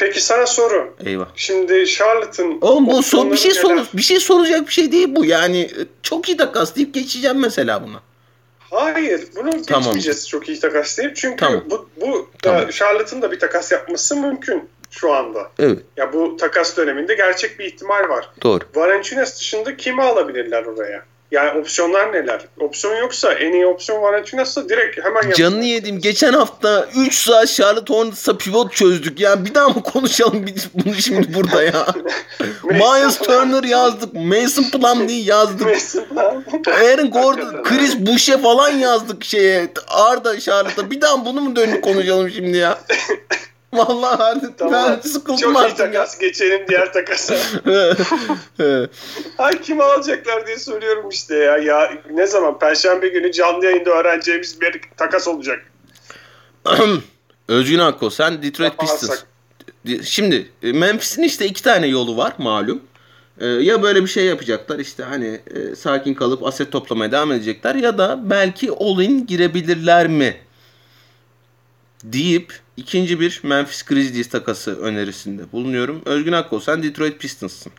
Peki 0.00 0.20
sana 0.24 0.46
soru. 0.46 0.94
Eyvah. 1.06 1.26
Şimdi 1.36 1.86
Charlotte'ın 1.86 2.58
Oğlum 2.60 2.86
bu 2.86 3.02
son 3.02 3.32
bir 3.32 3.36
şey 3.36 3.50
soru 3.50 3.72
neler? 3.76 3.86
bir 3.94 4.02
şey 4.02 4.20
soracak 4.20 4.66
bir 4.66 4.72
şey 4.72 4.92
değil 4.92 5.06
bu. 5.10 5.24
Yani 5.24 5.60
e, 5.60 5.86
çok 6.02 6.28
iyi 6.28 6.36
takas 6.36 6.76
deyip 6.76 6.94
geçeceğim 6.94 7.38
mesela 7.40 7.82
buna. 7.86 8.00
Hayır, 8.70 9.24
bunu 9.36 9.50
Tamam. 9.62 9.82
geçmeyeceğiz 9.84 10.28
çok 10.28 10.48
iyi 10.48 10.60
takas 10.60 10.98
deyip. 10.98 11.16
Çünkü 11.16 11.36
Tamam. 11.36 11.64
bu, 11.70 11.88
bu 12.00 12.28
Tamam. 12.42 12.68
da 12.68 12.72
Charlotte'ın 12.72 13.22
da 13.22 13.32
bir 13.32 13.38
takas 13.38 13.72
yapması 13.72 14.16
mümkün 14.16 14.68
şu 14.90 15.12
anda. 15.12 15.50
Evet, 15.58 15.78
Ya 15.96 16.12
bu 16.12 16.36
takas 16.36 16.76
döneminde 16.76 17.14
gerçek 17.14 17.58
bir 17.58 17.64
ihtimal 17.64 18.08
var. 18.08 18.28
doğru. 18.42 18.64
Valanciunas 18.74 19.40
dışında 19.40 19.76
kimi 19.76 20.02
alabilirler 20.02 20.64
oraya? 20.64 21.04
Yani 21.30 21.60
opsiyonlar 21.60 22.12
neler? 22.12 22.40
Opsiyon 22.60 22.96
yoksa 22.96 23.32
en 23.32 23.52
iyi 23.52 23.66
opsiyon 23.66 24.02
Valanciunas'sa 24.02 24.68
direkt 24.68 25.04
hemen 25.04 25.22
yap- 25.22 25.34
Canını 25.36 25.64
yedim. 25.64 26.00
Geçen 26.00 26.32
hafta 26.32 26.88
3 26.96 27.14
saat 27.14 27.48
Charlotte 27.48 27.94
Hornets'a 27.94 28.36
pivot 28.38 28.72
çözdük. 28.72 29.20
Ya 29.20 29.44
bir 29.44 29.54
daha 29.54 29.68
mı 29.68 29.82
konuşalım 29.82 30.46
biz 30.46 30.68
bunu 30.74 30.94
şimdi 30.94 31.34
burada 31.34 31.62
ya? 31.62 31.86
Miles 32.64 33.18
Turner 33.18 33.64
yazdık. 33.64 34.14
Mason 34.14 34.64
Plumlee 34.64 35.12
yazdık. 35.22 35.68
Aaron 36.68 37.10
Gordon, 37.10 37.62
Chris 37.62 37.96
Boucher 37.98 38.42
falan 38.42 38.70
yazdık 38.70 39.24
şeye. 39.24 39.68
Arda 39.88 40.40
Charlotte'a. 40.40 40.90
Bir 40.90 41.00
daha 41.00 41.24
bunu 41.24 41.40
mu 41.40 41.56
dönüp 41.56 41.84
konuşalım 41.84 42.30
şimdi 42.30 42.56
ya? 42.56 42.78
Vallahi 43.72 44.22
artık 44.22 44.58
Tamam. 44.58 44.74
ben 45.04 45.08
sıkıldım 45.08 45.36
Çok 45.40 45.56
iyi 45.56 45.58
artık 45.58 45.78
ya. 45.78 45.86
takas. 45.86 46.18
Geçelim 46.18 46.68
diğer 46.68 46.92
takasa. 46.92 47.34
Ay 49.38 49.60
kimi 49.60 49.82
alacaklar 49.82 50.46
diye 50.46 50.58
soruyorum 50.58 51.08
işte 51.08 51.36
ya. 51.36 51.56
Ya 51.58 51.92
ne 52.10 52.26
zaman? 52.26 52.58
Perşembe 52.58 53.08
günü 53.08 53.32
canlı 53.32 53.64
yayında 53.64 53.90
öğreneceğimiz 53.90 54.60
bir 54.60 54.80
takas 54.96 55.28
olacak. 55.28 55.62
Özgün 57.48 57.78
Akko 57.78 58.10
sen 58.10 58.42
Detroit. 58.42 58.78
Pistons. 58.78 59.18
Şimdi 60.04 60.50
e, 60.62 60.72
Memphis'in 60.72 61.22
işte 61.22 61.46
iki 61.46 61.62
tane 61.62 61.86
yolu 61.86 62.16
var 62.16 62.32
malum. 62.38 62.82
Ee, 63.40 63.46
ya 63.46 63.82
böyle 63.82 64.02
bir 64.02 64.08
şey 64.08 64.24
yapacaklar 64.24 64.78
işte 64.78 65.02
hani 65.02 65.40
e, 65.54 65.74
sakin 65.76 66.14
kalıp 66.14 66.46
aset 66.46 66.72
toplamaya 66.72 67.12
devam 67.12 67.32
edecekler 67.32 67.74
ya 67.74 67.98
da 67.98 68.30
belki 68.30 68.70
all-in 68.70 69.26
girebilirler 69.26 70.08
mi 70.08 70.36
deyip 72.04 72.60
ikinci 72.76 73.20
bir 73.20 73.40
Memphis 73.42 73.82
Grizzlies 73.82 74.28
takası 74.28 74.80
önerisinde 74.80 75.52
bulunuyorum. 75.52 76.02
Özgün 76.04 76.32
Akko 76.32 76.60
sen 76.60 76.82
Detroit 76.82 77.18
Pistons'sın. 77.20 77.72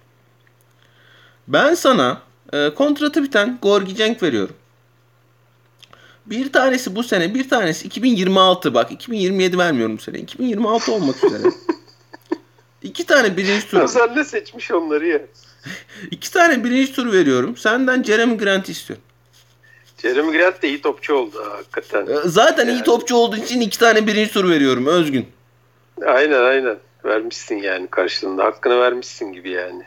Ben 1.47 1.73
sana 1.73 2.21
e, 2.53 2.73
kontratı 2.73 3.23
biten 3.23 3.59
Gorgi 3.61 3.95
Cenk 3.95 4.23
veriyorum. 4.23 4.55
Bir 6.25 6.51
tanesi 6.51 6.95
bu 6.95 7.03
sene, 7.03 7.33
bir 7.33 7.49
tanesi 7.49 7.87
2026 7.87 8.73
bak 8.73 8.91
2027 8.91 9.57
vermiyorum 9.57 9.97
bu 9.97 10.01
sene. 10.01 10.19
2026 10.19 10.91
olmak 10.91 11.23
üzere. 11.23 11.43
İki 12.81 13.05
tane 13.05 13.37
birinci 13.37 13.67
tur. 13.67 14.15
Ne 14.15 14.23
seçmiş 14.23 14.71
onları 14.71 15.07
ya? 15.07 15.21
İki 16.11 16.31
tane 16.31 16.63
birinci 16.63 16.93
tur 16.93 17.11
veriyorum. 17.11 17.57
Senden 17.57 18.03
Jeremy 18.03 18.37
Grant 18.37 18.69
istiyorum. 18.69 19.05
Jeremy 20.01 20.37
Grant 20.37 20.61
de 20.61 20.67
iyi 20.67 20.81
topçu 20.81 21.13
oldu 21.15 21.43
ha, 21.45 21.57
hakikaten. 21.57 22.07
Ee, 22.07 22.15
Zaten 22.25 22.67
iyi 22.67 22.71
Yani. 22.75 22.83
topçu 22.83 23.15
olduğu 23.15 23.35
için 23.37 23.61
iki 23.61 23.79
tane 23.79 24.07
birinci 24.07 24.31
tur 24.33 24.49
veriyorum 24.49 24.85
Özgün. 24.87 25.27
Aynen 26.05 26.43
aynen. 26.43 26.77
Vermişsin 27.05 27.55
yani 27.55 27.87
karşılığında. 27.87 28.43
Hakkını 28.43 28.79
vermişsin 28.79 29.33
gibi 29.33 29.49
yani. 29.49 29.83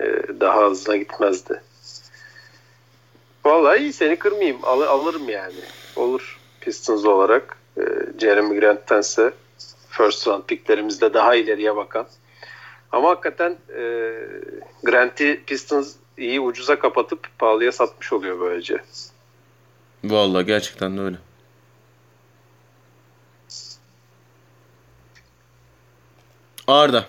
Ee, 0.00 0.04
daha 0.40 0.70
hızına 0.70 0.96
gitmezdi. 0.96 1.62
Vallahi 3.44 3.78
iyi 3.80 3.92
seni 3.92 4.16
kırmayayım. 4.16 4.58
Al- 4.62 4.80
alırım 4.80 5.28
yani. 5.28 5.54
Olur 5.96 6.38
Pistons 6.60 7.04
olarak. 7.04 7.56
Ee, 7.78 7.82
Jeremy 8.20 8.60
Grant'tense 8.60 9.32
first 9.88 10.28
round 10.28 10.42
picklerimizde 10.44 11.14
daha 11.14 11.34
ileriye 11.34 11.76
bakan. 11.76 12.06
Ama 12.92 13.10
hakikaten 13.10 13.56
e, 13.78 13.82
Grant'i 14.82 15.42
Pistons 15.46 15.92
iyi 16.18 16.40
ucuza 16.40 16.78
kapatıp 16.78 17.28
pahalıya 17.38 17.72
satmış 17.72 18.12
oluyor 18.12 18.40
böylece. 18.40 18.78
Vallahi 20.04 20.46
gerçekten 20.46 20.96
de 20.96 21.00
öyle. 21.00 21.16
Arda. 26.66 27.06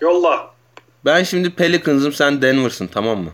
Yolla. 0.00 0.54
Ben 1.04 1.22
şimdi 1.22 1.50
Pelicans'ım 1.50 2.12
sen 2.12 2.42
Denver'sın 2.42 2.86
tamam 2.86 3.18
mı? 3.18 3.30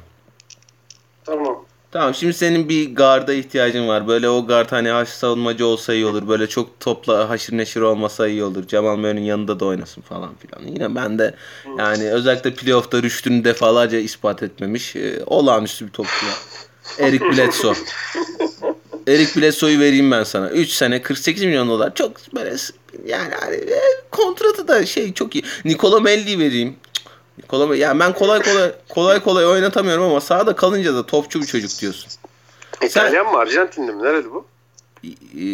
Tamam. 1.25 1.65
Tamam 1.95 2.15
şimdi 2.15 2.35
senin 2.35 2.69
bir 2.69 2.95
garda 2.95 3.35
ihtiyacın 3.35 3.89
var. 3.89 4.09
Böyle 4.09 4.29
o 4.29 4.47
guard 4.47 4.73
hani 4.73 4.89
haş 4.89 5.09
savunmacı 5.09 5.67
olsa 5.67 5.95
iyi 5.95 6.07
olur. 6.07 6.29
Böyle 6.29 6.47
çok 6.47 6.81
topla 6.81 7.29
haşır 7.31 7.57
neşir 7.57 7.81
olmasa 7.81 8.29
iyi 8.29 8.45
olur. 8.45 8.67
Cemal 8.67 8.97
Murray'nin 8.97 9.21
yanında 9.21 9.61
da 9.61 9.65
oynasın 9.65 10.03
falan 10.03 10.35
filan. 10.35 10.73
Yine 10.73 10.95
ben 10.95 11.19
de 11.19 11.35
yani 11.79 12.11
özellikle 12.11 12.55
playoff'ta 12.55 13.03
rüştünü 13.03 13.45
defalarca 13.45 13.99
ispat 13.99 14.43
etmemiş. 14.43 14.97
E, 14.97 15.25
olağanüstü 15.27 15.87
bir 15.87 15.93
topçu. 15.93 16.27
Eric 16.99 17.25
Bledsoe. 17.25 17.75
Eric 19.07 19.41
Bledsoe'yu 19.41 19.81
vereyim 19.81 20.11
ben 20.11 20.25
sana. 20.25 20.51
3 20.51 20.71
sene 20.71 21.03
48 21.03 21.45
milyon 21.45 21.69
dolar. 21.69 21.95
Çok 21.95 22.35
böyle 22.35 22.57
yani 23.07 23.35
hani, 23.41 23.57
e, 23.57 23.81
kontratı 24.11 24.69
da 24.69 24.87
şey 24.87 25.13
çok 25.13 25.35
iyi. 25.35 25.45
Nikola 25.65 26.01
Melli 26.01 26.39
vereyim. 26.39 26.77
Nikola 27.39 27.77
ya 27.77 28.01
ben 28.01 28.13
kolay 28.13 28.43
kolay 28.43 28.73
kolay 28.89 29.23
kolay 29.23 29.47
oynatamıyorum 29.47 30.05
ama 30.05 30.21
sahada 30.21 30.57
kalınca 30.57 30.95
da 30.95 31.07
topçu 31.07 31.41
bir 31.41 31.47
çocuk 31.47 31.81
diyorsun. 31.81 32.11
İtalyan 32.83 33.33
mı 33.33 33.39
Arjantinli 33.39 33.93
mi? 33.93 34.03
Nerede 34.03 34.31
bu? 34.31 34.47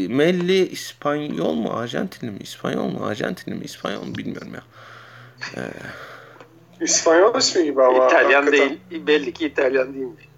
Melli 0.08 0.68
İspanyol 0.68 1.52
mu 1.52 1.72
Arjantinli 1.72 2.30
mi? 2.30 2.38
İspanyol 2.40 2.84
mu 2.84 3.06
Arjantinli 3.06 3.54
mi? 3.54 3.64
İspanyol 3.64 4.02
mu 4.02 4.14
bilmiyorum 4.14 4.52
ya. 4.54 4.62
Ee... 5.56 5.60
İspanyol 6.84 7.38
ismi 7.38 7.64
gibi 7.64 7.82
ama. 7.82 8.06
İtalyan 8.06 8.42
hakikaten. 8.42 8.78
değil. 8.90 9.06
Belli 9.06 9.32
ki 9.32 9.46
İtalyan 9.46 9.94
değil 9.94 10.06
mi? 10.06 10.29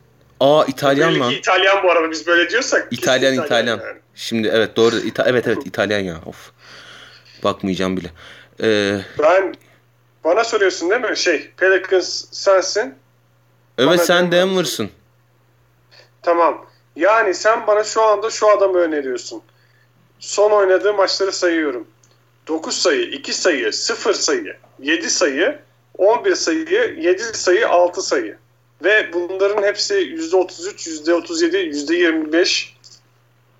Aa 0.42 0.64
İtalyan 0.64 1.20
lan. 1.20 1.30
İtalyan 1.32 1.82
bu 1.82 1.90
arada 1.90 2.10
biz 2.10 2.26
böyle 2.26 2.50
diyorsak. 2.50 2.88
İtalyan 2.90 3.34
İtalyan. 3.34 3.46
İtalyan. 3.46 3.86
Yani. 3.86 3.98
Şimdi 4.14 4.48
evet 4.48 4.76
doğru. 4.76 4.96
İta- 4.96 5.24
evet 5.26 5.46
evet 5.46 5.66
İtalyan 5.66 6.00
ya. 6.00 6.20
Of. 6.26 6.50
Bakmayacağım 7.44 7.96
bile. 7.96 8.10
Ee... 8.62 9.00
Ben 9.18 9.54
bana 10.24 10.44
soruyorsun 10.44 10.90
değil 10.90 11.00
mi? 11.00 11.16
Şey 11.16 11.50
Pelicans 11.56 12.24
sensin. 12.30 12.94
Evet 13.78 13.88
bana 13.88 13.98
sen 13.98 14.32
Denver'sın. 14.32 14.90
Tamam. 16.22 16.66
Yani 16.96 17.34
sen 17.34 17.66
bana 17.66 17.84
şu 17.84 18.02
anda 18.02 18.30
şu 18.30 18.48
adamı 18.48 18.78
öneriyorsun. 18.78 19.42
Son 20.18 20.50
oynadığı 20.50 20.94
maçları 20.94 21.32
sayıyorum. 21.32 21.86
9 22.48 22.76
sayı, 22.76 23.02
2 23.02 23.32
sayı, 23.32 23.72
0 23.72 24.14
sayı, 24.14 24.56
7 24.78 25.10
sayı, 25.10 25.58
11 25.98 26.34
sayı, 26.34 26.96
7 26.98 27.22
sayı, 27.22 27.68
6 27.68 28.02
sayı. 28.02 28.38
Ve 28.84 29.12
bunların 29.12 29.62
hepsi 29.62 29.94
%33, 29.94 30.88
%37, 31.04 31.56
%25, 31.56 32.74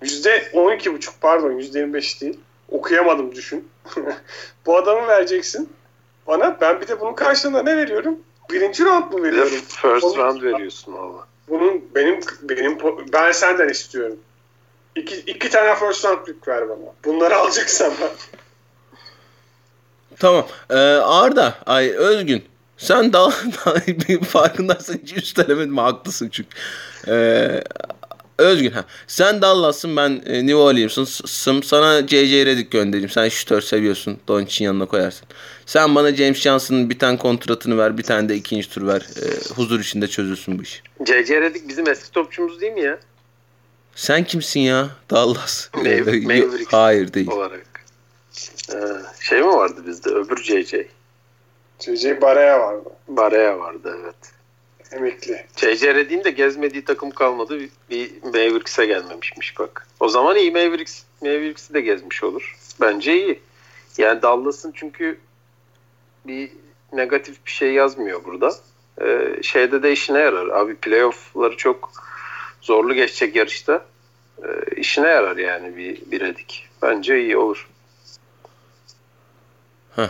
%12,5 0.01 1.09
pardon 1.21 1.51
%25 1.51 2.21
değil. 2.21 2.39
Okuyamadım 2.69 3.35
düşün. 3.35 3.67
Bu 4.65 4.77
adamı 4.77 5.07
vereceksin 5.07 5.69
bana. 6.27 6.57
Ben 6.61 6.81
bir 6.81 6.87
de 6.87 6.99
bunun 6.99 7.13
karşılığında 7.13 7.63
ne 7.63 7.77
veriyorum? 7.77 8.19
Birinci 8.51 8.85
round 8.85 9.13
mu 9.13 9.23
veriyorum? 9.23 9.61
First 9.67 10.03
Onun, 10.03 10.17
round 10.17 10.41
veriyorsun 10.41 10.93
valla. 10.93 11.27
Bunun 11.49 11.85
benim 11.95 12.19
benim 12.41 12.77
ben 13.13 13.31
senden 13.31 13.69
istiyorum. 13.69 14.17
İki, 14.95 15.15
iki 15.15 15.49
tane 15.49 15.75
first 15.75 16.05
round 16.05 16.25
pick 16.25 16.47
ver 16.47 16.69
bana. 16.69 16.79
Bunları 17.05 17.35
alacaksan 17.35 17.93
ben. 18.01 18.09
Tamam. 20.19 20.47
Ee, 20.69 20.75
Arda, 20.97 21.55
ay 21.65 21.89
Özgün. 21.89 22.52
Sen 22.83 23.13
daha, 23.13 23.31
daha 23.65 23.75
bir 23.87 24.19
farkındaysan 24.23 24.99
hiç 25.03 25.13
üstelemedim. 25.17 25.77
Haklısın 25.77 26.29
çünkü. 26.29 26.49
Ee, 27.07 27.63
Özgün 28.37 28.71
ha. 28.71 28.85
Sen 29.07 29.41
Dallas'ın 29.41 29.97
ben 29.97 30.21
e, 30.25 30.39
New 30.39 30.55
Orleans'ın. 30.55 31.61
Sana 31.61 32.07
J.J. 32.07 32.45
Redick 32.45 32.71
göndereyim. 32.71 33.09
Sen 33.09 33.29
şutör 33.29 33.61
seviyorsun. 33.61 34.19
Doncic'in 34.27 34.65
yanına 34.65 34.85
koyarsın. 34.85 35.27
Sen 35.65 35.95
bana 35.95 36.15
James 36.15 36.37
Johnson'ın 36.37 36.89
bir 36.89 36.99
tane 36.99 37.17
kontratını 37.17 37.77
ver. 37.77 37.97
Bir 37.97 38.03
tane 38.03 38.29
de 38.29 38.35
ikinci 38.35 38.69
tur 38.69 38.87
ver. 38.87 39.01
E, 39.01 39.53
huzur 39.53 39.79
içinde 39.79 40.07
çözülsün 40.07 40.59
bu 40.59 40.63
iş. 40.63 40.83
J.J. 41.07 41.41
Redick 41.41 41.67
bizim 41.67 41.89
eski 41.89 42.11
topçumuz 42.11 42.61
değil 42.61 42.73
mi 42.73 42.81
ya? 42.81 42.99
Sen 43.95 44.23
kimsin 44.23 44.59
ya? 44.59 44.89
Dallas. 45.09 45.69
Mav- 45.73 46.23
Mavericks 46.23 46.73
Hayır 46.73 47.13
değil. 47.13 47.27
Olarak. 47.27 47.65
Ee, 48.73 48.75
şey 49.21 49.39
mi 49.41 49.47
vardı 49.47 49.83
bizde? 49.87 50.09
Öbür 50.09 50.43
J.J. 50.43 50.87
J.J. 51.79 52.21
Barea 52.21 52.59
vardı. 52.59 52.89
Barea 53.07 53.59
vardı 53.59 53.97
evet. 54.03 54.15
Emekli. 54.91 55.45
J.J. 55.55 55.95
Redick'in 55.95 56.23
de 56.23 56.31
gezmediği 56.31 56.85
takım 56.85 57.11
kalmadı. 57.11 57.59
Bir, 57.59 57.69
bir 57.89 58.23
Mavericks'e 58.23 58.85
gelmemişmiş 58.85 59.59
bak. 59.59 59.87
O 59.99 60.07
zaman 60.07 60.35
iyi 60.35 60.51
Mavericks, 60.51 61.03
Mavericks'i 61.21 61.73
de 61.73 61.81
gezmiş 61.81 62.23
olur. 62.23 62.57
Bence 62.81 63.15
iyi. 63.15 63.39
Yani 63.97 64.21
Dallas'ın 64.21 64.71
çünkü 64.75 65.19
bir 66.27 66.51
negatif 66.93 67.45
bir 67.45 67.51
şey 67.51 67.73
yazmıyor 67.73 68.23
burada. 68.25 68.51
Ee, 69.01 69.43
şeyde 69.43 69.83
de 69.83 69.91
işine 69.91 70.19
yarar. 70.19 70.47
Abi 70.47 70.75
playoff'ları 70.75 71.57
çok 71.57 71.91
zorlu 72.61 72.93
geçecek 72.93 73.35
yarışta. 73.35 73.85
Ee, 74.43 74.75
işine 74.75 75.07
yarar 75.07 75.37
yani 75.37 75.77
bir, 75.77 76.11
bir 76.11 76.19
Redick. 76.19 76.69
Bence 76.81 77.21
iyi 77.21 77.37
olur. 77.37 77.69
Heh, 79.95 80.09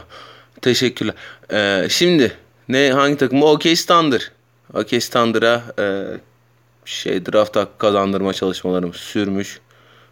teşekkürler. 0.64 1.16
Ee, 1.52 1.88
şimdi 1.90 2.38
ne 2.70 2.92
hangi 2.92 3.18
takım? 3.18 3.44
OK 3.44 3.76
Thunder. 3.76 4.32
OK 4.74 5.00
Thunder'a 5.00 5.64
e, 5.80 5.86
şey 6.86 7.26
draft 7.26 7.56
hakkı 7.56 7.78
kazandırma 7.78 8.34
çalışmalarım 8.34 8.94
sürmüş. 8.94 9.60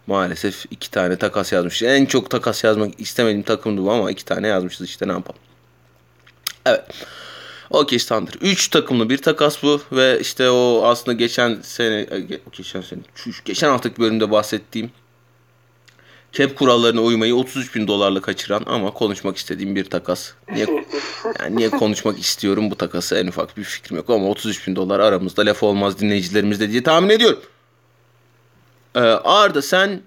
Maalesef 0.06 0.64
iki 0.70 0.90
tane 0.90 1.16
takas 1.16 1.52
yazmış. 1.52 1.82
En 1.82 2.06
çok 2.06 2.30
takas 2.30 2.64
yazmak 2.64 3.00
istemediğim 3.00 3.42
takımdı 3.42 3.82
bu 3.82 3.92
ama 3.92 4.10
iki 4.10 4.24
tane 4.24 4.48
yazmışız 4.48 4.86
işte 4.86 5.08
ne 5.08 5.12
yapalım. 5.12 5.40
Evet. 6.66 6.84
OK 7.70 7.98
Thunder. 7.98 8.34
Üç 8.40 8.68
takımlı 8.68 9.10
bir 9.10 9.18
takas 9.18 9.62
bu 9.62 9.82
ve 9.92 10.20
işte 10.20 10.50
o 10.50 10.82
aslında 10.84 11.12
geçen 11.12 11.58
sene 11.62 12.06
geçen 12.52 12.80
sene 12.80 13.00
geçen 13.44 13.68
haftaki 13.68 14.00
bölümde 14.00 14.30
bahsettiğim 14.30 14.90
cap 16.32 16.56
kurallarına 16.56 17.00
uymayı 17.00 17.36
33 17.36 17.74
bin 17.74 17.86
dolarla 17.86 18.20
kaçıran 18.20 18.62
ama 18.66 18.90
konuşmak 18.90 19.36
istediğim 19.36 19.76
bir 19.76 19.84
takas. 19.84 20.32
Niye, 20.52 20.66
yani 21.40 21.56
niye 21.56 21.70
konuşmak 21.70 22.18
istiyorum 22.18 22.70
bu 22.70 22.76
takası 22.76 23.16
en 23.16 23.26
ufak 23.26 23.56
bir 23.56 23.64
fikrim 23.64 23.96
yok 23.96 24.10
ama 24.10 24.26
33 24.26 24.66
bin 24.66 24.76
dolar 24.76 25.00
aramızda 25.00 25.46
laf 25.46 25.62
olmaz 25.62 26.00
dinleyicilerimizde 26.00 26.70
diye 26.70 26.82
tahmin 26.82 27.08
ediyorum. 27.08 27.40
Ee, 28.94 29.00
Arda 29.00 29.62
sen 29.62 30.02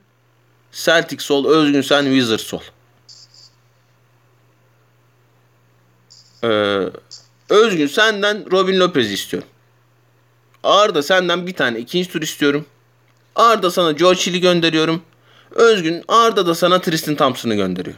Celtic 0.72 1.24
sol, 1.24 1.46
Özgün 1.46 1.82
sen 1.82 2.04
Wizards 2.04 2.44
sol. 2.44 2.62
Ee, 6.44 6.90
Özgün 7.50 7.88
senden 7.88 8.52
Robin 8.52 8.80
Lopez 8.80 9.12
istiyorum. 9.12 9.50
Arda 10.64 11.04
senden 11.04 11.48
bir 11.48 11.54
tane 11.54 11.80
ikinci 11.80 12.10
tur 12.10 12.22
istiyorum. 12.22 12.66
Arda 13.36 13.72
sana 13.72 13.92
George 13.92 14.20
Hill'i 14.20 14.40
gönderiyorum. 14.42 15.02
Özgün 15.52 16.04
Arda 16.08 16.48
da 16.48 16.56
sana 16.56 16.82
Tristan 16.82 17.16
Thompson'ı 17.16 17.56
gönderiyor. 17.56 17.96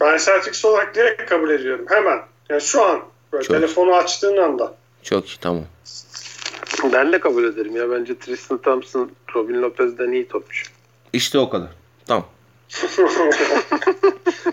Ben 0.00 0.18
Celtics 0.18 0.64
olarak 0.64 0.94
direkt 0.94 1.30
kabul 1.30 1.50
ediyorum. 1.50 1.86
Hemen. 1.88 2.18
Yani 2.48 2.60
şu 2.60 2.84
an. 2.84 3.00
Böyle 3.32 3.44
Çok. 3.44 3.56
telefonu 3.56 3.94
açtığın 3.94 4.36
anda. 4.36 4.74
Çok 5.02 5.28
iyi 5.28 5.36
tamam. 5.40 5.64
Ben 6.92 7.12
de 7.12 7.20
kabul 7.20 7.44
ederim 7.44 7.76
ya. 7.76 7.90
Bence 7.90 8.18
Tristan 8.18 8.58
Thompson 8.58 9.10
Robin 9.34 9.62
Lopez'den 9.62 10.12
iyi 10.12 10.28
topçu. 10.28 10.66
İşte 11.12 11.38
o 11.38 11.50
kadar. 11.50 11.68
Tamam. 12.06 12.26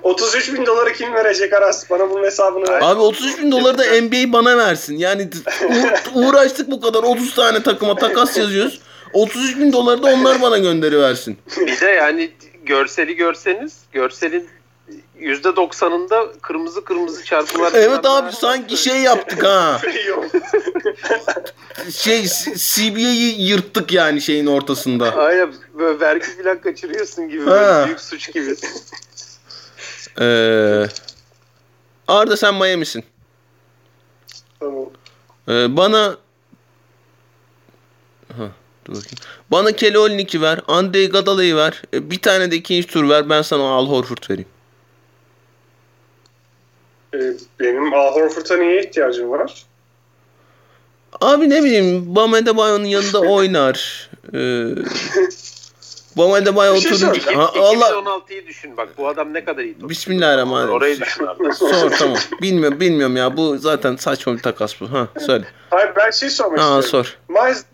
33 0.04 0.54
bin 0.54 0.66
doları 0.66 0.94
kim 0.94 1.14
verecek 1.14 1.54
Aras? 1.54 1.90
Bana 1.90 2.10
bunun 2.10 2.24
hesabını 2.24 2.70
ver. 2.70 2.82
Abi 2.82 3.02
33 3.02 3.38
bin 3.38 3.52
doları 3.52 3.78
da 3.78 3.84
NBA 3.84 4.34
bana 4.34 4.58
versin. 4.58 4.98
Yani 4.98 5.30
uğraştık 6.14 6.72
bu 6.72 6.82
kadar 6.82 7.04
30 7.04 7.36
tane 7.36 7.64
takıma 7.64 7.96
takas 7.96 8.38
yazıyoruz. 8.38 8.80
33 9.14 9.58
bin 9.58 9.74
doları 9.74 10.04
da 10.04 10.08
onlar 10.08 10.42
bana 10.42 10.58
gönderiversin. 10.58 11.38
Bir 11.60 11.82
de 11.82 11.86
yani 11.86 12.32
görseli 12.64 13.16
görseniz 13.16 13.78
görselin 13.92 14.50
%90'ında 15.20 16.40
kırmızı 16.42 16.84
kırmızı 16.84 17.26
çarpılar. 17.26 17.72
Evet 17.76 18.06
abi 18.06 18.32
sanki 18.32 18.78
şey 18.78 18.98
yaptık 19.02 19.44
ha. 19.44 19.82
şey 21.92 22.26
CBA'yı 22.56 23.36
yırttık 23.38 23.92
yani 23.92 24.22
şeyin 24.22 24.46
ortasında. 24.46 25.16
Aynen 25.16 25.54
böyle 25.74 26.00
vergi 26.00 26.26
falan 26.26 26.62
kaçırıyorsun 26.62 27.30
gibi. 27.30 27.46
Böyle 27.46 27.86
büyük 27.86 28.02
suç 28.02 28.34
gibi. 28.34 28.56
Ee, 30.20 30.86
Arda 32.08 32.38
sen 32.38 32.56
Miami'sin. 32.56 33.04
Tamam. 34.60 34.86
Ee, 35.50 35.78
bana 35.78 36.18
ha, 38.38 38.44
dur 38.90 38.96
bakayım. 38.96 39.18
Bana 39.52 39.72
Kelly 39.72 39.98
Olyny'yi 39.98 40.42
ver. 40.42 40.60
Andrei 40.68 41.10
Gadala'yı 41.10 41.56
ver. 41.56 41.82
Ee, 41.94 42.12
bir 42.12 42.20
tane 42.20 42.52
de 42.52 42.56
ikinci 42.56 42.88
tur 42.88 43.10
ver. 43.10 43.30
Ben 43.30 43.42
sana 43.42 43.64
Al 43.64 43.88
Horford 43.88 44.30
vereyim. 44.30 44.50
Ee, 47.14 47.34
benim 47.60 47.94
Al 47.94 48.16
Horford'a 48.16 48.58
niye 48.58 48.84
ihtiyacım 48.84 49.30
var? 49.30 49.66
Abi 51.22 51.50
ne 51.50 51.64
bileyim 51.64 52.16
Bam 52.16 52.34
Adebayo'nun 52.34 52.86
yanında 52.86 53.20
oynar. 53.22 54.10
Ee, 54.34 54.66
Bam 56.20 56.34
Adebayo 56.34 56.76
şey 56.76 56.92
oturunca... 56.92 57.38
Ha, 57.38 57.52
Allah... 57.60 57.90
2016'yı 57.90 58.48
düşün 58.48 58.78
bak 58.78 58.90
bu 58.98 59.08
adam 59.08 59.34
ne 59.34 59.46
kadar 59.46 59.64
iyi 59.64 59.74
topçu. 59.74 59.90
Bismillahirrahmanirrahim. 59.90 60.74
Orayı 60.74 61.02
düşün 61.02 61.26
abi. 61.26 61.54
Sor 61.54 61.90
tamam. 61.90 62.18
Bilmiyorum 62.42 62.80
bilmiyorum 62.80 63.18
ya 63.18 63.38
bu 63.38 63.58
zaten 63.58 63.96
saçma 63.96 64.34
bir 64.34 64.42
takas 64.42 64.82
bu. 64.82 64.92
Ha 64.92 65.08
söyle. 65.20 65.46
Hayır 65.70 65.92
ben 65.96 66.12
şey 66.12 66.30
sormak 66.30 66.60
ha, 66.60 66.80
istiyorum. 66.80 67.10
sor. 67.28 67.44
Miles, 67.44 67.66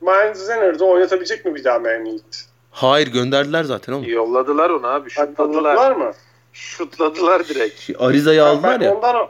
Miles 0.00 0.48
Leonard'ı 0.48 0.84
oynatabilecek 0.84 1.44
mi 1.44 1.54
bir 1.54 1.64
daha 1.64 1.78
Miami 1.78 2.12
Heat? 2.12 2.44
Hayır 2.70 3.08
gönderdiler 3.08 3.64
zaten 3.64 3.92
oğlum. 3.92 4.04
Yolladılar 4.04 4.70
onu 4.70 4.86
abi. 4.86 5.10
Şutladılar 5.10 5.92
mı? 5.92 6.12
Şutladılar 6.52 7.48
direkt. 7.48 7.80
Şey, 7.80 7.96
Ariza'yı 7.98 8.44
aldılar 8.44 8.80
ya. 8.80 8.94
Ondan, 8.94 9.28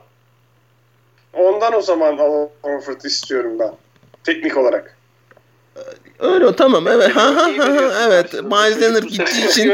ondan 1.33 1.75
o 1.75 1.81
zaman 1.81 2.19
Al 2.19 2.49
Horford 2.63 3.01
istiyorum 3.01 3.59
ben. 3.59 3.73
Teknik 4.25 4.57
olarak. 4.57 4.97
Öyle 6.19 6.57
tamam 6.57 6.89
evet. 6.89 7.17
Ha, 7.17 7.23
ha, 7.37 7.49
ha, 7.59 7.93
evet. 8.07 8.33
Miles 8.33 8.81
Leonard 8.83 9.03
gittiği 9.05 9.49
için. 9.49 9.69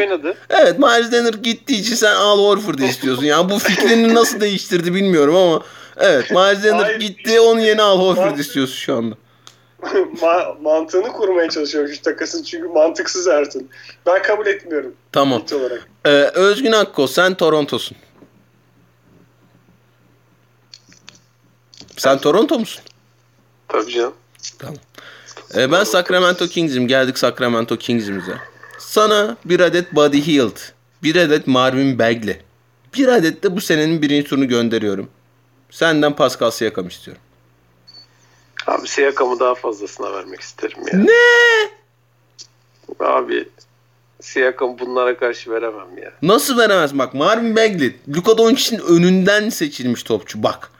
Evet 0.50 0.78
Miles 0.78 1.12
Leonard 1.12 1.34
gittiği 1.34 1.80
için 1.80 1.94
sen 1.94 2.14
Al 2.14 2.38
Horford'u 2.38 2.82
istiyorsun. 2.84 3.24
Yani 3.24 3.50
bu 3.50 3.58
fikrini 3.58 4.14
nasıl 4.14 4.40
değiştirdi 4.40 4.94
bilmiyorum 4.94 5.36
ama 5.36 5.62
evet 5.96 6.30
Miles 6.30 6.64
Leonard 6.64 7.00
gitti 7.00 7.40
onun 7.40 7.60
yerine 7.60 7.82
Al 7.82 7.98
Horford 7.98 8.38
istiyorsun 8.38 8.74
şu 8.74 8.96
anda. 8.96 9.14
Ma- 10.20 10.62
mantığını 10.62 11.08
kurmaya 11.08 11.50
çalışıyor 11.50 11.88
şu 11.88 12.02
takasın 12.02 12.42
çünkü 12.42 12.68
mantıksız 12.68 13.28
Ertuğrul. 13.28 13.64
Ben 14.06 14.22
kabul 14.22 14.46
etmiyorum 14.46 14.94
Tamam. 15.12 15.42
olarak. 15.54 15.88
Ee, 16.04 16.10
Özgün 16.34 16.72
Akko 16.72 17.06
sen 17.06 17.34
Toronto'sun. 17.34 17.96
Sen 21.96 22.18
Toronto 22.18 22.58
musun? 22.58 22.82
Tabii 23.68 23.92
canım. 23.92 24.14
Tamam. 24.58 24.76
Ee, 25.54 25.72
ben 25.72 25.84
Sacramento 25.84 26.46
Kings'im. 26.46 26.88
Geldik 26.88 27.18
Sacramento 27.18 27.76
Kings'imize. 27.76 28.34
Sana 28.78 29.36
bir 29.44 29.60
adet 29.60 29.92
Buddy 29.94 30.26
Hield, 30.26 30.56
bir 31.02 31.16
adet 31.16 31.46
Marvin 31.46 31.98
Bagley, 31.98 32.40
bir 32.94 33.08
adet 33.08 33.42
de 33.42 33.56
bu 33.56 33.60
senenin 33.60 34.02
birinci 34.02 34.28
turunu 34.28 34.48
gönderiyorum. 34.48 35.10
Senden 35.70 36.16
Pascal 36.16 36.50
Siakam 36.50 36.88
istiyorum. 36.88 37.22
Abi 38.66 38.88
Siakam'ı 38.88 39.40
daha 39.40 39.54
fazlasına 39.54 40.12
vermek 40.12 40.40
isterim 40.40 40.78
ya. 40.92 40.98
Ne? 40.98 41.70
Abi 43.00 43.48
Siakam 44.20 44.78
bunlara 44.78 45.16
karşı 45.16 45.50
veremem 45.50 45.98
ya. 46.02 46.12
Nasıl 46.22 46.58
veremez? 46.58 46.98
Bak 46.98 47.14
Marvin 47.14 47.56
Bagley, 47.56 47.96
Luka 48.16 48.38
Doncic'in 48.38 48.80
önünden 48.80 49.48
seçilmiş 49.48 50.02
topçu. 50.02 50.42
Bak. 50.42 50.70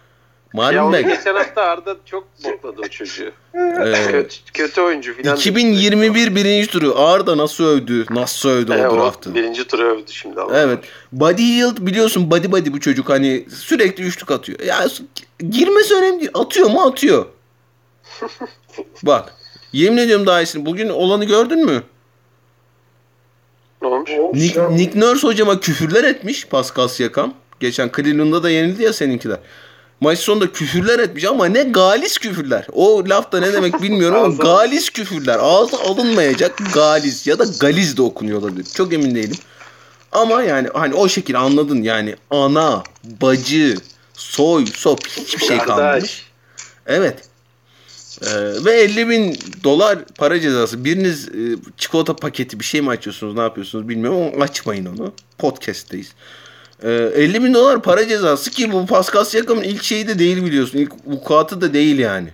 Ya 0.55 0.85
onu 0.87 0.93
Bagley. 0.93 1.17
geçen 1.17 1.35
hafta 1.35 1.63
Arda 1.63 1.97
çok 2.05 2.25
bokladı 2.45 2.81
o 2.85 2.89
çocuğu. 2.89 3.33
Ee, 3.55 3.93
kötü, 4.11 4.37
kötü 4.55 4.81
oyuncu 4.81 5.15
filan. 5.17 5.37
2021 5.37 6.35
birinci 6.35 6.67
turu. 6.69 6.99
Arda 6.99 7.37
nasıl 7.37 7.65
övdü? 7.65 8.07
Nasıl 8.11 8.49
övdü 8.49 8.73
E, 8.73 8.89
o 8.89 8.97
draftı? 8.97 9.35
birinci 9.35 9.65
tura 9.67 9.83
övdü 9.83 10.13
şimdi 10.13 10.41
ama. 10.41 10.59
Evet. 10.59 10.79
Buddy 11.13 11.43
Hield 11.43 11.77
biliyorsun 11.87 12.31
Buddy 12.31 12.53
Buddy 12.53 12.73
bu 12.73 12.81
çocuk 12.81 13.09
hani 13.09 13.47
sürekli 13.57 14.05
üçlük 14.05 14.31
atıyor. 14.31 14.61
Ya 14.61 14.87
girmesi 15.51 15.95
önemli 15.95 16.21
değil. 16.21 16.31
Atıyor 16.35 16.71
mu 16.71 16.81
atıyor. 16.83 17.27
Bak. 19.03 19.35
Yemin 19.73 19.97
ediyorum 19.97 20.27
daha 20.27 20.43
iyisini. 20.43 20.67
Bugün 20.67 20.89
olanı 20.89 21.25
gördün 21.25 21.65
mü? 21.67 21.83
Ne 23.83 23.89
olmuş? 23.89 24.11
Nick, 24.35 24.61
Nick 24.71 25.01
Nurse 25.01 25.27
hocama 25.27 25.61
küfürler 25.61 26.05
etmiş 26.05 26.47
Pascal 26.47 26.89
Siakam. 26.89 27.35
Geçen 27.61 27.91
Cleveland'da 27.97 28.43
da 28.43 28.51
yenildi 28.51 28.83
ya 28.83 28.93
seninkiler. 28.93 29.39
Maç 30.01 30.19
sonunda 30.19 30.53
küfürler 30.53 30.99
etmiş 30.99 31.25
ama 31.25 31.47
ne 31.47 31.63
galis 31.63 32.19
küfürler. 32.19 32.67
O 32.73 33.05
laf 33.09 33.33
da 33.33 33.41
ne 33.41 33.53
demek 33.53 33.83
bilmiyorum 33.83 34.23
ama 34.25 34.35
galis 34.45 34.91
küfürler. 34.91 35.39
Ağzı 35.41 35.77
alınmayacak 35.77 36.59
galis 36.75 37.27
ya 37.27 37.39
da 37.39 37.45
galiz 37.61 37.97
de 37.97 38.03
okunuyor 38.03 38.43
olabilir. 38.43 38.67
Çok 38.75 38.93
emin 38.93 39.15
değilim. 39.15 39.37
Ama 40.13 40.43
yani 40.43 40.69
hani 40.75 40.95
o 40.95 41.09
şekil 41.09 41.41
anladın 41.41 41.83
yani 41.83 42.17
ana, 42.31 42.83
bacı, 43.05 43.77
soy, 44.15 44.67
sop 44.67 45.07
hiçbir 45.09 45.47
şey 45.47 45.59
kalmamış. 45.59 46.27
Evet. 46.87 47.19
Ee, 48.23 48.65
ve 48.65 48.73
50 48.73 49.09
bin 49.09 49.39
dolar 49.65 49.99
para 50.19 50.41
cezası. 50.41 50.85
Biriniz 50.85 51.29
e, 51.29 51.57
çikolata 51.77 52.17
paketi 52.17 52.61
bir 52.61 52.65
şey 52.65 52.81
mi 52.81 52.91
açıyorsunuz 52.91 53.35
ne 53.35 53.41
yapıyorsunuz 53.41 53.89
bilmiyorum 53.89 54.31
ama 54.35 54.45
açmayın 54.45 54.87
onu. 54.87 55.13
Podcast'teyiz. 55.39 56.13
Ee, 56.83 56.89
50 57.15 57.45
bin 57.45 57.55
dolar 57.55 57.83
para 57.83 58.09
cezası 58.09 58.51
ki 58.51 58.73
bu 58.73 58.87
Pascal 58.87 59.25
Siakam'ın 59.25 59.63
ilk 59.63 59.83
şeyi 59.83 60.09
de 60.09 60.19
değil 60.19 60.45
biliyorsun. 60.45 60.79
İlk 60.79 60.93
vukuatı 61.07 61.61
da 61.61 61.75
değil 61.75 61.99
yani. 61.99 62.29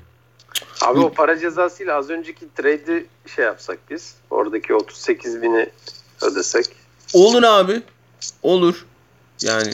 Abi 0.84 0.98
o 1.00 1.12
para 1.12 1.38
cezasıyla 1.38 1.96
az 1.96 2.10
önceki 2.10 2.46
trade'i 2.56 3.06
şey 3.34 3.44
yapsak 3.44 3.78
biz. 3.90 4.14
Oradaki 4.30 4.74
38 4.74 5.42
bini 5.42 5.68
ödesek. 6.22 6.66
Olur 7.12 7.42
abi. 7.42 7.82
Olur. 8.42 8.86
Yani 9.42 9.72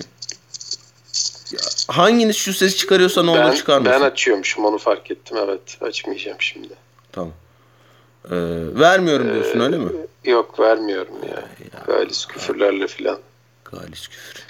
Ya, 1.52 1.58
hanginiz 1.88 2.36
şu 2.36 2.52
ses 2.52 2.76
çıkarıyorsa 2.76 3.22
ne 3.22 3.30
olur 3.30 3.38
ben, 3.38 3.54
çıkarmasın. 3.54 4.00
ben 4.00 4.06
açıyormuşum 4.10 4.64
onu 4.64 4.78
fark 4.78 5.10
ettim 5.10 5.36
evet. 5.36 5.60
Açmayacağım 5.80 6.36
şimdi. 6.40 6.68
Tamam. 7.12 7.32
Ee, 8.24 8.30
vermiyorum 8.80 9.32
diyorsun 9.34 9.60
öyle 9.60 9.78
mi? 9.78 9.90
Yok 10.24 10.60
vermiyorum 10.60 11.14
ya. 11.30 11.44
Galis 11.86 12.26
küfürlerle 12.26 12.86
filan. 12.86 13.18
Galis 13.72 14.08
küfür. 14.08 14.44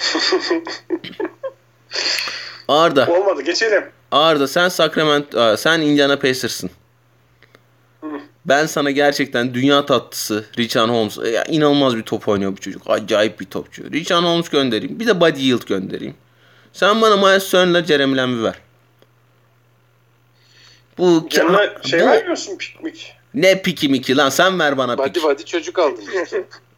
Arda. 2.69 3.07
Olmadı 3.07 3.43
geçelim. 3.43 3.85
Arda 4.11 4.49
sen 4.49 4.69
Sacramento, 4.69 5.57
sen 5.57 5.81
Indiana 5.81 6.19
Pacers'ın. 6.19 6.71
Ben 8.47 8.67
sana 8.67 8.91
gerçekten 8.91 9.55
dünya 9.55 9.87
tatlısı 9.87 10.45
Richard 10.59 10.89
Holmes. 10.89 11.19
Ya, 11.33 11.45
inanılmaz 11.45 11.97
bir 11.97 12.03
top 12.03 12.29
oynuyor 12.29 12.53
bu 12.53 12.61
çocuk. 12.61 12.83
Acayip 12.87 13.41
bir 13.41 13.45
topçu. 13.47 13.93
Richard 13.93 14.23
Holmes 14.25 14.49
göndereyim. 14.49 15.01
Bir 15.01 15.07
de 15.07 15.21
Buddy 15.21 15.41
Hield 15.41 15.67
göndereyim. 15.69 16.15
Sen 16.73 17.03
bana 17.03 17.17
Miles 17.17 17.51
Turner'la 17.51 17.85
Jeremy 17.85 18.17
Lamb'i 18.17 18.43
ver. 18.45 18.55
Bu, 20.99 21.29
Yanına 21.37 21.83
şey 21.83 22.01
bu- 22.01 22.07
vermiyorsun 22.07 22.57
piknik. 22.59 23.13
ne 23.35 23.63
piki 23.63 23.89
miki 23.89 24.17
lan 24.17 24.29
sen 24.29 24.59
ver 24.59 24.79
bana 24.79 24.97
pik. 24.97 25.23
body 25.23 25.43
çocuk 25.45 25.79
aldın. 25.79 26.05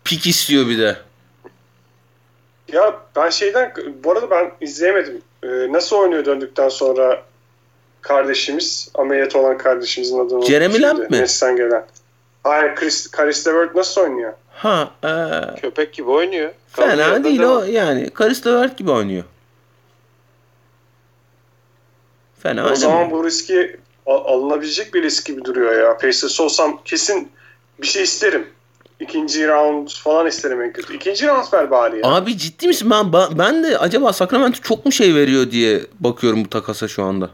Pik 0.05 0.27
istiyor 0.27 0.69
bir 0.69 0.79
de. 0.79 0.97
Ya 2.73 3.01
ben 3.17 3.31
şeyden 3.31 3.73
bu 4.05 4.13
arada 4.13 4.31
ben 4.31 4.53
izleyemedim. 4.61 5.23
Ee, 5.43 5.49
nasıl 5.73 5.97
oynuyor 5.97 6.25
döndükten 6.25 6.69
sonra 6.69 7.23
kardeşimiz, 8.01 8.89
ameliyat 8.95 9.37
olan 9.37 9.59
kardeşimizin 9.59 10.27
adını 10.27 10.47
Jeremy. 10.47 10.83
Lamb 10.83 10.99
mi? 10.99 11.07
Mets'ten 11.11 11.57
gelen. 11.57 11.87
Hayır, 12.43 12.75
Chris, 12.75 13.11
Caris 13.17 13.47
LeVert 13.47 13.75
nasıl 13.75 14.01
oynuyor? 14.01 14.33
Ha, 14.53 14.91
ee, 15.05 15.61
Köpek 15.61 15.93
gibi 15.93 16.11
oynuyor. 16.11 16.51
Fena 16.69 17.03
yerden 17.03 17.25
değil 17.25 17.41
o 17.43 17.65
yani. 17.65 18.11
Karis 18.11 18.47
Levert 18.47 18.79
gibi 18.79 18.91
oynuyor. 18.91 19.25
Fena 22.43 22.73
o 22.73 22.75
zaman 22.75 23.11
bu 23.11 23.25
riski 23.25 23.77
al- 24.07 24.25
alınabilecek 24.25 24.95
bir 24.95 25.03
risk 25.03 25.27
gibi 25.27 25.45
duruyor 25.45 25.79
ya. 25.83 25.97
Pacers 25.99 26.41
olsam 26.41 26.81
kesin 26.85 27.33
bir 27.79 27.87
şey 27.87 28.03
isterim. 28.03 28.47
İkinci 29.01 29.49
round 29.49 29.89
falan 29.89 30.27
isterim 30.27 30.63
en 30.63 30.73
kötü. 30.73 30.97
İkinci 30.97 31.27
round 31.27 31.53
ver 31.53 31.71
bari 31.71 31.97
ya. 31.97 32.03
Abi 32.05 32.39
ciddi 32.39 32.67
misin? 32.67 32.91
Ben, 32.91 33.13
ben- 33.13 33.65
de 33.65 33.79
acaba 33.79 34.13
Sacramento 34.13 34.61
çok 34.61 34.87
mu 34.87 34.93
şey 34.93 35.15
veriyor 35.15 35.51
diye 35.51 35.81
bakıyorum 36.01 36.45
bu 36.45 36.51
takasa 36.51 36.89
şu 36.89 37.03
anda. 37.03 37.31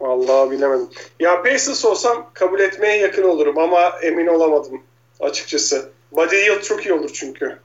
Vallahi 0.00 0.50
bilemedim. 0.50 0.88
Ya 1.20 1.42
Pacers 1.42 1.84
olsam 1.84 2.30
kabul 2.34 2.60
etmeye 2.60 2.98
yakın 2.98 3.22
olurum 3.22 3.58
ama 3.58 3.92
emin 4.02 4.26
olamadım 4.26 4.82
açıkçası. 5.20 5.90
Buddy 6.12 6.36
Hield 6.36 6.62
çok 6.62 6.86
iyi 6.86 6.92
olur 6.92 7.10
çünkü 7.14 7.58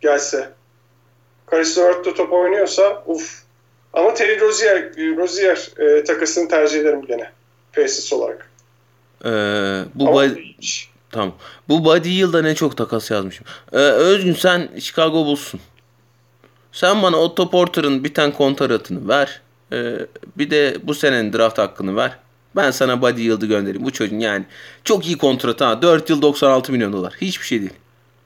gelse. 0.00 0.50
Caris 1.50 1.78
LeVert 1.78 2.06
de 2.06 2.14
top 2.14 2.32
oynuyorsa 2.32 3.02
uf. 3.06 3.42
Ama 3.92 4.14
Terry 4.14 4.40
Rozier, 4.40 4.90
Rozier 5.16 5.70
e, 5.78 6.04
takasını 6.04 6.48
tercih 6.48 6.80
ederim 6.80 7.02
gene. 7.06 7.30
Pacers 7.72 8.12
olarak. 8.12 8.50
Ee, 9.24 9.84
bu 9.94 10.08
Ama 10.08 10.26
tamam. 11.10 11.34
Bu 11.68 11.84
Buddy 11.84 12.08
Yılda 12.08 12.42
ne 12.42 12.54
çok 12.54 12.76
takas 12.76 13.10
yazmışım. 13.10 13.46
Ee, 13.72 13.76
Özgün 13.76 14.32
sen 14.32 14.70
Chicago 14.80 15.26
Bulls'sun. 15.26 15.60
Sen 16.72 17.02
bana 17.02 17.16
Otto 17.16 17.50
Porter'ın 17.50 18.04
biten 18.04 18.32
kontratını 18.32 19.08
ver. 19.08 19.40
Ee, 19.72 19.94
bir 20.36 20.50
de 20.50 20.76
bu 20.82 20.94
senenin 20.94 21.32
draft 21.32 21.58
hakkını 21.58 21.96
ver. 21.96 22.18
Ben 22.56 22.70
sana 22.70 23.02
Buddy 23.02 23.22
Yıld'ı 23.22 23.46
göndereyim. 23.46 23.84
Bu 23.86 23.92
çocuğun 23.92 24.18
yani 24.18 24.44
çok 24.84 25.06
iyi 25.06 25.18
kontratı 25.18 25.64
ha. 25.64 25.82
4 25.82 26.10
yıl 26.10 26.22
96 26.22 26.72
milyon 26.72 26.92
dolar. 26.92 27.14
Hiçbir 27.20 27.46
şey 27.46 27.60
değil. 27.60 27.74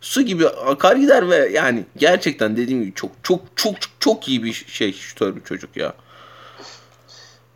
Su 0.01 0.23
gibi 0.23 0.49
akar 0.49 0.97
gider 0.97 1.31
ve 1.31 1.51
yani 1.53 1.85
gerçekten 1.97 2.57
dediğim 2.57 2.83
gibi 2.83 2.95
çok 2.95 3.11
çok 3.23 3.41
çok 3.57 3.75
çok 4.01 4.29
iyi 4.29 4.45
bir 4.45 4.53
şey 4.53 4.93
şutör 4.93 5.37
bir 5.37 5.45
çocuk 5.45 5.77
ya. 5.77 5.95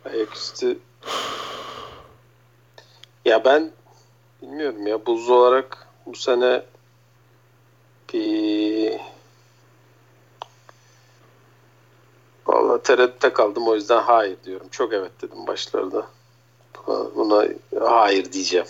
Ayaküstü. 0.05 0.77
Ya 3.25 3.45
ben 3.45 3.71
bilmiyorum 4.41 4.87
ya 4.87 5.05
buz 5.05 5.29
olarak 5.29 5.87
bu 6.05 6.15
sene 6.15 6.61
bir 8.13 8.93
Vallahi 12.47 12.83
tereddütte 12.83 13.33
kaldım 13.33 13.67
o 13.67 13.75
yüzden 13.75 14.01
hayır 14.01 14.37
diyorum. 14.45 14.67
Çok 14.71 14.93
evet 14.93 15.11
dedim 15.21 15.47
başlarda. 15.47 16.07
Buna 17.15 17.45
hayır 17.81 18.31
diyeceğim. 18.31 18.65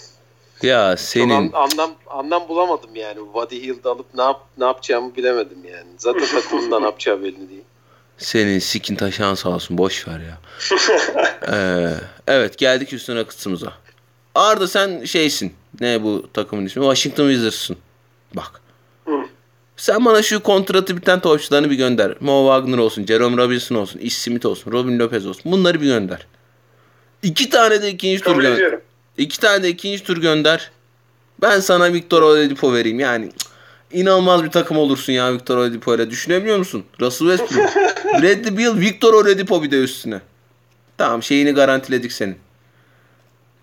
Ya 0.61 0.89
Çok 0.89 0.99
senin 0.99 1.51
an- 1.53 1.69
anlam 1.71 1.91
anlam 2.09 2.47
bulamadım 2.47 2.95
yani. 2.95 3.33
Body 3.33 3.61
Hield'ı 3.63 3.89
alıp 3.89 4.05
ne 4.15 4.21
yap 4.21 4.41
ne 4.57 4.65
yapacağımı 4.65 5.15
bilemedim 5.15 5.65
yani. 5.65 5.87
Zaten 5.97 6.25
takımında 6.25 6.79
ne 6.79 6.85
yapacağı 6.85 7.23
belli 7.23 7.49
değil. 7.49 7.63
Senin 8.17 8.59
sikin 8.59 8.95
taşan 8.95 9.33
sağ 9.33 9.49
olsun 9.49 9.77
boş 9.77 10.07
ver 10.07 10.19
ya. 10.19 10.37
Ee, 11.51 11.93
evet 12.27 12.57
geldik 12.57 12.93
üstüne 12.93 13.23
kısmımıza. 13.23 13.73
Arda 14.35 14.67
sen 14.67 15.03
şeysin. 15.05 15.53
Ne 15.81 16.03
bu 16.03 16.25
takımın 16.33 16.65
ismi? 16.65 16.81
Washington 16.81 17.29
Wizards'ın. 17.29 17.77
Bak. 18.33 18.61
Hı. 19.05 19.11
Sen 19.77 20.05
bana 20.05 20.21
şu 20.21 20.43
kontratı 20.43 20.97
biten 20.97 21.19
topçularını 21.19 21.69
bir 21.69 21.75
gönder. 21.75 22.15
Mo 22.19 22.45
Wagner 22.45 22.77
olsun, 22.77 23.05
Jerome 23.05 23.43
Robinson 23.43 23.75
olsun, 23.75 23.99
Ish 23.99 24.17
Smith 24.17 24.45
olsun, 24.45 24.71
Robin 24.71 24.99
Lopez 24.99 25.25
olsun. 25.25 25.51
Bunları 25.51 25.81
bir 25.81 25.85
gönder. 25.85 26.27
İki 27.23 27.49
tane 27.49 27.81
de 27.81 27.89
ikinci 27.89 28.17
tur 28.21 28.25
Kabul 28.31 28.41
gönder. 28.41 28.55
ediyorum. 28.55 28.81
İki 29.17 29.39
tane 29.39 29.63
de 29.63 29.69
ikinci 29.69 30.03
tur 30.03 30.17
gönder. 30.17 30.71
Ben 31.41 31.59
sana 31.59 31.93
Victor 31.93 32.21
Oladipo 32.21 32.73
vereyim. 32.73 32.99
Yani 32.99 33.29
inanılmaz 33.91 34.43
bir 34.43 34.51
takım 34.51 34.77
olursun 34.77 35.13
ya 35.13 35.33
Victor 35.33 35.57
Oladipo 35.57 35.95
ile. 35.95 36.09
Düşünebiliyor 36.09 36.57
musun? 36.57 36.83
Russell 37.01 37.27
Westbrook, 37.37 37.75
Bradley 38.21 38.57
Beal, 38.57 38.77
Victor 38.79 39.13
Oladipo 39.13 39.63
bir 39.63 39.71
de 39.71 39.77
üstüne. 39.83 40.21
Tamam 40.97 41.23
şeyini 41.23 41.51
garantiledik 41.51 42.11
senin. 42.11 42.37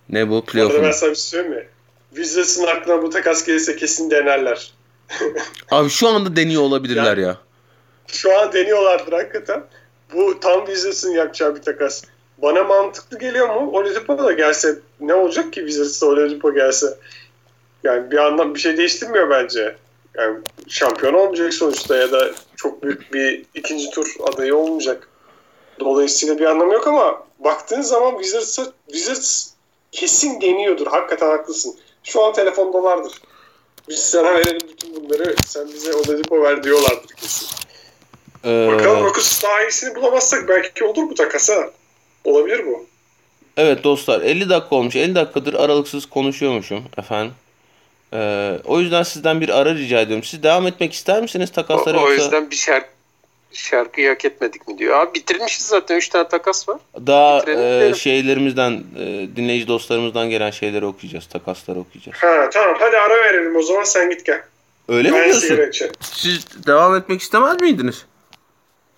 Ne 0.09 0.29
bu? 0.29 0.35
Orada 0.35 0.47
Playoff'un. 0.47 0.83
ben 0.83 0.91
sana 0.91 1.11
bir 1.11 1.17
şey 1.17 1.43
mi? 1.43 1.67
Wizards'ın 2.15 2.67
aklına 2.67 3.03
bu 3.03 3.11
takas 3.11 3.45
gelirse 3.45 3.77
kesin 3.77 4.11
denerler. 4.11 4.73
Abi 5.71 5.91
şu 5.91 6.09
anda 6.09 6.37
deniyor 6.37 6.63
olabilirler 6.63 7.17
ya. 7.17 7.39
Şu 8.07 8.39
an 8.39 8.53
deniyorlardır 8.53 9.13
hakikaten. 9.13 9.65
Bu 10.15 10.41
tam 10.41 10.67
Wizards'ın 10.67 11.11
yapacağı 11.11 11.57
bir 11.57 11.63
takas. 11.63 12.03
Bana 12.39 12.65
mantıklı 12.65 13.19
geliyor 13.19 13.49
mu? 13.49 13.71
Oladipo 13.73 14.19
da 14.19 14.33
gelse 14.33 14.79
ne 15.01 15.15
olacak 15.15 15.53
ki 15.53 15.61
Wizards'ta 15.61 16.07
Oladipo 16.07 16.55
gelse? 16.55 16.87
Yani 17.85 18.11
bir 18.11 18.17
anlam 18.17 18.55
bir 18.55 18.61
şey 18.61 18.77
değiştirmiyor 18.77 19.31
bence. 19.31 19.77
Yani 20.15 20.39
şampiyon 20.69 21.15
olmayacak 21.15 21.55
sonuçta 21.55 21.97
ya 21.97 22.13
da 22.13 22.31
çok 22.57 22.83
büyük 22.83 23.13
bir 23.15 23.45
ikinci 23.55 23.91
tur 23.91 24.15
adayı 24.33 24.57
olmayacak. 24.57 25.09
Dolayısıyla 25.81 26.39
bir 26.39 26.45
anlamı 26.45 26.73
yok 26.73 26.87
ama 26.87 27.27
baktığın 27.39 27.81
zaman 27.81 28.13
Wizards'a 28.13 28.73
Wizards 28.87 29.52
kesin 29.93 30.41
deniyordur. 30.41 30.87
Hakikaten 30.87 31.27
haklısın. 31.27 31.75
Şu 32.05 32.25
an 32.25 32.33
telefondalardır. 32.33 33.13
Biz 33.89 33.99
sana 33.99 34.35
verelim 34.35 34.69
bütün 34.69 34.97
bunları. 34.97 35.35
Sen 35.47 35.69
bize 35.69 35.95
Oladipo 35.95 36.43
ver 36.43 36.65
diyorlardır 36.65 37.15
kesin. 37.21 37.49
Ee, 38.45 38.69
Bakalım 38.73 39.05
Rockets 39.05 39.43
daha 39.45 39.63
iyisini 39.63 39.95
bulamazsak 39.95 40.49
belki 40.49 40.85
olur 40.85 41.11
bu 41.11 41.15
takasa. 41.15 41.71
Olabilir 42.25 42.67
bu. 42.67 42.87
evet 43.57 43.85
dostlar 43.85 44.21
50 44.21 44.49
dakika 44.49 44.77
olmuş. 44.77 44.97
50 44.97 45.15
dakikadır 45.15 45.55
aralıksız 45.55 46.07
konuşuyormuşum 46.07 46.85
efendim. 46.99 47.35
Ee, 48.15 48.59
o 48.65 48.81
yüzden 48.81 49.03
sizden 49.03 49.41
bir 49.41 49.49
ara 49.49 49.75
rica 49.75 50.01
ediyorum. 50.01 50.25
Siz 50.25 50.43
devam 50.43 50.67
etmek 50.67 50.93
ister 50.93 51.23
misiniz 51.23 51.51
O, 51.51 51.55
takaslara 51.55 51.99
o 51.99 52.01
yoksa 52.11 52.25
yüzden 52.25 52.51
bir 52.51 52.57
şarkı 52.57 52.89
şarkıyı 53.55 54.09
hak 54.09 54.25
etmedik 54.25 54.69
mi 54.69 54.79
diyor. 54.79 54.97
Abi 54.97 55.15
bitirmişiz 55.15 55.67
zaten 55.67 55.97
3 55.97 56.09
tane 56.09 56.29
takas 56.29 56.69
var. 56.69 56.77
daha 57.07 57.41
bitirelim, 57.41 57.93
e, 57.93 57.95
şeylerimizden 57.95 58.85
e, 58.99 59.29
dinleyici 59.37 59.69
dostlarımızdan 59.69 60.31
gelen 60.31 60.51
şeyleri 60.51 60.87
okuyacağız. 60.87 61.27
Takasları 61.27 61.79
okuyacağız. 61.79 62.19
Ha 62.21 62.51
tamam 62.53 62.77
hadi 62.81 62.97
ara 62.99 63.15
verelim 63.15 63.57
o 63.57 63.63
zaman 63.63 63.85
sen 63.85 64.11
git 64.11 64.27
gel. 64.27 64.43
Öyle 64.89 65.11
mi 65.11 65.17
Ben 65.17 65.25
diyorsun? 65.25 65.41
sigara 65.49 65.67
içerim. 65.67 65.95
Siz 66.01 66.47
devam 66.67 66.97
etmek 66.97 67.21
istemez 67.21 67.61
miydiniz? 67.61 68.05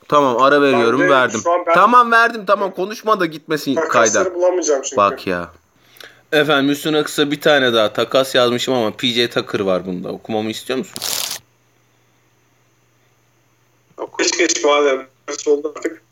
Tamam 0.09 0.43
ara 0.43 0.63
veriyorum 0.63 1.01
de 1.01 1.09
verdim. 1.11 1.41
şu 1.45 1.53
an 1.53 1.65
ben- 1.67 1.75
Tamam 1.75 2.13
verdim 2.13 2.45
tamam 2.47 2.71
konuşma 2.75 3.21
da 3.21 3.27
gitmesin 3.27 3.75
kayda. 3.75 3.89
Takasları 3.93 4.35
bulamayacağım 4.35 4.83
çünkü. 4.83 4.97
Bak 4.97 5.27
ya. 5.27 5.49
Efendim 6.33 6.71
üstüne 6.71 7.03
kısa 7.03 7.31
bir 7.31 7.41
tane 7.41 7.73
daha 7.73 7.93
takas 7.93 8.35
yazmışım 8.35 8.75
ama 8.75 8.91
PJ 8.91 9.29
Tucker 9.35 9.61
var 9.61 9.87
bunda. 9.87 10.09
Okumamı 10.09 10.51
istiyor 10.51 10.79
musun? 10.79 10.95
Geç 14.19 14.39
geç 14.39 14.65
madem. 14.65 15.07
Nasıl 15.29 15.51
oldu 15.51 15.73
artık? 15.77 16.03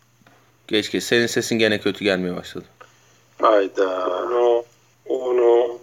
Geç 0.69 0.91
geç. 0.91 1.05
Senin 1.05 1.27
sesin 1.27 1.59
gene 1.59 1.81
kötü 1.81 2.05
gelmeye 2.05 2.37
başladı. 2.37 2.65
Hayda. 3.41 3.87
No. 4.31 4.65
Oh 5.09 5.35
no. 5.35 5.79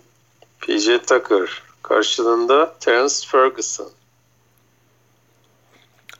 PJ 0.62 0.86
Tucker. 0.86 1.64
Karşılığında 1.84 2.74
Terence 2.80 3.16
Ferguson. 3.32 3.89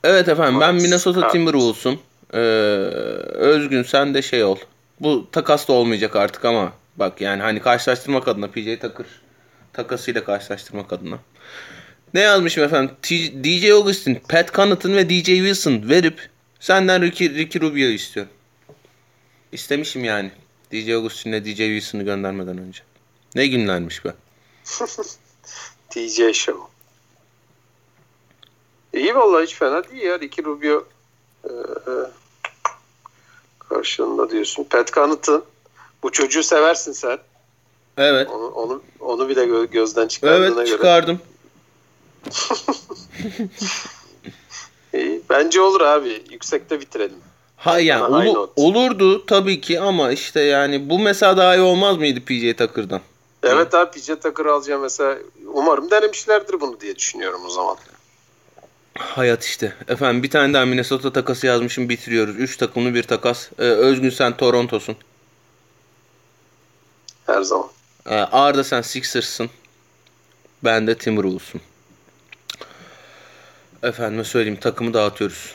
Evet 0.04 0.28
efendim 0.28 0.60
ben 0.62 0.76
Nice. 0.76 0.84
Minnesota 0.84 1.22
Ha. 1.22 1.28
Timberwolves'um. 1.28 2.00
Ee, 2.34 2.38
Özgün 3.34 3.84
sen 3.84 4.14
de 4.14 4.22
şey 4.22 4.44
ol. 4.44 4.58
Bu 5.00 5.32
takas 5.32 5.68
da 5.68 5.74
olmayacak 5.74 6.16
artık 6.16 6.46
ama 6.46 6.74
bak 6.96 7.22
yani 7.22 7.42
hani 7.42 7.62
karşılaştırmak 7.62 8.28
adına 8.28 8.48
PJ 8.48 8.80
Tucker 8.82 9.06
takasıyla 9.74 10.24
karşılaştırmak 10.24 10.94
adına. 10.94 11.20
Ne 12.14 12.20
yazmışım 12.20 12.64
efendim? 12.64 12.96
T- 13.02 13.44
DJ 13.44 13.70
Augustin, 13.72 14.16
Pat 14.30 14.54
Connaughton 14.54 14.94
ve 14.96 15.10
DJ 15.10 15.26
Wilson 15.26 15.90
verip 15.90 16.30
senden 16.60 17.02
Ricky, 17.02 17.30
Ricky 17.30 17.66
Rubio 17.66 17.88
istiyorum. 17.88 18.32
İstemişim 19.52 20.04
yani. 20.04 20.32
DJ 20.72 20.90
Augustin'le 20.90 21.46
DJ 21.46 21.58
Wilson'ı 21.58 22.04
göndermeden 22.04 22.58
önce. 22.58 22.82
Ne 23.36 23.48
günlermiş 23.48 24.06
be. 24.06 24.14
DJ 25.96 26.34
Show. 26.34 26.62
İyi 28.94 29.16
vallahi 29.16 29.44
hiç 29.44 29.56
fena 29.56 29.84
değil 29.90 30.04
ya. 30.04 30.20
Ricky 30.20 30.46
Rubio 30.48 30.88
e, 31.44 31.50
e, 31.50 31.92
karşılığında 33.60 34.30
diyorsun. 34.30 34.64
Pat 34.64 34.94
Connaughton. 34.94 35.46
Bu 36.04 36.12
çocuğu 36.12 36.44
seversin 36.44 36.92
sen. 36.92 37.18
Evet. 37.98 38.30
Onu 38.30 38.48
onu, 38.48 38.84
onu 39.00 39.30
bile 39.30 39.44
gö- 39.44 39.72
gözden 39.72 40.08
çıkardığına 40.08 40.46
Evet 40.46 40.56
göre. 40.56 40.68
çıkardım. 40.68 41.20
İyi. 44.94 45.22
Bence 45.30 45.62
olur 45.62 45.82
abi. 45.82 46.24
Yüksekte 46.32 46.80
bitirelim. 46.82 47.18
Ha 47.58 47.80
yani 47.80 48.02
Bana 48.02 48.30
olu- 48.30 48.52
olurdu 48.56 49.26
tabii 49.26 49.62
ki 49.62 49.80
ama 49.80 50.12
işte 50.12 50.42
yani 50.42 50.90
bu 50.90 51.00
mesela 51.00 51.38
daha 51.38 51.56
iyi 51.56 51.62
olmaz 51.62 51.98
mıydı 51.98 52.20
PJ 52.26 52.58
Tucker'dan? 52.58 53.02
Evet 53.44 53.74
abi 53.74 53.92
PJ 54.00 54.06
Tucker 54.08 54.46
alacağım 54.46 54.82
mesela. 54.82 55.18
Umarım 55.54 55.92
denemişlerdir 55.92 56.62
bunu 56.62 56.80
diye 56.82 56.96
düşünüyorum 56.96 57.42
o 57.46 57.50
zaman. 57.50 57.78
Hayat 58.98 59.44
işte. 59.44 59.74
Efendim 59.88 60.24
bir 60.24 60.30
tane 60.30 60.54
daha 60.54 60.66
Minnesota 60.66 61.14
takası 61.14 61.48
yazmışım 61.48 61.90
bitiriyoruz. 61.90 62.36
3 62.36 62.58
takımlı 62.58 62.94
bir 62.94 63.04
takas. 63.04 63.50
Ee, 63.60 63.64
Özgün 63.64 64.10
sen 64.10 64.38
Toronto'sun. 64.38 64.96
Her 67.26 67.42
zaman. 67.42 67.68
Ee, 68.10 68.16
Arda 68.16 68.64
sen 68.64 68.82
Sixers'ın. 68.82 69.50
Ben 70.64 70.88
de 70.88 70.98
Timberwolves'um. 70.98 71.62
Efendime 73.84 74.24
söyleyeyim 74.24 74.60
takımı 74.60 74.94
dağıtıyoruz. 74.94 75.54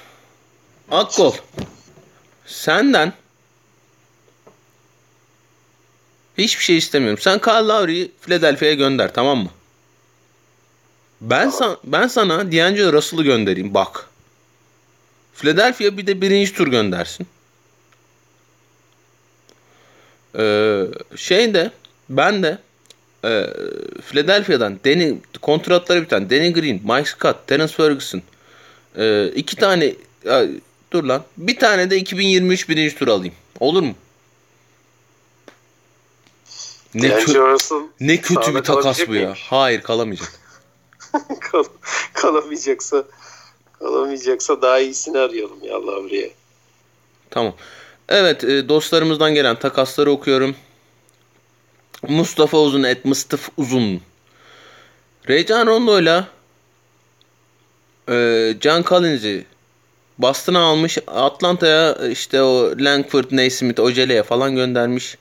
Akkol. 0.91 1.35
Senden 2.47 3.13
hiçbir 6.39 6.65
şey 6.65 6.77
istemiyorum. 6.77 7.19
Sen 7.19 7.39
Kyle 7.39 7.53
Lowry'i 7.53 8.11
Philadelphia'ya 8.21 8.75
gönder 8.75 9.15
tamam 9.15 9.39
mı? 9.39 9.51
Ben 11.21 11.51
sana 11.51 11.77
ben 11.85 12.07
sana 12.07 12.53
D'Angelo 12.53 12.93
Russell'ı 12.93 13.23
göndereyim 13.23 13.75
bak. 13.75 14.09
Philadelphia 15.35 15.97
bir 15.97 16.07
de 16.07 16.21
birinci 16.21 16.55
tur 16.55 16.69
göndersin. 16.69 17.27
Ee, 20.39 20.87
şey 21.17 21.55
de 21.55 21.71
ben 22.09 22.43
de 22.43 22.59
e, 23.25 23.47
Philadelphia'dan 24.07 24.79
Danny, 24.85 25.15
kontratları 25.43 26.03
biten 26.03 26.31
Danny 26.31 26.53
Green, 26.53 26.81
Mike 26.85 27.11
Scott, 27.11 27.37
Terence 27.47 27.73
Ferguson 27.73 28.23
e, 28.99 29.29
iki 29.35 29.57
tane 29.57 29.95
ya, 30.25 30.47
dur 30.93 31.05
lan 31.05 31.25
bir 31.37 31.59
tane 31.59 31.91
de 31.91 31.97
2023 31.97 32.69
birinci 32.69 32.97
tur 32.97 33.09
alayım. 33.09 33.35
Olur 33.61 33.83
mu? 33.83 33.95
Ne, 36.95 37.09
kö- 37.09 37.87
ne 38.01 38.21
kötü 38.21 38.55
bir 38.55 38.63
takas 38.63 39.09
bu 39.09 39.15
ya. 39.15 39.21
miymiş? 39.21 39.47
Hayır 39.51 39.81
kalamayacak. 39.81 40.33
Kal- 41.41 41.65
kalamayacaksa 42.15 43.05
kalamayacaksa 43.79 44.63
daha 44.63 44.79
iyisini 44.79 45.19
arayalım 45.19 45.65
ya 45.65 45.83
buraya. 45.83 46.29
Tamam. 47.31 47.55
Evet 48.09 48.45
e, 48.45 48.69
dostlarımızdan 48.69 49.35
gelen 49.35 49.59
takasları 49.59 50.11
okuyorum. 50.11 50.57
Mustafa 52.09 52.59
Uzun 52.59 52.83
et 52.83 53.05
Mıstıf 53.05 53.49
Uzun. 53.57 54.01
Reycan 55.29 55.67
Rondo'yla 55.67 56.29
e, 58.09 58.55
John 58.61 58.83
Collins'i 58.83 59.45
Boston'a 60.19 60.61
almış. 60.61 60.99
Atlanta'ya 61.07 62.09
işte 62.09 62.43
o 62.43 62.75
Langford, 62.79 63.25
Naismith, 63.31 63.81
Ocele'ye 63.81 64.23
falan 64.23 64.55
göndermiş. 64.55 65.17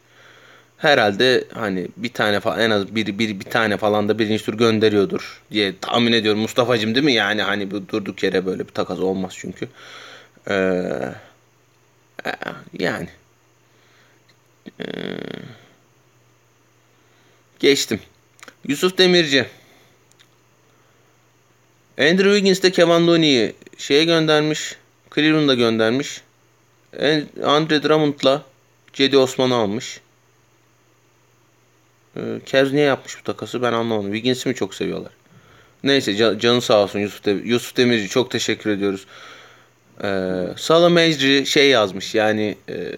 Herhalde 0.77 1.43
hani 1.53 1.87
bir 1.97 2.13
tane 2.13 2.39
falan 2.39 2.59
en 2.59 2.69
az 2.69 2.95
bir, 2.95 3.19
bir, 3.19 3.39
bir 3.39 3.45
tane 3.45 3.77
falan 3.77 4.09
da 4.09 4.19
birinci 4.19 4.45
tur 4.45 4.53
gönderiyordur 4.53 5.41
diye 5.51 5.73
tahmin 5.81 6.13
ediyorum. 6.13 6.41
Mustafa'cım 6.41 6.95
değil 6.95 7.05
mi? 7.05 7.13
Yani 7.13 7.41
hani 7.41 7.71
bu 7.71 7.87
durduk 7.87 8.23
yere 8.23 8.45
böyle 8.45 8.67
bir 8.67 8.73
takas 8.73 8.99
olmaz 8.99 9.33
çünkü. 9.37 9.67
Eee 10.49 11.13
yani. 12.79 13.07
Ee, 14.79 14.85
geçtim. 17.63 17.99
Yusuf 18.67 18.97
Demirci. 18.97 19.45
Andrew 21.99 22.33
Wiggins 22.33 22.63
de 22.63 22.71
Kevin 22.71 23.07
Looney'i 23.07 23.53
şeye 23.77 24.03
göndermiş. 24.05 24.75
Cleveland'a 25.15 25.53
göndermiş. 25.53 26.21
Andre 27.43 27.83
Drummond'la 27.83 28.43
Cedi 28.93 29.17
Osman'ı 29.17 29.55
almış. 29.55 29.99
Ee, 32.17 32.21
Cavs 32.45 32.71
niye 32.71 32.85
yapmış 32.85 33.19
bu 33.19 33.23
takası 33.23 33.61
ben 33.61 33.73
anlamadım. 33.73 34.11
Wiggins'i 34.13 34.49
mi 34.49 34.55
çok 34.55 34.75
seviyorlar? 34.75 35.11
Neyse 35.83 36.11
ca- 36.11 36.39
canı 36.39 36.61
sağ 36.61 36.83
olsun 36.83 36.99
Yusuf, 36.99 37.25
De- 37.25 37.41
Yusuf 37.43 37.77
Demirci 37.77 38.09
çok 38.09 38.31
teşekkür 38.31 38.69
ediyoruz. 38.69 39.05
Ee, 40.03 40.45
Salah 40.57 40.89
Mecri 40.89 41.45
şey 41.45 41.69
yazmış 41.69 42.15
yani 42.15 42.57
e, 42.69 42.91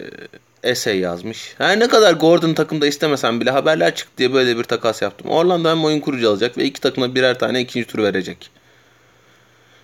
essay 0.66 0.98
yazmış. 0.98 1.54
Her 1.58 1.80
ne 1.80 1.88
kadar 1.88 2.12
Gordon 2.12 2.54
takımda 2.54 2.86
istemesem 2.86 3.40
bile 3.40 3.50
haberler 3.50 3.94
çıktı 3.94 4.12
diye 4.18 4.32
böyle 4.32 4.58
bir 4.58 4.64
takas 4.64 5.02
yaptım. 5.02 5.30
Orlando 5.30 5.70
hem 5.70 5.84
oyun 5.84 6.00
kurucu 6.00 6.30
alacak 6.30 6.58
ve 6.58 6.64
iki 6.64 6.80
takıma 6.80 7.14
birer 7.14 7.38
tane 7.38 7.60
ikinci 7.60 7.86
tur 7.86 7.98
verecek. 7.98 8.50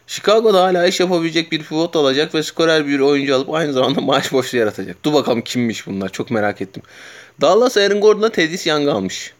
Chicago'da 0.06 0.62
hala 0.62 0.86
iş 0.86 1.00
yapabilecek 1.00 1.52
bir 1.52 1.62
pivot 1.62 1.96
alacak 1.96 2.34
ve 2.34 2.42
skorer 2.42 2.86
bir 2.86 3.00
oyuncu 3.00 3.36
alıp 3.36 3.54
aynı 3.54 3.72
zamanda 3.72 4.00
maaş 4.00 4.32
boşluğu 4.32 4.58
yaratacak. 4.58 5.04
Dur 5.04 5.12
bakalım 5.12 5.42
kimmiş 5.42 5.86
bunlar 5.86 6.08
çok 6.08 6.30
merak 6.30 6.60
ettim. 6.62 6.82
Dallas 7.40 7.76
Aaron 7.76 8.00
Gordon'a 8.00 8.28
Teddy 8.28 8.68
Young 8.68 8.88
almış. 8.88 9.32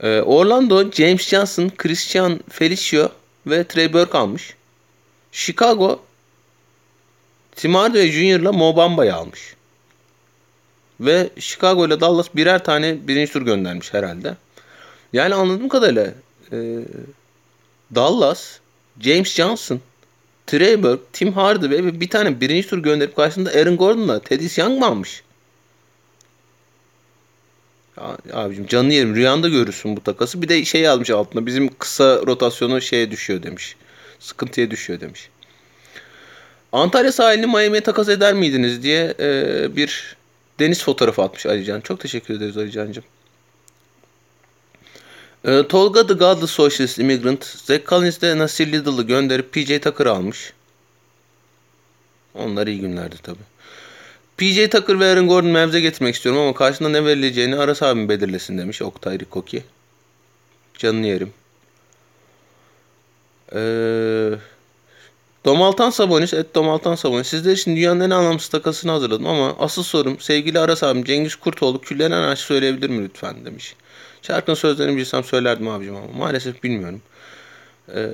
Ee, 0.00 0.20
Orlando 0.20 0.90
James 0.90 1.28
Johnson, 1.28 1.72
Christian 1.76 2.40
Felicio 2.50 3.08
ve 3.46 3.64
Trey 3.64 3.92
Burke 3.92 4.18
almış. 4.18 4.54
Chicago 5.32 6.00
Tim 7.56 7.74
Hardaway 7.74 8.10
Jr. 8.10 8.40
Mo 8.40 8.76
Bamba'yı 8.76 9.14
almış. 9.14 9.54
Ve 11.00 11.30
Chicago 11.38 11.86
ile 11.86 12.00
Dallas 12.00 12.26
birer 12.36 12.64
tane 12.64 13.08
birinci 13.08 13.32
tur 13.32 13.42
göndermiş 13.42 13.94
herhalde. 13.94 14.36
Yani 15.12 15.34
anladığım 15.34 15.68
kadarıyla 15.68 16.14
e, 16.52 16.56
Dallas, 17.94 18.58
James 19.00 19.34
Johnson, 19.34 19.80
Trey 20.46 20.82
Burke, 20.82 21.02
Tim 21.12 21.32
Hardaway 21.32 21.84
ve 21.84 22.00
bir 22.00 22.10
tane 22.10 22.40
birinci 22.40 22.68
tur 22.68 22.78
gönderip 22.78 23.16
karşısında 23.16 23.50
Aaron 23.50 23.76
Gordon'la 23.76 24.20
Teddy 24.20 24.60
Young 24.60 24.78
mı 24.78 24.86
almış? 24.86 25.22
Ya, 27.96 28.16
abicim 28.32 28.66
canını 28.66 28.92
yerim. 28.92 29.14
Rüyanda 29.14 29.48
görürsün 29.48 29.96
bu 29.96 30.02
takası. 30.02 30.42
Bir 30.42 30.48
de 30.48 30.64
şey 30.64 30.80
yazmış 30.80 31.10
altına. 31.10 31.46
Bizim 31.46 31.70
kısa 31.78 32.22
rotasyonu 32.26 32.80
şeye 32.80 33.10
düşüyor 33.10 33.42
demiş. 33.42 33.76
Sıkıntıya 34.20 34.70
düşüyor 34.70 35.00
demiş. 35.00 35.28
Antalya 36.72 37.12
sahilini 37.12 37.46
Miami'ye 37.46 37.80
takas 37.80 38.08
eder 38.08 38.34
miydiniz 38.34 38.82
diye 38.82 39.14
e, 39.20 39.76
bir 39.76 40.16
deniz 40.58 40.82
fotoğrafı 40.82 41.22
atmış 41.22 41.46
Alican. 41.46 41.80
Çok 41.80 42.00
teşekkür 42.00 42.34
ederiz 42.34 42.56
Alican'cığım. 42.56 43.04
E, 45.44 45.68
Tolga 45.68 46.06
The 46.06 46.14
Godless 46.14 46.50
Socialist 46.50 46.98
Immigrant 46.98 47.44
Zach 47.44 47.86
Collins 47.86 48.20
de 48.20 48.38
Nasir 48.38 48.72
Little'ı 48.72 49.02
gönderip 49.02 49.52
PJ 49.52 49.80
Tucker 49.80 50.06
almış. 50.06 50.52
Onlar 52.34 52.66
iyi 52.66 52.80
günlerdi 52.80 53.16
tabi. 53.22 53.38
PJ 54.36 54.70
Tucker 54.70 55.00
ve 55.00 55.06
Aaron 55.06 55.28
Gordon 55.28 55.50
mevze 55.50 55.80
getirmek 55.80 56.14
istiyorum 56.14 56.40
ama 56.40 56.54
karşında 56.54 56.88
ne 56.88 57.04
verileceğini 57.04 57.56
Aras 57.56 57.82
abim 57.82 58.08
belirlesin 58.08 58.58
demiş 58.58 58.82
Oktay 58.82 59.18
Rikoki. 59.18 59.64
Canını 60.78 61.06
yerim. 61.06 61.32
Eee... 63.54 64.38
Domaltan 65.48 65.90
Sabonis, 65.90 66.34
et 66.34 66.54
Domaltan 66.54 66.94
Sabonis. 66.94 67.28
Sizler 67.28 67.52
için 67.52 67.76
dünyanın 67.76 68.00
en 68.00 68.10
anlamsız 68.10 68.48
takasını 68.48 68.92
hazırladım 68.92 69.26
ama 69.26 69.56
asıl 69.58 69.82
sorum 69.82 70.20
sevgili 70.20 70.58
Aras 70.58 70.82
abim 70.82 71.04
Cengiz 71.04 71.36
Kurtoğlu 71.36 71.80
küllenen 71.80 72.22
aşk 72.22 72.42
söyleyebilir 72.42 72.90
mi 72.90 73.04
lütfen 73.04 73.44
demiş. 73.44 73.74
Şarkının 74.22 74.54
sözlerini 74.54 74.96
bilsem 74.96 75.24
söylerdim 75.24 75.68
abicim 75.68 75.96
ama 75.96 76.06
maalesef 76.18 76.62
bilmiyorum. 76.62 77.00
Ee, 77.94 78.08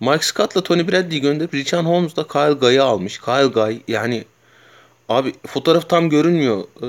Mike 0.00 0.22
Scott'la 0.22 0.62
Tony 0.62 0.88
Bradley'i 0.88 1.20
gönderip 1.20 1.54
Richard 1.54 1.84
Holmes'la 1.84 2.26
Kyle 2.26 2.52
Guy'ı 2.52 2.84
almış. 2.84 3.20
Kyle 3.20 3.46
Guy 3.46 3.78
yani 3.88 4.24
abi 5.08 5.32
fotoğraf 5.46 5.88
tam 5.88 6.10
görünmüyor 6.10 6.64
e, 6.82 6.88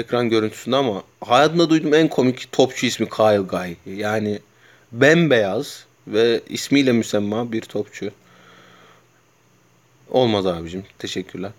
ekran 0.00 0.28
görüntüsünde 0.28 0.76
ama 0.76 1.02
hayatımda 1.20 1.70
duyduğum 1.70 1.94
en 1.94 2.08
komik 2.08 2.52
topçu 2.52 2.86
ismi 2.86 3.08
Kyle 3.08 3.38
Guy. 3.38 3.96
Yani 3.96 4.38
bembeyaz 4.92 5.84
ve 6.06 6.40
ismiyle 6.48 6.92
müsemma 6.92 7.52
bir 7.52 7.60
topçu. 7.60 8.10
Olmaz 10.14 10.46
abicim. 10.46 10.84
Teşekkürler. 10.98 11.50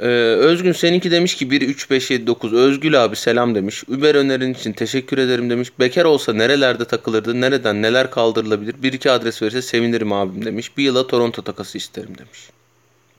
Ee, 0.00 0.06
Özgün 0.06 0.72
seninki 0.72 1.10
demiş 1.10 1.34
ki 1.36 1.50
1 1.50 1.62
3 1.62 1.90
5 1.90 2.10
7 2.10 2.26
9 2.26 2.52
Özgül 2.52 3.04
abi 3.04 3.16
selam 3.16 3.54
demiş. 3.54 3.84
Uber 3.88 4.14
önerin 4.14 4.54
için 4.54 4.72
teşekkür 4.72 5.18
ederim 5.18 5.50
demiş. 5.50 5.72
Bekar 5.78 6.04
olsa 6.04 6.32
nerelerde 6.32 6.84
takılırdı? 6.84 7.40
Nereden 7.40 7.82
neler 7.82 8.10
kaldırılabilir? 8.10 8.82
Bir 8.82 8.92
iki 8.92 9.10
adres 9.10 9.42
verirse 9.42 9.62
sevinirim 9.62 10.12
abim 10.12 10.44
demiş. 10.44 10.76
Bir 10.76 10.84
yıla 10.84 11.06
Toronto 11.06 11.42
takası 11.42 11.78
isterim 11.78 12.18
demiş. 12.18 12.50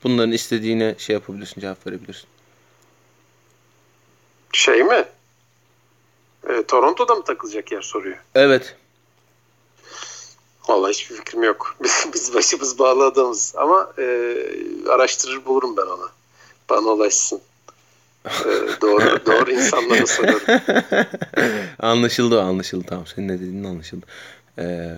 Bunların 0.04 0.32
istediğine 0.32 0.96
şey 0.98 1.14
yapabilirsin, 1.14 1.62
cevap 1.62 1.88
verebilirsin. 1.88 2.28
Şey 4.54 4.84
mi? 4.84 5.06
E, 6.50 6.64
Toronto'da 6.68 7.16
mı 7.16 7.24
takılacak 7.24 7.72
yer 7.72 7.82
soruyor. 7.82 8.18
Evet. 8.36 8.76
Vallahi 10.72 10.92
hiçbir 10.92 11.16
fikrim 11.16 11.44
yok. 11.44 11.76
Biz, 11.84 12.08
biz 12.14 12.34
başımız 12.34 12.80
bağlı 12.80 13.06
adamız. 13.06 13.54
Ama 13.58 13.94
e, 13.98 14.36
araştırır 14.90 15.46
bulurum 15.46 15.78
ben 15.78 15.86
ona. 15.86 16.10
Bana 16.70 16.88
ulaşsın. 16.88 17.42
E, 18.26 18.46
doğru, 18.82 19.26
doğru 19.26 19.52
insanlara 19.52 20.08
sorarım. 20.08 20.62
anlaşıldı 21.80 22.42
anlaşıldı 22.42 22.86
tamam. 22.88 23.08
Senin 23.08 23.28
ne 23.28 23.34
dediğin 23.34 23.64
anlaşıldı. 23.64 24.06
Ee, 24.60 24.96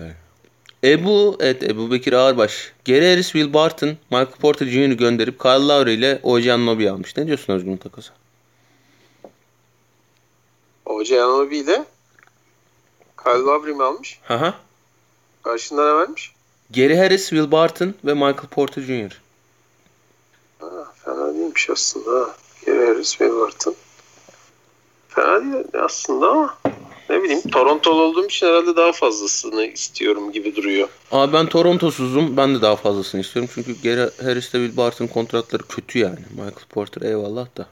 Ebu, 0.84 1.36
evet 1.40 1.62
Ebu 1.62 1.90
Bekir 1.90 2.12
Ağırbaş. 2.12 2.72
Geri 2.84 3.10
Harris, 3.10 3.32
Will 3.32 3.54
Barton, 3.54 3.88
Michael 4.10 4.26
Porter 4.26 4.66
Jr.'ı 4.66 4.94
gönderip 4.94 5.40
Kyle 5.40 5.68
Lowry 5.68 5.94
ile 5.94 6.20
Ojan 6.22 6.66
Nobi 6.66 6.90
almış. 6.90 7.16
Ne 7.16 7.26
diyorsun 7.26 7.52
Özgün 7.52 7.76
takası? 7.76 8.12
Ojan 10.86 11.30
Nobi 11.30 11.56
ile 11.56 11.84
Kyle 13.24 13.38
Lowry 13.38 13.72
mi 13.72 13.82
almış? 13.82 14.18
Haha. 14.22 14.63
Karşında 15.44 15.92
ne 15.92 15.98
vermiş? 15.98 16.32
Geri 16.70 16.98
Harris, 16.98 17.28
Will 17.28 17.50
Barton 17.50 17.94
ve 18.04 18.14
Michael 18.14 18.48
Porter 18.50 18.82
Jr. 18.82 19.20
Ha, 20.60 20.66
fena 21.04 21.34
değilmiş 21.34 21.70
aslında. 21.70 22.34
Geri 22.66 22.86
Harris, 22.86 23.10
Will 23.10 23.40
Barton. 23.40 23.74
Fena 25.08 25.42
değil 25.42 25.64
aslında 25.84 26.28
ama 26.30 26.58
ne 27.10 27.22
bileyim 27.22 27.50
Torontolu 27.50 28.02
olduğum 28.02 28.26
için 28.26 28.46
herhalde 28.46 28.76
daha 28.76 28.92
fazlasını 28.92 29.64
istiyorum 29.64 30.32
gibi 30.32 30.56
duruyor. 30.56 30.88
Abi 31.12 31.32
ben 31.32 31.46
Torontosuzum. 31.46 32.36
Ben 32.36 32.54
de 32.54 32.62
daha 32.62 32.76
fazlasını 32.76 33.20
istiyorum. 33.20 33.50
Çünkü 33.54 33.82
Geri 33.82 34.10
Harris 34.22 34.54
ile 34.54 34.64
Will 34.66 34.76
Barton 34.76 35.06
kontratları 35.06 35.62
kötü 35.62 35.98
yani. 35.98 36.20
Michael 36.30 36.66
Porter 36.70 37.02
eyvallah 37.02 37.46
da. 37.56 37.66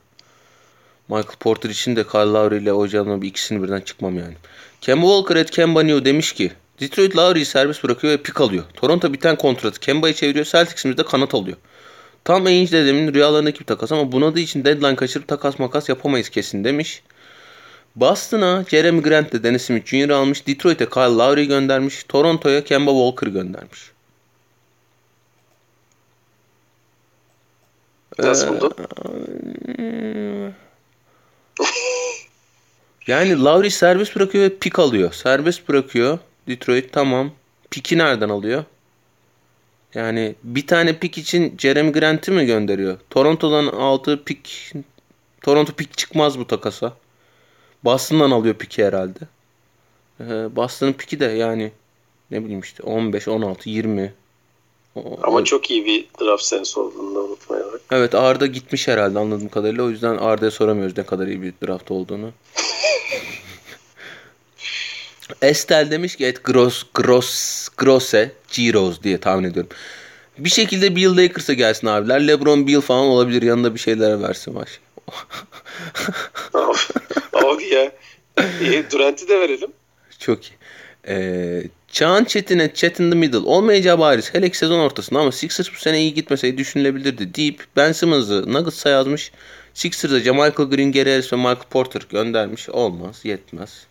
Michael 1.09 1.37
Porter 1.41 1.71
için 1.71 1.97
de 1.97 2.05
Kyle 2.07 2.21
Lowry 2.21 2.57
ile 2.57 2.73
Ojan'la 2.73 3.23
bir 3.23 3.29
ikisini 3.29 3.63
birden 3.63 3.81
çıkmam 3.81 4.19
yani. 4.19 4.35
Kemba 4.81 5.07
Walker 5.07 5.37
et 5.37 5.51
Kemba 5.51 5.83
New 5.83 6.05
demiş 6.05 6.33
ki 6.33 6.53
Detroit 6.81 7.17
Lowry'yi 7.17 7.45
serbest 7.45 7.85
bırakıyor 7.85 8.13
ve 8.13 8.23
pik 8.23 8.41
alıyor. 8.41 8.65
Toronto 8.75 9.13
biten 9.13 9.37
kontratı 9.37 9.81
Kemba'yı 9.81 10.15
çeviriyor. 10.15 10.45
Celtics'imiz 10.45 10.97
de 10.99 11.05
kanat 11.05 11.35
alıyor. 11.35 11.57
Tam 12.25 12.47
Ainge 12.47 12.73
dedemin 12.73 13.15
rüyalarındaki 13.15 13.61
bir 13.61 13.65
takas 13.65 13.93
ama 13.93 14.13
bunadığı 14.13 14.41
için 14.41 14.65
deadline 14.65 14.97
kaçırıp 14.97 15.29
takas 15.29 15.59
makas 15.59 15.89
yapamayız 15.89 16.29
kesin 16.29 16.65
demiş. 16.65 17.03
Boston'a 17.97 18.65
Jeremy 18.69 19.03
Grant 19.03 19.33
de 19.33 19.43
Dennis 19.43 19.63
Smith 19.63 19.87
Jr. 19.87 20.11
almış. 20.11 20.47
Detroit'e 20.47 20.87
Kyle 20.87 21.03
Lowry'i 21.03 21.49
göndermiş. 21.49 22.05
Toronto'ya 22.05 22.65
Kemba 22.65 22.91
Walker 22.91 23.27
göndermiş. 23.27 23.93
Nasıl 28.19 28.49
buldu? 28.49 28.75
Ee, 29.79 30.53
yani 33.07 33.45
Lowry 33.45 33.71
serbest 33.71 34.17
bırakıyor 34.17 34.45
ve 34.45 34.59
pik 34.59 34.79
alıyor. 34.79 35.13
Serbest 35.13 35.69
bırakıyor. 35.69 36.19
Detroit 36.49 36.93
tamam. 36.93 37.31
Piki 37.71 37.99
nereden 37.99 38.29
alıyor? 38.29 38.65
Yani 39.95 40.35
bir 40.43 40.67
tane 40.67 40.99
pik 40.99 41.19
için 41.19 41.55
Jeremy 41.59 41.93
Grant'i 41.93 42.31
mi 42.31 42.47
gönderiyor? 42.47 42.99
Toronto'dan 43.11 43.67
aldığı 43.67 44.25
pik 44.25 44.73
Toronto 45.41 45.73
pik 45.73 45.99
çıkmaz 45.99 46.39
bu 46.39 46.47
takasa. 46.47 46.93
Boston'dan 47.85 48.31
alıyor 48.31 48.55
piki 48.55 48.85
herhalde. 48.85 49.19
Ee, 50.21 50.57
Boston'ın 50.57 50.93
piki 50.93 51.21
de 51.21 51.25
yani 51.25 51.73
ne 52.31 52.45
bileyim 52.45 52.61
işte 52.61 52.83
15, 52.83 53.29
16, 53.29 53.71
20. 53.71 54.13
Ama 55.23 55.45
çok 55.45 55.71
iyi 55.71 55.85
bir 55.85 56.07
draft 56.21 56.43
sensi 56.43 56.81
olduğunu 56.81 57.15
da 57.15 57.21
unutmayarak. 57.21 57.81
Evet 57.91 58.15
Arda 58.15 58.47
gitmiş 58.47 58.89
herhalde 58.89 59.19
anladığım 59.19 59.49
kadarıyla. 59.49 59.85
O 59.85 59.91
yüzden 59.91 60.17
Arda'ya 60.17 60.51
soramıyoruz 60.51 60.97
ne 60.97 61.07
kadar 61.07 61.27
iyi 61.27 61.43
bir 61.43 61.55
draft 61.67 61.91
olduğunu. 61.91 62.31
Estel 65.43 65.91
demiş 65.91 66.17
ki 66.17 66.27
et 66.27 66.45
Gross, 66.45 66.83
Gross, 66.95 67.69
Grosse, 67.77 68.33
Giros 68.53 69.03
diye 69.03 69.19
tahmin 69.19 69.51
ediyorum. 69.51 69.71
Bir 70.39 70.51
şekilde 70.51 70.97
Bill 70.97 71.17
Lakers'a 71.17 71.53
gelsin 71.53 71.87
abiler. 71.87 72.29
LeBron 72.29 72.67
Bill 72.67 72.81
falan 72.81 73.05
olabilir. 73.05 73.43
Yanında 73.43 73.75
bir 73.75 73.81
şeyler 73.81 74.23
versin 74.23 74.55
baş. 74.55 74.81
abi 77.33 77.65
ya. 77.65 77.93
İyi, 78.61 78.85
Durant'i 78.93 79.29
de 79.29 79.41
verelim. 79.41 79.71
Çok 80.19 80.45
iyi. 80.45 80.55
Ee, 81.09 81.63
Çağan 81.89 82.25
Çetin'e 82.25 82.75
Chat 82.75 83.01
in 83.01 83.11
the 83.11 83.17
Middle 83.17 83.39
olmayacağı 83.39 83.99
bariz. 83.99 84.35
Hele 84.35 84.51
ki 84.51 84.59
sezon 84.59 84.79
ortasında 84.79 85.21
ama 85.21 85.33
Sixers 85.33 85.73
bu 85.75 85.77
sene 85.79 86.01
iyi 86.01 86.15
gitmeseydi 86.15 86.59
düşünülebilirdi 86.59 87.35
deyip 87.35 87.65
Ben 87.77 87.93
Simmons'ı 87.93 88.53
Nuggets'a 88.53 88.89
yazmış. 88.89 89.33
Sixers'a 89.75 90.33
Michael 90.33 90.71
Green, 90.71 90.93
Gary 90.93 91.11
Harris 91.11 91.33
ve 91.33 91.37
Michael 91.37 91.69
Porter 91.71 92.03
göndermiş. 92.11 92.69
Olmaz, 92.69 93.21
yetmez. 93.25 93.87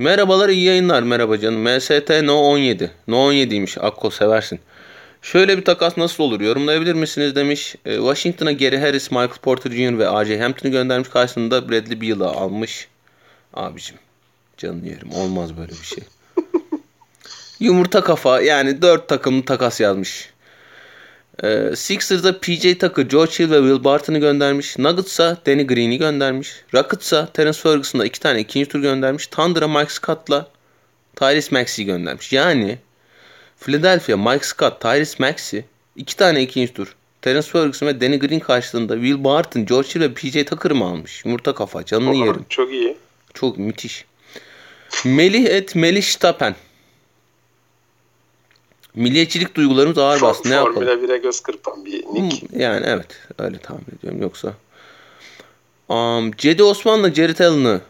Merhabalar 0.00 0.48
iyi 0.48 0.64
yayınlar 0.64 1.02
merhaba 1.02 1.38
canım. 1.38 1.60
MST 1.62 2.10
No 2.22 2.34
17. 2.34 2.90
No 3.08 3.32
17'ymiş 3.32 3.80
Akko 3.80 4.10
seversin. 4.10 4.60
Şöyle 5.22 5.58
bir 5.58 5.64
takas 5.64 5.96
nasıl 5.96 6.24
olur 6.24 6.40
yorumlayabilir 6.40 6.94
misiniz 6.94 7.34
demiş. 7.34 7.76
E, 7.86 7.96
Washington'a 7.96 8.52
Gary 8.52 8.76
Harris, 8.76 9.10
Michael 9.10 9.38
Porter 9.42 9.70
Jr. 9.70 9.98
ve 9.98 10.08
A.J. 10.08 10.40
Hampton'ı 10.40 10.72
göndermiş 10.72 11.08
karşısında 11.08 11.68
Bradley 11.68 12.00
Beal'ı 12.00 12.28
almış. 12.28 12.88
Abicim 13.54 13.96
canını 14.56 14.88
yerim 14.88 15.12
olmaz 15.12 15.56
böyle 15.56 15.72
bir 15.72 15.86
şey. 15.86 16.04
Yumurta 17.60 18.00
kafa 18.00 18.40
yani 18.40 18.82
dört 18.82 19.08
takımlı 19.08 19.44
takas 19.44 19.80
yazmış. 19.80 20.30
Ee, 21.42 21.76
Sixers'a 21.76 22.38
PJ 22.40 22.78
Tucker, 22.78 23.02
George 23.02 23.32
Hill 23.38 23.50
ve 23.50 23.58
Will 23.58 23.84
Barton'ı 23.84 24.18
göndermiş. 24.18 24.78
Nuggets'a 24.78 25.36
Danny 25.46 25.66
Green'i 25.66 25.98
göndermiş. 25.98 26.50
Rockets'a 26.74 27.26
Terence 27.26 27.58
Ferguson'la 27.58 28.04
iki 28.04 28.20
tane 28.20 28.40
ikinci 28.40 28.68
tur 28.68 28.80
göndermiş. 28.80 29.26
Thunder'a 29.26 29.68
Mike 29.68 29.92
Scott'la 29.92 30.48
Tyrese 31.16 31.58
Maxey'i 31.58 31.86
göndermiş. 31.86 32.32
Yani 32.32 32.78
Philadelphia, 33.60 34.16
Mike 34.16 34.44
Scott, 34.44 34.80
Tyrese 34.80 35.16
Maxey 35.18 35.64
iki 35.96 36.16
tane 36.16 36.42
ikinci 36.42 36.72
tur. 36.72 36.96
Terence 37.22 37.48
Ferguson 37.48 37.86
ve 37.86 38.00
Danny 38.00 38.18
Green 38.18 38.40
karşılığında 38.40 38.94
Will 38.94 39.24
Barton, 39.24 39.66
George 39.66 39.88
Hill 39.88 40.00
ve 40.00 40.14
PJ 40.14 40.44
Tucker'ı 40.44 40.74
mı 40.74 40.84
almış? 40.84 41.24
Yumurta 41.24 41.54
kafa 41.54 41.84
canını 41.84 42.16
yerim. 42.16 42.46
Çok 42.48 42.72
iyi. 42.72 42.96
Çok 43.34 43.58
müthiş. 43.58 44.04
Melih 45.04 45.46
et 45.46 45.74
Melih 45.74 46.02
Stapen. 46.02 46.54
Milliyetçilik 48.94 49.54
duygularımız 49.54 49.98
ağır 49.98 50.20
bastı. 50.20 50.50
Ne 50.50 50.54
yapalım? 50.54 50.74
Formula 50.74 50.92
1'e 50.92 51.16
göz 51.18 51.40
kırpan 51.40 51.84
bir 51.84 52.04
nick. 52.14 52.40
Hmm, 52.48 52.60
Yani 52.60 52.86
evet. 52.86 53.06
Öyle 53.38 53.58
tahmin 53.58 53.84
ediyorum. 53.98 54.22
Yoksa. 54.22 54.54
Um, 55.88 56.32
Cedi 56.36 56.62
Osman'la 56.62 57.14
Jared 57.14 57.38
Allen'ı 57.38 57.80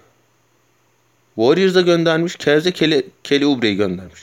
Warriors'a 1.35 1.81
göndermiş. 1.81 2.39
Cavs'e 2.39 2.73
Kelly, 2.73 3.07
Kelly 3.25 3.47
Oubre'yi 3.47 3.77
göndermiş. 3.77 4.21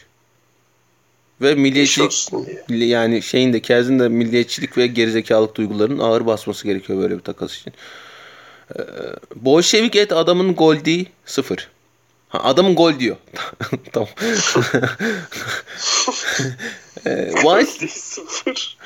Ve 1.41 1.55
milliyetçilik 1.55 2.29
yani 2.69 3.21
şeyin 3.21 3.53
de 3.53 3.61
Cavs'in 3.61 3.99
de 3.99 4.09
milliyetçilik 4.09 4.77
ve 4.77 4.87
gerizekalılık 4.87 5.55
duygularının 5.55 5.99
ağır 5.99 6.25
basması 6.25 6.67
gerekiyor 6.67 6.99
böyle 6.99 7.15
bir 7.15 7.23
takas 7.23 7.55
için. 7.59 7.73
Ee, 8.75 8.81
Bolşevik 9.35 9.95
et 9.95 10.11
adamın 10.11 10.55
gol 10.55 10.85
değil 10.85 11.09
sıfır. 11.25 11.69
Ha, 12.29 12.39
adamın 12.43 12.75
gol 12.75 12.99
diyor. 12.99 13.15
tamam. 13.93 14.09
ee, 17.05 17.31
White, 17.35 17.87
Sıfır. 17.93 18.77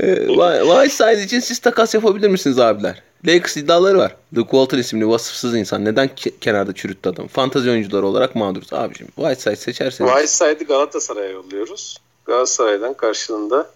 Ee, 0.00 0.26
Whiteside 0.26 1.22
için 1.24 1.40
siz 1.40 1.58
takas 1.58 1.94
yapabilir 1.94 2.28
misiniz 2.28 2.58
abiler? 2.58 3.02
Lakers 3.26 3.56
iddiaları 3.56 3.98
var. 3.98 4.16
Luke 4.36 4.50
Walton 4.50 4.78
isimli 4.78 5.08
vasıfsız 5.08 5.54
insan 5.56 5.84
neden 5.84 6.08
ke- 6.08 6.38
kenarda 6.40 6.72
çürüttü 6.72 7.08
adam? 7.08 7.26
Fantazi 7.28 7.70
oyuncuları 7.70 8.06
olarak 8.06 8.34
mağduruz. 8.34 8.72
Abicim 8.72 9.06
Whiteside 9.06 9.56
seçerseniz 9.56 10.10
Whiteside'ı 10.10 10.66
Galatasaray'a 10.68 11.30
yolluyoruz. 11.30 11.96
Galatasaray'dan 12.26 12.94
karşılığında 12.94 13.70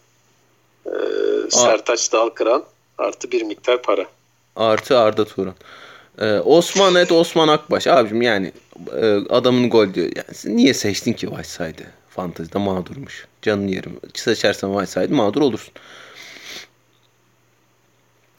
e, 0.87 0.91
Sertaç 1.51 2.12
Dalkıran 2.12 2.64
artı 2.99 3.30
bir 3.32 3.43
miktar 3.43 3.82
para. 3.82 4.07
artı 4.57 4.99
Arda 4.99 5.24
Turan. 5.24 5.55
Ee, 6.21 6.39
Osman 6.39 6.95
et 6.95 7.12
Osman 7.12 7.49
Akbaş. 7.49 7.87
Abicim 7.87 8.23
yani 8.23 8.53
e, 8.97 9.07
adamın 9.31 9.71
gol 9.71 9.95
diyor. 9.95 10.11
Yani 10.17 10.57
niye 10.57 10.75
seçtin 10.75 11.12
ki 11.12 11.27
Whiteside'ı? 11.27 11.87
Fantazide 12.11 12.59
mağdurmuş. 12.59 13.27
Canını 13.43 13.71
yerim. 13.71 14.01
Seçersen 14.14 14.69
Whiteside'ı 14.69 15.17
mağdur 15.17 15.41
olursun. 15.41 15.73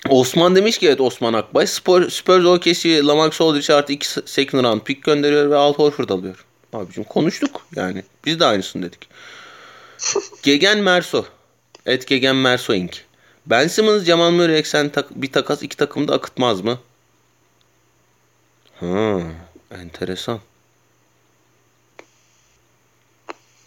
Osman 0.10 0.56
demiş 0.56 0.78
ki 0.78 0.88
evet 0.88 1.02
Osman 1.02 1.34
Akbaş. 1.34 1.70
Spor, 1.70 2.10
Spurs 2.10 2.46
OKC 2.46 3.04
Lamarcus 3.04 3.42
Aldridge 3.42 3.74
artı 3.74 3.94
2 3.94 4.08
second 4.26 4.64
round 4.64 4.82
pick 4.82 5.04
gönderiyor 5.04 5.50
ve 5.50 5.56
Al 5.56 5.74
Horford 5.74 6.10
alıyor. 6.10 6.46
Abicim 6.74 7.04
konuştuk 7.04 7.62
yani. 7.76 8.04
Biz 8.26 8.40
de 8.40 8.46
aynısını 8.46 8.84
dedik. 8.84 9.10
Gegen 10.44 10.78
Merso. 10.78 11.26
Et 11.86 12.08
Gegen 12.08 12.36
Merso 12.36 12.74
Inc. 12.74 12.98
Ben 13.46 13.68
Simmons, 13.68 14.04
Jamal 14.04 14.32
Murray 14.32 14.60
eksen 14.60 14.90
tak- 14.90 15.16
bir 15.16 15.32
takas 15.32 15.64
iki 15.64 15.78
takımda 15.78 16.14
akıtmaz 16.14 16.62
mı? 16.62 16.80
Ha, 18.80 19.22
enteresan. 19.72 20.40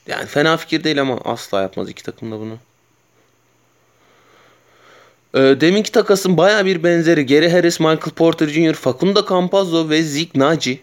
Yani 0.07 0.27
fena 0.27 0.57
fikir 0.57 0.85
değil 0.85 1.01
ama 1.01 1.19
asla 1.25 1.63
yapmaz 1.63 1.91
iki 1.91 2.03
takım 2.03 2.33
da 2.33 2.41
bunu. 2.41 2.59
Ee, 5.35 5.61
deminki 5.61 5.93
takasın 5.93 6.37
baya 6.37 6.67
bir 6.67 6.83
benzeri. 6.83 7.27
Gary 7.27 7.49
Harris, 7.49 7.81
Michael 7.81 8.15
Porter 8.17 8.49
Jr., 8.49 8.75
Facundo 8.75 9.27
Campazzo 9.29 9.89
ve 9.89 10.03
Zeke 10.03 10.39
Naji. 10.39 10.81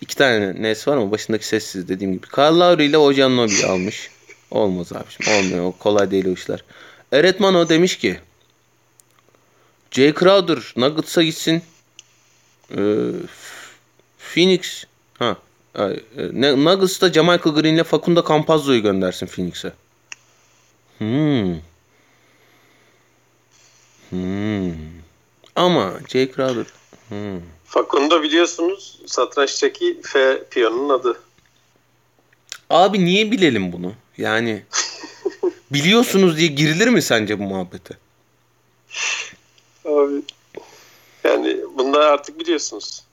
İki 0.00 0.16
tane 0.16 0.62
nes 0.62 0.88
var 0.88 0.96
ama 0.96 1.10
başındaki 1.10 1.46
sessiz 1.46 1.88
dediğim 1.88 2.12
gibi. 2.12 2.26
Kyle 2.26 2.58
Lowry 2.58 2.86
ile 2.86 2.98
Ojan 2.98 3.36
Nobi'yi 3.36 3.66
almış. 3.66 4.10
Olmaz 4.50 4.92
abiciğim. 4.92 5.38
Olmuyor. 5.38 5.64
O 5.64 5.72
kolay 5.72 6.10
değil 6.10 6.26
o 6.26 6.32
işler. 6.32 6.64
Eretmano 7.12 7.68
demiş 7.68 7.98
ki 7.98 8.20
Jay 9.90 10.14
Crowder 10.14 10.72
Nuggets'a 10.76 11.22
gitsin. 11.22 11.62
Ee, 12.76 13.12
Phoenix 14.18 14.84
ha 15.18 15.36
e, 15.74 15.82
e, 15.82 16.54
Nuggets'ta 16.64 17.12
Jamaica 17.12 17.50
Green 17.50 17.74
ile 17.74 17.84
Facundo 17.84 18.24
Campazzo'yu 18.28 18.82
göndersin 18.82 19.26
Phoenix'e. 19.26 19.72
Hmm. 20.98 21.56
Hmm. 24.10 24.74
Ama 25.56 25.92
Jay 26.08 26.32
Crowder. 26.32 26.66
Hmm. 27.08 27.40
Facundo 27.64 28.22
biliyorsunuz 28.22 29.00
satrançtaki 29.06 30.00
F 30.02 30.44
piyanonun 30.50 30.88
adı. 30.88 31.20
Abi 32.70 33.04
niye 33.04 33.30
bilelim 33.30 33.72
bunu? 33.72 33.92
Yani 34.18 34.62
biliyorsunuz 35.70 36.36
diye 36.36 36.48
girilir 36.48 36.88
mi 36.88 37.02
sence 37.02 37.38
bu 37.38 37.42
muhabbete? 37.42 37.94
Abi 39.84 40.22
yani 41.24 41.56
bunları 41.76 42.04
artık 42.04 42.38
biliyorsunuz. 42.40 43.04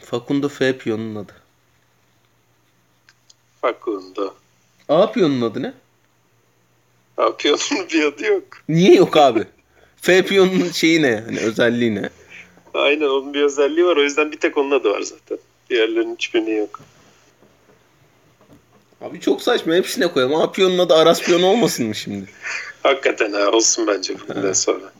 Facundo 0.00 0.48
F 0.48 0.78
piyonun 0.78 1.14
adı. 1.14 1.32
Facundo. 3.60 4.34
A 4.88 5.12
piyonun 5.12 5.40
adı 5.42 5.62
ne? 5.62 5.74
Abi 7.18 7.36
piyanonun 7.36 7.88
bir 7.92 8.04
adı 8.04 8.24
yok. 8.24 8.44
Niye 8.68 8.94
yok 8.94 9.16
abi? 9.16 9.44
F 9.96 10.24
piyonun 10.24 10.68
şeyi 10.70 11.02
ne? 11.02 11.16
Hani 11.26 11.40
özelliği 11.40 11.94
ne? 11.94 12.10
Aynen 12.74 13.06
onun 13.06 13.34
bir 13.34 13.42
özelliği 13.42 13.86
var. 13.86 13.96
O 13.96 14.02
yüzden 14.02 14.32
bir 14.32 14.40
tek 14.40 14.58
onun 14.58 14.70
adı 14.70 14.90
var 14.90 15.00
zaten. 15.00 15.38
Diğerlerinin 15.70 16.14
hiçbirinin 16.14 16.58
yok. 16.58 16.80
Abi 19.00 19.20
çok 19.20 19.42
saçma. 19.42 19.74
Hepsine 19.74 20.06
koyalım. 20.06 20.34
A 20.34 20.52
piyonun 20.52 20.78
adı 20.78 20.94
Aras 20.94 21.22
piyonu 21.22 21.46
olmasın 21.46 21.86
mı 21.86 21.94
şimdi? 21.94 22.30
Hakikaten 22.82 23.32
ha 23.32 23.50
olsun 23.50 23.86
bence 23.86 24.14
bundan 24.28 24.52
sonra. 24.52 24.92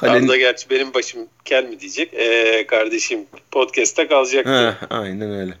Kalenin... 0.00 0.22
Arda 0.22 0.36
gerçi 0.36 0.70
benim 0.70 0.94
başım 0.94 1.20
kel 1.44 1.64
mi 1.64 1.80
diyecek. 1.80 2.14
Ee, 2.14 2.66
kardeşim 2.66 3.20
podcast'te 3.50 4.08
kalacak. 4.08 4.46
Ha, 4.46 4.76
aynen 4.90 5.32
öyle. 5.32 5.54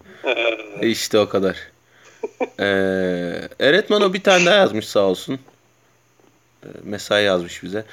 Ee, 0.80 0.88
İşte 0.88 1.18
o 1.18 1.28
kadar. 1.28 1.56
ee, 2.60 2.64
Eretman 3.60 4.02
o 4.02 4.12
bir 4.12 4.22
tane 4.22 4.46
daha 4.46 4.54
yazmış 4.54 4.88
sağ 4.88 5.00
olsun. 5.00 5.40
Ee, 6.64 6.68
mesai 6.84 7.24
yazmış 7.24 7.62
bize. 7.62 7.84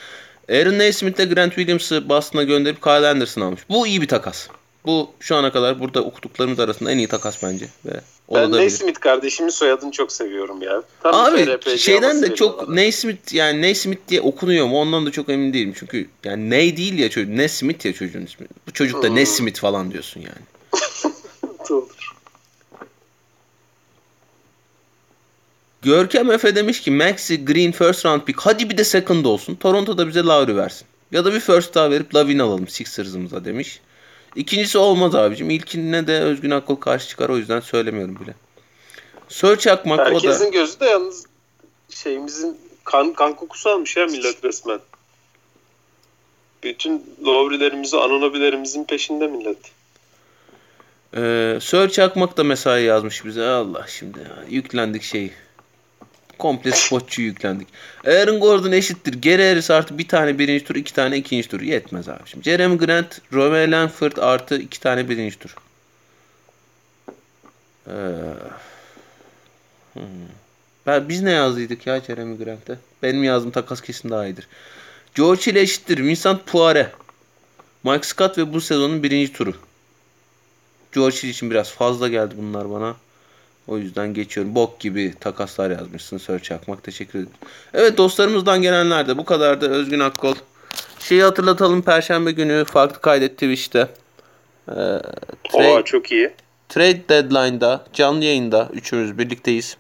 Aaron 0.50 0.80
Naismith 0.80 1.20
ile 1.20 1.34
Grant 1.34 1.56
Williams'ı 1.56 2.10
Boston'a 2.10 2.44
gönderip 2.44 2.84
Kyle 2.84 3.08
Anderson 3.08 3.42
almış. 3.42 3.62
Bu 3.70 3.88
iyi 3.88 4.02
bir 4.02 4.08
takas. 4.08 4.48
Bu 4.86 5.12
şu 5.20 5.36
ana 5.36 5.52
kadar 5.52 5.80
burada 5.80 6.02
okuduklarımız 6.04 6.60
arasında 6.60 6.92
en 6.92 6.98
iyi 6.98 7.08
takas 7.08 7.44
bence. 7.44 7.66
Ve 7.86 7.92
ben. 8.34 8.52
Naismith 8.52 9.00
kardeşimin 9.00 9.50
soyadını 9.50 9.92
çok 9.92 10.12
seviyorum 10.12 10.62
ya. 10.62 10.84
Tam 11.04 11.16
Abi 11.16 11.78
şeyden 11.78 12.22
de 12.22 12.36
çok. 12.36 12.70
Naismith 12.70 13.34
yani 13.34 13.62
Naismith 13.62 14.08
diye 14.08 14.22
okunuyor 14.22 14.68
mu 14.68 14.80
ondan 14.80 15.06
da 15.06 15.12
çok 15.12 15.30
emin 15.30 15.54
değilim. 15.54 15.74
Çünkü 15.78 16.10
yani 16.24 16.50
Ney 16.50 16.78
değil 16.78 17.00
ya 17.00 17.10
çocuk. 17.10 17.30
Nesmith 17.30 17.86
ya 17.86 17.94
çocuğun 17.94 18.26
ismi. 18.26 18.48
Bu 18.68 18.74
çocuk 18.74 19.04
da 19.04 19.08
Hmm. 19.08 19.16
Nesmith 19.16 19.60
falan 19.60 19.92
diyorsun 19.92 20.22
yani. 20.22 20.74
Olur. 21.70 22.14
Görkem 25.82 26.32
Efe 26.32 26.56
demiş 26.56 26.82
ki 26.82 26.92
Maxi 26.92 27.46
Green 27.46 27.72
first 27.72 28.06
round 28.06 28.22
pick 28.22 28.40
hadi 28.40 28.70
bir 28.70 28.78
de 28.78 28.84
second 28.84 29.26
olsun. 29.26 29.56
Toronto'da 29.56 30.08
bize 30.08 30.20
Lowry 30.20 30.56
versin. 30.56 30.88
Ya 31.12 31.26
da 31.26 31.34
bir 31.34 31.40
first 31.40 31.76
daha 31.76 31.92
verip 31.92 32.16
Lavin 32.16 32.40
alalım 32.40 32.68
Sixers'ımıza 32.68 33.46
demiş. 33.46 33.80
İkincisi 34.38 34.78
olmaz 34.78 35.16
abicim. 35.16 35.50
İlkine 35.50 36.08
de 36.08 36.20
Özgün 36.20 36.52
Akkol 36.52 36.76
karşı 36.76 37.08
çıkar 37.08 37.30
o 37.30 37.38
yüzden 37.38 37.60
söylemiyorum 37.60 38.20
bile. 38.20 38.34
Search 39.30 39.68
Akmak 39.68 40.00
o 40.00 40.04
da 40.04 40.10
Herkesin 40.10 40.52
gözü 40.52 40.80
de 40.80 40.86
yalnız 40.86 41.26
şeyimizin 41.90 42.58
kan, 42.84 43.14
kan 43.14 43.36
kokusu 43.36 43.70
almış 43.70 43.98
ya 43.98 44.06
millet 44.06 44.44
resmen. 44.44 44.80
Bütün 46.64 47.16
Lowry'lerimizi, 47.26 47.98
Anunobi'lerimizin 47.98 48.84
peşinde 48.84 49.28
millet. 49.28 49.58
Ee, 51.16 51.60
Search 51.62 52.00
Akmak 52.00 52.38
da 52.38 52.44
mesai 52.44 52.84
yazmış 52.84 53.26
bize. 53.26 53.46
Allah 53.46 53.86
şimdi 53.88 54.20
ya, 54.20 54.44
yüklendik 54.50 55.04
şey. 55.04 55.32
Komple 56.38 56.72
spotçu 56.72 57.22
yüklendik. 57.22 57.68
Aaron 58.08 58.40
Gordon 58.40 58.72
eşittir. 58.72 59.22
Gary 59.22 59.50
Harris 59.50 59.72
artı 59.72 59.98
bir 59.98 60.08
tane 60.08 60.40
birinci 60.40 60.66
tur, 60.66 60.76
iki 60.76 60.94
tane 60.94 61.18
ikinci 61.18 61.50
tur. 61.50 61.62
Yetmez 61.62 62.10
abi. 62.10 62.20
Şimdi 62.26 62.44
Jeremy 62.44 62.78
Grant, 62.78 63.22
Romeo 63.34 63.72
Langford 63.72 64.18
artı 64.18 64.58
iki 64.58 64.80
tane 64.80 65.10
birinci 65.10 65.40
tur. 65.40 65.56
Ee, 67.88 67.92
hmm. 69.94 70.04
Ben, 70.88 71.10
biz 71.10 71.22
ne 71.22 71.32
yazdıydık 71.32 71.88
ya 71.88 72.02
Jeremy 72.02 72.38
Grant'e? 72.38 72.78
Benim 73.04 73.24
yazdığım 73.24 73.52
takas 73.52 73.82
kesin 73.82 74.10
daha 74.10 74.26
iyidir. 74.26 74.48
George 75.16 75.52
ile 75.52 75.62
eşittir. 75.62 75.98
Vincent 75.98 76.46
Poire. 76.46 76.92
Mike 77.84 78.08
Scott 78.08 78.38
ve 78.38 78.54
bu 78.54 78.62
sezonun 78.62 79.04
birinci 79.04 79.34
turu. 79.34 79.54
George 80.92 81.30
için 81.30 81.52
biraz 81.52 81.72
fazla 81.72 82.08
geldi 82.08 82.36
bunlar 82.38 82.72
bana. 82.72 82.96
O 83.68 83.78
yüzden 83.78 84.14
geçiyorum. 84.14 84.56
Bok 84.56 84.80
gibi 84.80 85.14
takaslar 85.20 85.72
yazmışsın 85.72 86.18
Search 86.18 86.52
Akmak. 86.52 86.84
Teşekkür 86.84 87.20
ederim. 87.20 87.34
Evet 87.74 87.98
dostlarımızdan 87.98 88.62
gelenler 88.62 89.08
de 89.08 89.18
bu 89.18 89.26
kadar 89.26 89.62
da 89.62 89.66
Özgün 89.68 90.00
Akkol. 90.00 90.36
Şeyi 91.00 91.24
hatırlatalım. 91.24 91.82
Perşembe 91.82 92.32
günü 92.32 92.66
farklı 92.66 93.02
kaydet 93.02 93.32
Twitch'te. 93.32 93.80
Ee, 94.70 94.74
trade, 95.52 95.68
Oo 95.68 95.82
çok 95.84 96.12
iyi. 96.12 96.32
trade 96.70 97.10
Deadline'da 97.10 97.86
canlı 97.94 98.24
yayında 98.26 98.70
üçümüz 98.74 99.18
birlikteyiz. 99.18 99.78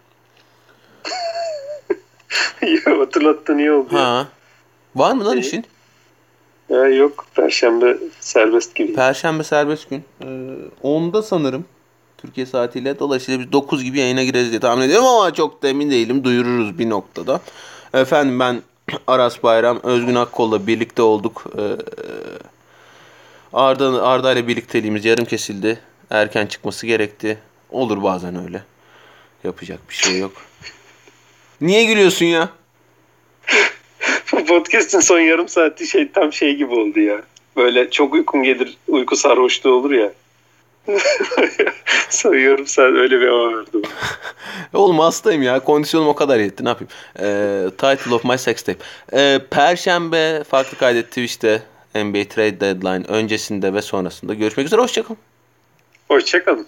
ya 2.61 2.99
hatırlattın 2.99 3.57
iyi 3.57 3.71
oldu. 3.71 3.97
Ha. 3.97 4.27
Var 4.95 5.11
mı 5.13 5.25
lan 5.25 5.37
İyi. 5.37 5.41
işin? 5.41 5.65
Ya 6.69 6.87
yok 6.87 7.25
Perşembe 7.35 7.97
serbest 8.19 8.75
gibi. 8.75 8.93
Perşembe 8.93 9.43
serbest 9.43 9.89
gün. 9.89 10.03
Ee, 10.21 10.25
10'da 10.83 11.21
sanırım. 11.23 11.65
Türkiye 12.27 12.45
saatiyle. 12.45 12.99
Dolayısıyla 12.99 13.39
biz 13.39 13.51
9 13.51 13.83
gibi 13.83 13.99
yayına 13.99 14.23
gireriz 14.23 14.49
diye 14.51 14.59
tahmin 14.59 14.81
ediyorum 14.81 15.05
ama 15.05 15.33
çok 15.33 15.63
da 15.63 15.67
emin 15.67 15.91
değilim. 15.91 16.23
Duyururuz 16.23 16.79
bir 16.79 16.89
noktada. 16.89 17.41
Efendim 17.93 18.39
ben 18.39 18.61
Aras 19.07 19.43
Bayram, 19.43 19.79
Özgün 19.83 20.15
Akkol'la 20.15 20.67
birlikte 20.67 21.01
olduk. 21.01 21.43
Ee, 21.57 21.61
Arda, 23.53 24.03
Arda 24.03 24.33
ile 24.33 24.47
birlikteliğimiz 24.47 25.05
yarım 25.05 25.25
kesildi. 25.25 25.79
Erken 26.09 26.45
çıkması 26.45 26.87
gerekti. 26.87 27.37
Olur 27.71 28.03
bazen 28.03 28.43
öyle. 28.45 28.63
Yapacak 29.43 29.79
bir 29.89 29.95
şey 29.95 30.19
yok. 30.19 30.31
Niye 31.61 31.85
gülüyorsun 31.85 32.25
ya? 32.25 32.49
Podcast'in 34.47 34.99
son 34.99 35.19
yarım 35.19 35.47
saati 35.47 35.87
şey 35.87 36.11
tam 36.11 36.33
şey 36.33 36.55
gibi 36.55 36.73
oldu 36.73 36.99
ya. 36.99 37.21
Böyle 37.57 37.91
çok 37.91 38.13
uykun 38.13 38.43
gelir, 38.43 38.77
uyku 38.87 39.15
sarhoşluğu 39.15 39.73
olur 39.73 39.91
ya. 39.91 40.11
yarım 42.23 42.67
saat 42.67 42.93
öyle 42.93 43.19
bir 43.19 43.27
hava 43.27 43.57
verdi. 43.57 43.69
bana. 43.73 43.91
Oğlum 44.73 44.99
hastayım 44.99 45.43
ya. 45.43 45.59
Kondisyonum 45.59 46.07
o 46.07 46.15
kadar 46.15 46.39
yetti. 46.39 46.65
Ne 46.65 46.69
yapayım? 46.69 46.91
Ee, 47.19 47.69
title 47.77 48.13
of 48.13 48.25
my 48.25 48.37
sex 48.37 48.61
tape. 48.61 48.79
Ee, 49.13 49.39
Perşembe 49.51 50.43
farklı 50.43 50.77
kaydet 50.77 51.07
Twitch'te 51.07 51.61
NBA 51.95 52.23
Trade 52.29 52.59
Deadline 52.59 53.05
öncesinde 53.07 53.73
ve 53.73 53.81
sonrasında 53.81 54.33
görüşmek 54.33 54.65
üzere. 54.65 54.81
Hoşçakalın. 54.81 55.17
Hoşçakalın. 56.07 56.67